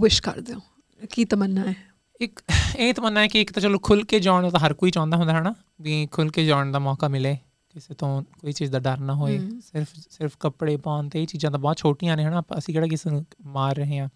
[0.00, 0.60] ਵਿਸ਼ ਕਰਦੇ ਹੋ
[1.09, 1.75] ਕੀ ਤਮੰਨਾ ਹੈ?
[2.21, 2.39] ਇੱਕ
[2.77, 5.33] ਇਹ ਤਮੰਨਾ ਹੈ ਕਿ ਇੱਕ ਤਾਂ ਚਲੋ ਖੁੱਲ ਕੇ ਜਾਣ ਦਾ ਹਰ ਕੋਈ ਚਾਹੁੰਦਾ ਹੁੰਦਾ
[5.33, 7.37] ਹੈ ਨਾ ਵੀ ਖੁੱਲ ਕੇ ਜਾਣ ਦਾ ਮੌਕਾ ਮਿਲੇ
[7.73, 11.51] ਕਿਸੇ ਤੋਂ ਕੋਈ ਚੀਜ਼ ਦਾ ਡਰ ਨਾ ਹੋਏ। ਸਿਰਫ ਸਿਰਫ ਕੱਪੜੇ ਪਾਉਣ ਤੇ ਇਹ ਚੀਜ਼ਾਂ
[11.51, 14.09] ਤਾਂ ਬਹੁਤ ਛੋਟੀਆਂ ਨੇ ਹਨਾ ਅਸੀਂ ਕਿਹੜਾ ਕਿਸੇ ਨੂੰ ਮਾਰ ਰਹੇ ਹਾਂ।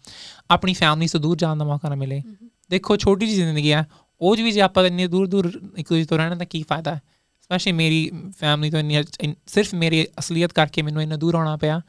[0.50, 2.22] ਆਪਣੀ ਫੈਮਿਲੀ ਤੋਂ ਦੂਰ ਜਾਣ ਦਾ ਮੌਕਾ ਨਾ ਮਿਲੇ।
[2.70, 3.84] ਦੇਖੋ ਛੋਟੀ ਜਿਹੀ ਜ਼ਿੰਦਗੀ ਆ
[4.20, 6.94] ਉਹ 'ਚ ਵੀ ਜੇ ਆਪਾਂ ਇੰਨੀ ਦੂਰ ਦੂਰ ਇੱਕ ਦੂਜੇ ਤੋਂ ਰਹਿਣਾ ਤਾਂ ਕੀ ਫਾਇਦਾ?
[6.94, 7.00] ਹੈ
[7.42, 9.02] ਸਪੈਸ਼ਲੀ ਮੇਰੀ ਫੈਮਿਲੀ ਤੋਂ ਇੰਨੀ
[9.46, 11.80] ਸਿਰਫ ਮੇਰੀ ਅਸਲੀਅਤ ਕਰਕੇ ਮੈਨੂੰ ਇੰਨਾ ਦੂਰ ਆਉਣਾ ਪਿਆ।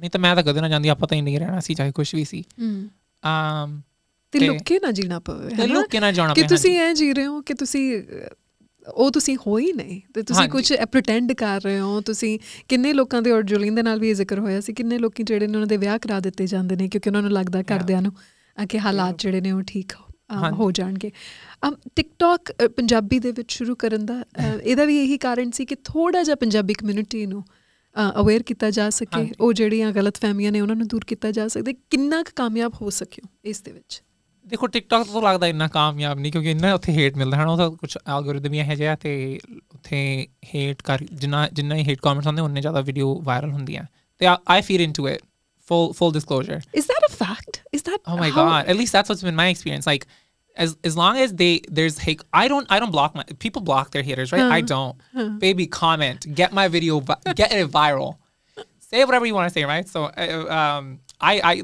[0.00, 2.24] ਨਹੀਂ ਤਾਂ ਮੈਂ ਤਾਂ ਕਦੇ ਨਾ ਜਾਂਦੀ ਆਪਾਂ ਤਾਂ ਇੰਨੀ ਰਹਿਣਾ ਸੀ ਚਾਹੇ ਕੁਝ ਵੀ
[2.24, 2.42] ਸੀ।
[3.24, 3.80] ਆਮ
[4.38, 5.74] ਤੇ ਲੁੱਕੇ ਨਾ ਜੀਣਾ ਪਵੇ ਹੈ ਨਾ?
[5.74, 8.02] ਲੁੱਕ ਕੇ ਨਾ ਜਾਣਾ ਕਿ ਪਿਆ ਤੁਸੀਂ ਐ ਜੀ ਰਹੇ ਹੋ ਕਿ ਤੁਸੀਂ
[8.94, 13.22] ਉਹ ਤੁਸੀਂ ਹੋ ਹੀ ਨਹੀਂ ਤੇ ਤੁਸੀਂ। ਕੁਝ ਪ੍ਰਟੈਂਡ ਕਰ ਰਹੇ ਹੋ ਤੁਸੀਂ ਕਿੰਨੇ ਲੋਕਾਂ
[13.22, 15.66] ਦੇ ਔਰ ਜੁਲੀਨ ਦੇ ਨਾਲ ਵੀ ਇਹ ਜ਼ਿਕਰ ਹੋਇਆ ਸੀ ਕਿੰਨੇ ਲੋਕੀ ਜਿਹੜੇ ਨੇ ਉਹਨਾਂ
[15.66, 18.12] ਦੇ ਵਿਆਹ ਕਰਾ ਦਿੱਤੇ ਜਾਂਦੇ ਨੇ ਕਿਉਂਕਿ ਉਹਨਾਂ ਨੂੰ ਲੱਗਦਾ ਘਰਦਿਆਂ ਨੂੰ
[18.66, 19.92] ਕਿ ਹਾਲਾਤ ਜਿਹੜੇ ਨੇ ਉਹ ਠੀਕ।
[20.52, 21.10] ਹੋ ਜਾਣਗੇ।
[21.68, 24.24] ਅਮ ਟਿਕਟੌਕ ਪੰਜਾਬੀ ਦੇ ਵਿੱਚ ਸ਼ੁਰੂ ਕਰਨ ਦਾ
[24.64, 27.42] ਇਹਦਾ ਵੀ ਇਹੀ ਕਾਰਨ ਸੀ ਕਿ ਥੋੜਾ ਜਿਹਾ ਪੰਜਾਬੀ ਕਮਿਊਨਿਟੀ ਨੂੰ
[28.20, 32.22] ਅਵੇਅਰ ਕੀਤਾ ਜਾ ਸਕੇ। ਉਹ ਜਿਹੜੀਆਂ ਗਲਤਫਹਿਮੀਆਂ ਨੇ ਉਹਨਾਂ ਨੂੰ ਦੂਰ ਕੀਤਾ ਜਾ ਸਕਦੇ ਕਿੰਨਾ
[32.22, 34.02] ਕੁ ਕਾਮਯਾਬ ਹੋ ਸਕਿਓ ਇਸ ਦੇ ਵਿੱਚ।
[34.47, 37.69] ਦੇਖੋ ਟਿਕਟੌਕ ਤੋਂ ਲੱਗਦਾ ਇੰਨਾ ਕਾਮਯਾਬ ਨਹੀਂ ਕਿਉਂਕਿ ਇੰਨਾ ਉੱਥੇ ਹੇਟ ਮਿਲਦਾ ਹੈ ਨਾ ਉਹਦਾ
[37.69, 39.39] ਕੁਝ ਐਲਗੋਰਿਦਮ ਹੀ ਇਹੋ ਜਿਹਾ ਤੇ
[39.73, 43.83] ਉੱਥੇ ਹੇਟ ਕਰ ਜਿੰਨਾ ਜਿੰਨਾ ਹੀ ਹੇਟ ਕਮੈਂਟਸ ਆਉਂਦੇ ਉਨੇ ਜ਼ਿਆਦਾ ਵੀਡੀਓ ਵਾਇਰਲ ਹੁੰਦੀਆਂ
[44.19, 45.21] ਤੇ I feed into it
[45.67, 47.57] full full disclosure Is that a fact?
[47.77, 50.05] Is that oh my how- god at least that's what's been my experience like
[50.57, 53.91] as as long as they there's hate i don't i don't block my people block
[53.93, 55.05] their haters right i don't
[55.43, 58.11] baby comment get my video vi- get it viral
[58.89, 60.89] say whatever you want to say right so uh, um
[61.29, 61.55] i i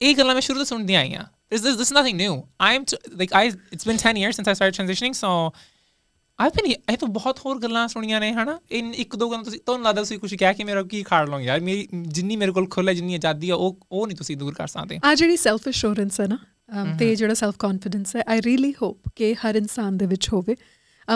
[0.00, 2.35] ਇਹ ਗੱਲਾਂ ਮੈਂ ਸ਼ੁਰੂ ਤੋਂ ਸੁਣਦੀਆਂ ਆਈਆਂ there's this, this is nothing new.
[2.59, 5.31] I'm t- like i it's been 10 years since i started transitioning so
[6.39, 9.59] I've been ਇਹ ਤਾਂ ਬਹੁਤ ਹੋਰ ਗੱਲਾਂ ਸੁਣੀਆਂ ਨੇ ਹਨਾ ਇਨ ਇੱਕ ਦੋ ਗੱਲਾਂ ਤੁਸੀਂ
[9.65, 12.67] ਤੁਹਾਨੂੰ ਲੱਗਦਾ ਤੁਸੀਂ ਕੁਝ ਕਹਿ ਕੇ ਮੇਰਾ ਕੀ ਖਾੜ ਲਓਗੇ ਯਾਰ ਮੇਰੀ ਜਿੰਨੀ ਮੇਰੇ ਕੋਲ
[12.67, 15.67] ਖੁੱਲ੍ਹ ਹੈ ਜਿੰਨੀ ਆਜ਼ਾਦੀ ਆ ਉਹ ਉਹ ਨਹੀਂ ਤੁਸੀਂ ਦੂਰ ਕਰ ਸਕਦੇ ਆ ਜਿਹੜੀ ਸੈਲਫ
[15.69, 16.37] ਅਸ਼ੋਰੈਂਸ ਹੈ ਨਾ
[16.81, 20.53] ਅਮ, ਤੇ ਜਿਹੜਾ ਸੈਲਫ ਕੌਨਫੀਡੈਂਸ ਹੈ ਆਈ ਰੀਲੀ ਹੋਪ ਕਿ ਹਰ ਇਨਸਾਨ ਦੇ ਵਿੱਚ ਹੋਵੇ
[20.53, 20.57] ਅ,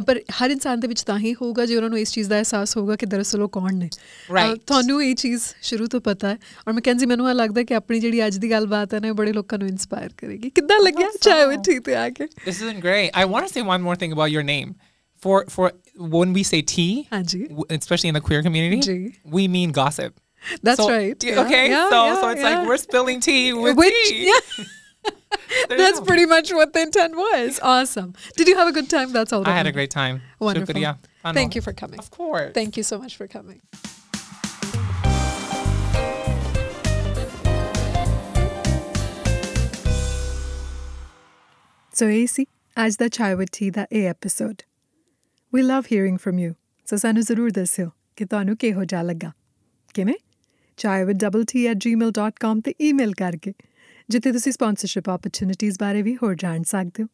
[0.07, 2.77] ਪਰ ਹਰ ਇਨਸਾਨ ਦੇ ਵਿੱਚ ਤਾਂ ਹੀ ਹੋਊਗਾ ਜੇ ਉਹਨਾਂ ਨੂੰ ਇਸ ਚੀਜ਼ ਦਾ ਅਹਿਸਾਸ
[2.77, 4.59] ਹੋਊਗਾ ਕਿ ਦਰਅਸਲ ਉਹ ਕੌਣ ਨੇ ਅ, Right.
[4.67, 6.39] ਤੁਹਾਨੂੰ ਇਹ ਚੀਜ਼ ਸ਼ੁਰੂ ਤੋਂ ਪਤਾ ਹੈ
[6.69, 9.33] ਔਰ ਮੈਕੈਂਜੀ ਮੈਨੂੰ ਇਹ ਲੱਗਦਾ ਕਿ ਆਪਣੀ ਜਿਹੜੀ ਅੱਜ ਦੀ ਗੱਲਬਾਤ ਹੈ ਨਾ ਇਹ ਬੜੇ
[9.33, 13.11] ਲੋਕਾਂ ਨੂੰ ਇਨਸਪਾਇਰ ਕਰੇਗੀ ਕਿੱਦਾਂ ਲੱਗਿਆ ਚਾਹੇ ਮਿੱਠੀ ਤੇ ਆ ਕੇ This isn't great.
[13.25, 14.73] I want to say one more thing about your name.
[15.23, 15.67] For for
[16.15, 18.95] when we say tea, ਹਾਂਜੀ w- especially in the queer community, Ji.
[19.37, 20.15] we mean gossip.
[20.69, 22.47] that's So- right d- Yeah, Okay, yeah, so yeah, so it's yeah.
[22.51, 24.31] like we're spilling tea with Which- tea.
[25.70, 27.60] That's pretty much what the intent was.
[27.62, 28.14] Awesome.
[28.38, 29.14] Did you have a good time?
[29.14, 29.48] That's all.
[29.48, 30.22] I had a great time.
[30.40, 30.96] Wonderful.
[31.34, 32.00] Thank you for coming.
[32.00, 32.54] Of course.
[32.54, 33.62] Thank you so much for coming.
[41.94, 42.46] So, AC,
[42.78, 44.62] आज दा चाय with T ਦਾ ਇਹ episode
[45.54, 46.54] we love hearing from you
[46.86, 49.32] so ਸਾਨੂੰ ਜ਼ਰੂਰ ਦੱਸਿਓ ਕਿ ਤੁਹਾਨੂੰ ਕਿਹੋ ਜਿਹਾ ਲੱਗਾ
[49.94, 50.14] ਕਿਵੇਂ
[50.78, 53.54] chaiwithdoublet@gmail.com ਤੇ ਈਮੇਲ ਕਰਕੇ
[54.10, 57.08] ਜਿੱਥੇ ਤੁਸੀਂ ਸਪਾਂਸਰਸ਼ਿਪ ਓਪਰਚ्युनिटीज ਬਾਰੇ ਵੀ ਹੋਰ ਜਾਣ ਸਕਦੇ ਹੋ।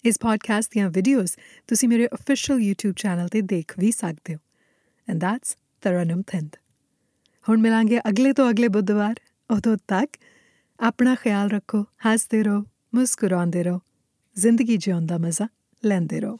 [0.05, 1.31] ਇਸ ਪੋਡਕਾਸਟ ਦੀਆਂ ਵੀਡੀਓਜ਼
[1.67, 4.39] ਤੁਸੀਂ ਮੇਰੇ ਅਫੀਸ਼ੀਅਲ YouTube ਚੈਨਲ ਤੇ ਦੇਖ ਵੀ ਸਕਦੇ ਹੋ।
[5.09, 6.49] ਐਂਡ that's ਤਰਨਮ ਥਿੰਦ
[7.49, 9.15] ਹੁਣ ਮਿਲਾਂਗੇ ਅਗਲੇ ਤੋਂ ਅਗਲੇ ਬੁੱਧਵਾਰ।
[9.51, 10.09] ਉਦੋਂ ਤੱਕ
[10.79, 12.63] ਆਪਣਾ ਖਿਆਲ ਰੱਖੋ, ਹੱਸਦੇ ਰਹੋ,
[12.95, 13.79] ਮੁਸਕਰਾਉਂਦੇ ਰਹੋ।
[14.35, 15.47] ਜ਼ਿੰਦਗੀ ਜਿਉਣ ਦਾ ਮਜ਼ਾ
[15.85, 16.39] ਲੈਂਦੇ ਰਹੋ।